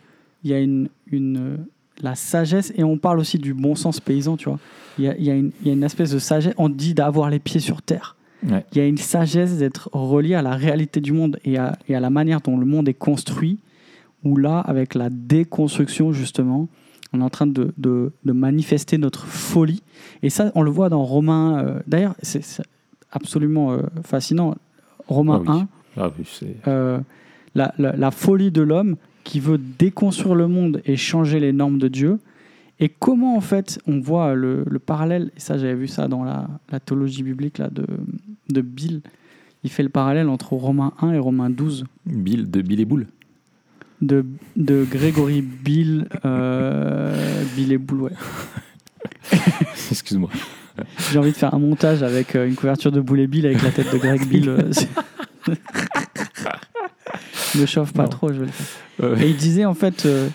[0.44, 1.58] il y a une, une,
[2.02, 4.58] la sagesse, et on parle aussi du bon sens paysan, tu vois.
[4.98, 6.54] Il y a, y a une espèce de sagesse.
[6.58, 8.15] On dit d'avoir les pieds sur terre.
[8.48, 8.64] Ouais.
[8.72, 11.94] Il y a une sagesse d'être relié à la réalité du monde et à, et
[11.96, 13.58] à la manière dont le monde est construit,
[14.24, 16.68] où là, avec la déconstruction, justement,
[17.12, 19.82] on est en train de, de, de manifester notre folie.
[20.22, 21.58] Et ça, on le voit dans Romains.
[21.64, 22.42] euh, D'ailleurs, c'est
[23.12, 24.54] absolument euh, fascinant.
[25.08, 25.60] Romains Ah oui.
[25.60, 26.24] 1, Ah oui,
[26.68, 26.98] euh,
[27.54, 31.78] la, la- la folie de l'homme qui veut déconstruire le monde et changer les normes
[31.78, 32.18] de Dieu.
[32.78, 36.24] Et comment, en fait, on voit le, le parallèle, et ça, j'avais vu ça dans
[36.24, 37.86] la, la théologie biblique là, de,
[38.50, 39.00] de Bill.
[39.64, 43.06] Il fait le parallèle entre Romains 1 et Romains 12 Bill, de Bill et Boule.
[44.02, 44.26] de,
[44.56, 48.12] de Grégory Bill, euh, Bill et Boule, ouais.
[49.90, 50.28] Excuse-moi.
[51.10, 53.62] J'ai envie de faire un montage avec euh, une couverture de Boule et Bill avec
[53.62, 54.48] la tête de Greg Bill.
[54.50, 54.70] euh,
[57.54, 58.08] Me chauffe pas Non.
[58.10, 58.66] trop, je vais le faire.
[59.04, 60.28] Euh, Et il disait en fait, euh,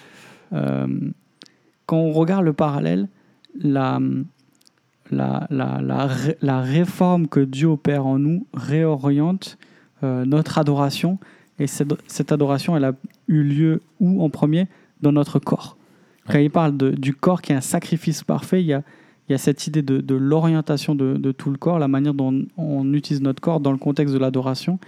[1.92, 3.10] quand on regarde le parallèle,
[3.62, 4.00] la,
[5.12, 9.58] la, la, la, ré- la réforme que Dieu opère en nous réoriente
[10.04, 11.20] euh, notre adoration.
[11.60, 12.94] Et cette, cette adoration, elle a
[13.28, 14.68] eu lieu où en premier?
[15.02, 15.76] Dans notre corps.
[16.30, 18.84] Quand il parle de- du corps qui est un sacrifice parfait, il y a,
[19.28, 22.14] il y a cette idée de, de l'orientation de, de tout le corps, la manière
[22.14, 24.80] dont on utilise notre corps dans le contexte de l'adoration.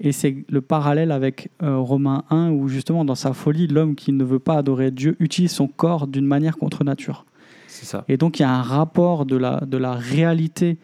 [0.00, 4.12] Et c'est le parallèle avec euh, Romains 1, où justement, dans sa folie, l'homme qui
[4.12, 7.26] ne veut pas adorer Dieu utilise son corps d'une manière contre nature.
[7.66, 8.04] c'est ça.
[8.08, 10.78] Et donc, il y a un rapport de la, de la réalité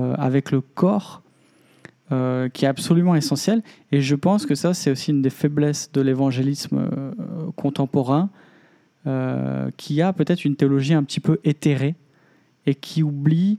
[0.00, 1.22] euh, avec le corps
[2.12, 3.62] euh, qui est absolument essentiel.
[3.90, 7.12] Et je pense que ça, c'est aussi une des faiblesses de l'évangélisme euh,
[7.56, 8.30] contemporain,
[9.76, 11.96] qui a peut-être une théologie un petit peu éthérée
[12.66, 13.58] et qui oublie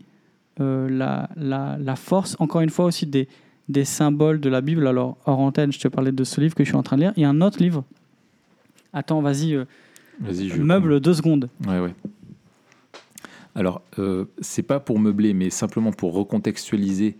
[0.57, 3.27] la, la, la force, encore une fois, aussi des,
[3.69, 4.87] des symboles de la Bible.
[4.87, 7.01] Alors, hors antenne, je te parlais de ce livre que je suis en train de
[7.01, 7.13] lire.
[7.17, 7.83] Il y a un autre livre.
[8.93, 9.65] Attends, vas-y, euh,
[10.19, 10.61] Vas-y, je.
[10.61, 11.49] meuble deux secondes.
[11.67, 11.93] Ouais, ouais.
[13.55, 17.15] Alors, euh, c'est pas pour meubler, mais simplement pour recontextualiser.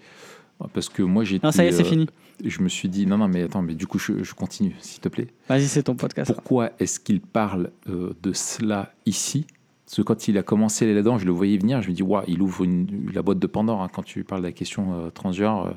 [0.74, 1.40] Parce que moi, j'ai.
[1.44, 2.08] Non, ça y est, c'est fini.
[2.44, 5.02] Je me suis dit, non, non, mais attends, mais du coup, je, je continue, s'il
[5.02, 5.28] te plaît.
[5.50, 6.32] Vas-y, c'est ton podcast.
[6.34, 9.46] Pourquoi est-ce qu'il parle euh, de cela ici?
[9.86, 12.24] Parce que quand il a commencé là-dedans, je le voyais venir, je me dis, waouh,
[12.28, 15.10] il ouvre une- la boîte de Pandore hein, quand tu parles de la question euh,
[15.12, 15.72] transgenre, euh,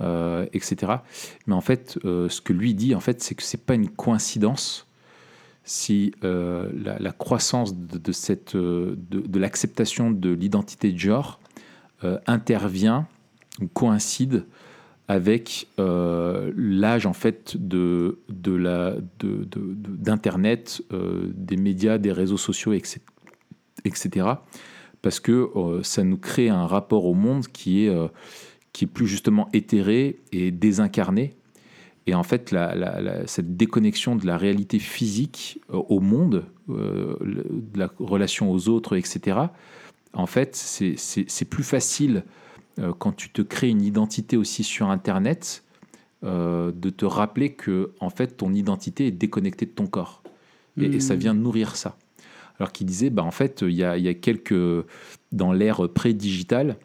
[0.00, 0.92] euh, etc.
[1.46, 3.88] Mais en fait, euh, ce que lui dit, en fait, c'est que c'est pas une
[3.88, 4.88] coïncidence
[5.62, 6.68] si euh,
[6.98, 11.38] la, croissance de, l'acceptation de l'identité de genre
[12.26, 13.06] intervient
[13.62, 14.46] ou coïncide
[15.06, 23.00] avec l'âge en fait de, de d'internet, des médias, des réseaux sociaux, etc.,
[23.84, 24.26] etc.
[25.00, 25.48] Parce que
[25.82, 27.96] ça nous crée un rapport au monde qui est,
[28.74, 31.32] qui est plus justement éthéré et désincarné.
[32.06, 36.44] Et en fait, la- la- la- cette déconnexion de la réalité physique euh, au monde,
[36.68, 39.38] euh, de la relation aux autres, etc.,
[40.12, 42.24] en fait, c'est- plus facile
[42.80, 45.62] euh, quand tu te crées une identité aussi sur Internet,
[46.24, 50.22] euh, de te rappeler que en fait ton identité est déconnectée de ton corps
[50.80, 51.20] et, et ça Mhm.
[51.20, 51.96] vient nourrir ça.
[52.58, 54.84] Alors qu'il disait, bah en fait, il y a, y a quelques
[55.32, 56.76] dans l'ère pré-digitale,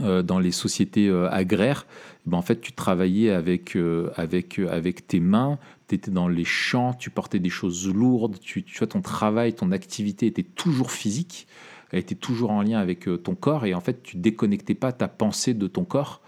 [0.00, 1.86] dans les sociétés euh, agraires,
[2.26, 5.58] ben en fait, tu travaillais avec, euh, avec, euh, avec tes mains,
[5.88, 10.26] tu étais dans les champs, tu portais des choses lourdes, tu, ton travail, ton activité
[10.26, 11.46] était toujours physique,
[11.92, 14.92] elle était toujours en lien avec euh, ton corps et en fait, tu déconnectais pas
[14.92, 16.20] ta pensée de ton corps.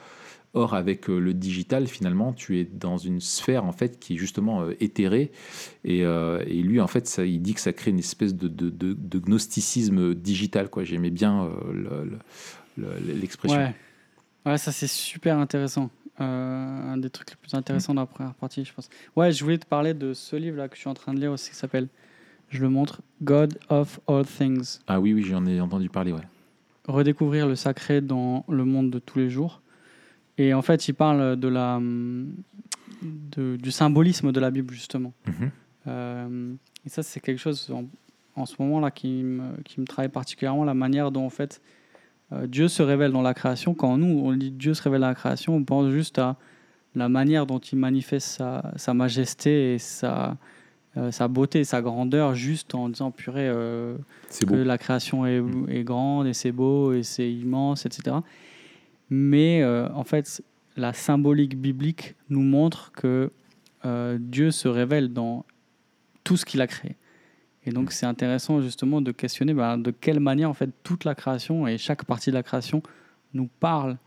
[0.54, 4.16] Or, avec euh, le digital, finalement, tu es dans une sphère en fait qui est
[4.16, 5.30] justement euh, éthérée.
[5.84, 8.48] Et, euh, et lui, en fait, ça, il dit que ça crée une espèce de,
[8.48, 10.70] de, de- gnosticisme digital.
[10.84, 11.50] J'aimais bien euh,
[12.04, 12.18] le-
[13.06, 13.58] l'expression.
[13.58, 13.74] Ouais.
[14.46, 15.90] ouais, ça c'est super intéressant.
[16.20, 16.24] Euh,
[16.92, 18.88] un des trucs les plus intéressants de la première partie, je pense.
[19.14, 21.30] Ouais, je voulais te parler de ce livre-là que je suis en train de lire
[21.30, 21.86] aussi, qui s'appelle,
[22.48, 24.80] je le montre, God of All Things.
[24.88, 26.10] Ah oui, oui, j'en ai entendu parler.
[26.12, 26.26] Ouais.
[26.88, 29.62] Redécouvrir le sacré dans le monde de tous les jours.
[30.38, 31.78] Et en fait, il parle de la,
[33.02, 35.12] de- du symbolisme de la Bible, justement.
[35.26, 35.50] Mhm.
[35.86, 37.84] Euh, et ça, c'est quelque chose en,
[38.34, 41.60] en ce moment-là qui me, qui me travaille particulièrement, la manière dont en fait
[42.46, 43.74] Dieu se révèle dans la création.
[43.74, 46.36] Quand nous, on dit Dieu se révèle dans la création, on pense juste à
[46.94, 50.36] la manière dont il manifeste sa, sa majesté et sa,
[50.96, 53.96] euh, sa beauté, sa grandeur, juste en disant purée, euh,
[54.40, 54.56] que beau.
[54.56, 58.16] la création est, est grande et c'est beau et c'est immense, etc.
[59.10, 60.42] Mais euh, en fait,
[60.76, 63.30] la symbolique biblique nous montre que
[63.84, 65.44] euh, Dieu se révèle dans
[66.24, 66.96] tout ce qu'il a créé.
[67.68, 71.14] Et donc, c'est intéressant justement de questionner bah, de quelle manière en fait toute la
[71.14, 72.82] création et chaque partie de la création
[73.34, 73.98] nous parle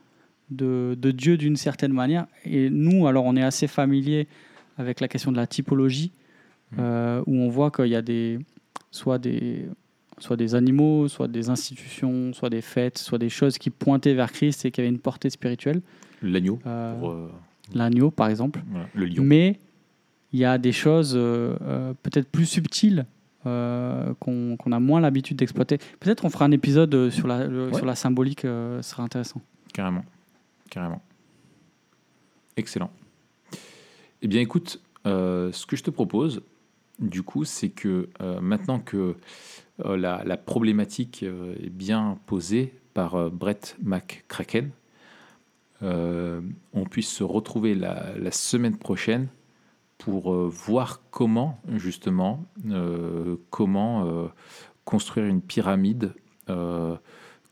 [0.50, 2.26] de, de Dieu d'une certaine manière.
[2.44, 4.28] Et nous, alors, on est assez familier
[4.80, 6.12] avec la question de la typologie,
[6.80, 8.40] euh, où on voit qu'il y a des,
[8.90, 9.68] soit des,
[10.18, 14.32] soit des animaux, soit des institutions, soit des fêtes, soit des choses qui pointaient vers
[14.32, 15.82] Christ et qui avaient une portée spirituelle.
[16.24, 17.28] L'agneau, Euh, euh,
[17.76, 18.60] L'agneau, par exemple.
[18.72, 19.24] voilà, le lion.
[19.24, 19.60] Mais
[20.34, 23.06] il y a des choses peut-être plus subtiles
[23.46, 25.78] euh, qu'on a moins l'habitude d'exploiter.
[26.00, 27.74] Peut-être on fera un épisode euh, sur la, le- Ouais.
[27.74, 29.42] sur la symbolique, euh, ce sera intéressant.
[29.74, 30.06] Carrément.
[30.70, 31.02] Carrément.
[32.58, 32.92] Excellent.
[34.22, 36.42] Eh bien, écoute, euh, ce que je te propose,
[37.00, 38.10] du coup, c'est que
[38.42, 39.16] maintenant que
[39.84, 44.70] la, la problématique est bien posée par Brett McCracken,
[45.82, 49.28] on puisse se retrouver la, la semaine prochaine
[50.04, 54.28] pour euh, voir comment, justement, euh, comment euh,
[54.86, 56.14] construire une pyramide,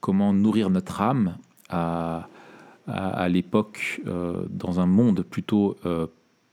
[0.01, 1.38] comment nourrir notre âme
[1.69, 2.27] à,
[2.88, 4.01] à, à l'époque,
[4.49, 5.77] dans un monde plutôt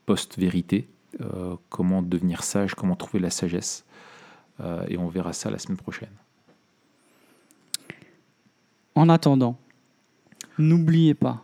[0.05, 0.87] post-vérité,
[1.67, 3.83] comment devenir sage, comment trouver la sagesse.
[4.87, 6.13] Et on verra ça la semaine prochaine.
[8.95, 9.57] En attendant,
[10.57, 11.43] n'oubliez pas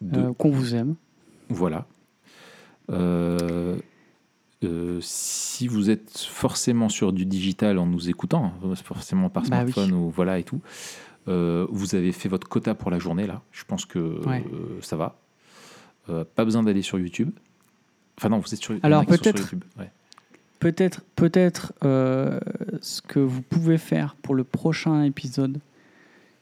[0.00, 0.94] De- euh, qu'on vous aime.
[1.48, 1.86] Voilà.
[2.90, 3.76] Euh,
[4.64, 8.52] euh, si vous êtes forcément sur du digital en nous écoutant,
[8.84, 9.72] forcément par Bah oui.
[9.72, 10.60] smartphone ou voilà et tout,
[11.28, 13.42] euh, vous avez fait votre quota pour la journée là.
[13.52, 14.44] Je pense que Ouais.
[14.52, 15.16] euh, ça va.
[16.34, 17.30] Pas besoin d'aller sur YouTube.
[18.18, 19.54] Enfin non, vous êtes sur, Alors, peut-être-.
[19.78, 19.90] Ouais.
[20.58, 25.58] Peut-être, peut-être ce que vous pouvez faire pour le prochain épisode,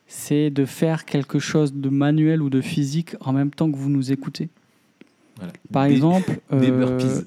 [0.07, 3.91] c'est de faire quelque chose de manuel ou de physique en même temps que vous
[3.91, 4.49] nous écoutez.
[5.41, 5.53] Voilà.
[5.73, 7.27] Par Des- exemple, des euh, burpees.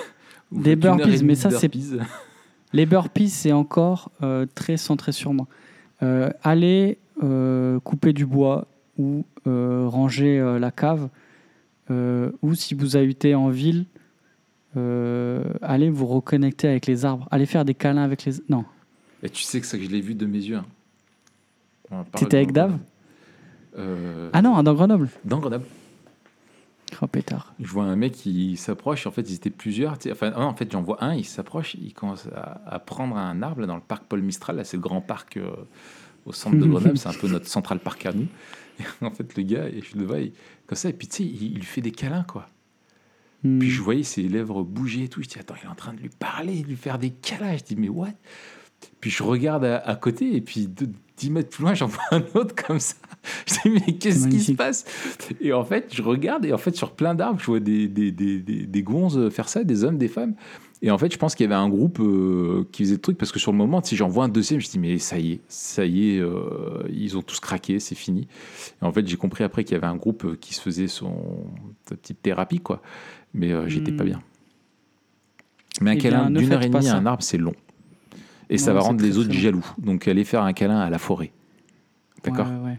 [0.52, 1.70] Des burpees, mais ça, c'est-.
[2.72, 5.46] Les burpees, c'est encore euh, très centré sur moi.
[6.02, 8.66] Euh, allez euh, couper du bois
[8.98, 11.08] ou ranger la cave,
[11.90, 13.84] ou si vous habitez en ville,
[15.62, 17.28] allez vous reconnecter avec les arbres.
[17.30, 18.32] Allez faire des câlins avec les...
[18.48, 18.64] Non,
[19.22, 20.58] Et tu sais que ça je l'ai vu de mes yeux.
[21.92, 22.04] hein.
[22.16, 22.76] T'étais avec Dave?
[23.78, 25.08] Euh, Ah non, dans Grenoble.
[25.24, 25.64] Dans Grenoble.
[27.02, 27.54] Oh pétard.
[27.60, 30.42] Je vois un mec qui s'approche, en fait ils étaient plusieurs, tu sais, enfin non,
[30.46, 33.66] en fait j'en vois un, il s'approche, il commence à, à prendre un arbre là,
[33.66, 35.50] dans le parc Paul Mistral, là c'est le grand parc euh,
[36.26, 38.26] au centre de Grenoble, c'est un peu notre central park à nous.
[38.80, 40.32] Et en fait le gars, et je le vois, il-
[40.66, 42.46] comme ça, et puis tu sais, il, il lui fait des câlins quoi.
[43.44, 43.58] Hmm.
[43.58, 45.92] Puis je voyais ses lèvres bouger et tout, je dis attends, il est en train
[45.94, 48.08] de lui parler, de lui faire des câlins, je dis mais what?
[49.00, 50.88] Puis je regarde à, à côté et puis de,
[51.18, 52.94] 10 mètres plus loin j'en vois un autre comme ça.
[53.46, 54.84] Je dis mais qu'est-ce qui se passe?
[55.40, 58.10] Et en fait je regarde et en fait sur plein d'arbres je vois des, des,
[58.12, 60.34] des, des, gonzes faire ça, des hommes, des femmes.
[60.80, 63.18] Et en fait je pense qu'il y avait un groupe euh, qui faisait le truc
[63.18, 65.32] parce que sur le moment si j'en vois un deuxième je dis mais ça y
[65.32, 68.28] est, ça y est, euh, ils ont tous craqué, c'est fini.
[68.80, 70.86] Et en fait j'ai compris après qu'il y avait un groupe euh, qui se faisait
[70.88, 71.46] son
[71.88, 72.80] sa petite thérapie quoi.
[73.34, 74.06] Mais euh, j'étais pas Hmm.
[74.06, 74.20] bien.
[75.80, 77.54] Mais un Eh câlin d'une heure et demie à un arbre, c'est long.
[78.50, 79.64] Et ça va rendre les autres jaloux.
[79.78, 81.30] Donc, allez faire un câlin à la forêt.
[82.24, 82.48] D'accord?
[82.48, 82.78] Ouais, ouais, ouais.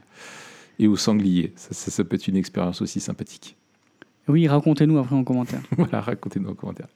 [0.79, 1.53] Et au sanglier.
[1.55, 3.57] Ça, ça, ça peut être une expérience aussi sympathique.
[4.27, 5.61] Oui, racontez-nous après en commentaire.
[5.77, 6.87] voilà, racontez-nous en commentaire.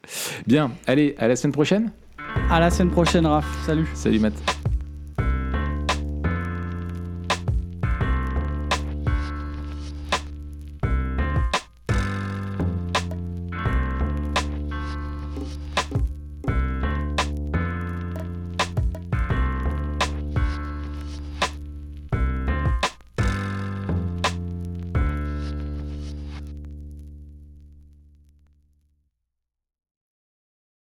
[0.47, 1.91] Bien, allez, à la semaine prochaine.
[2.49, 3.45] À la semaine prochaine, Raph.
[3.65, 3.87] Salut.
[3.93, 4.33] Salut Matt.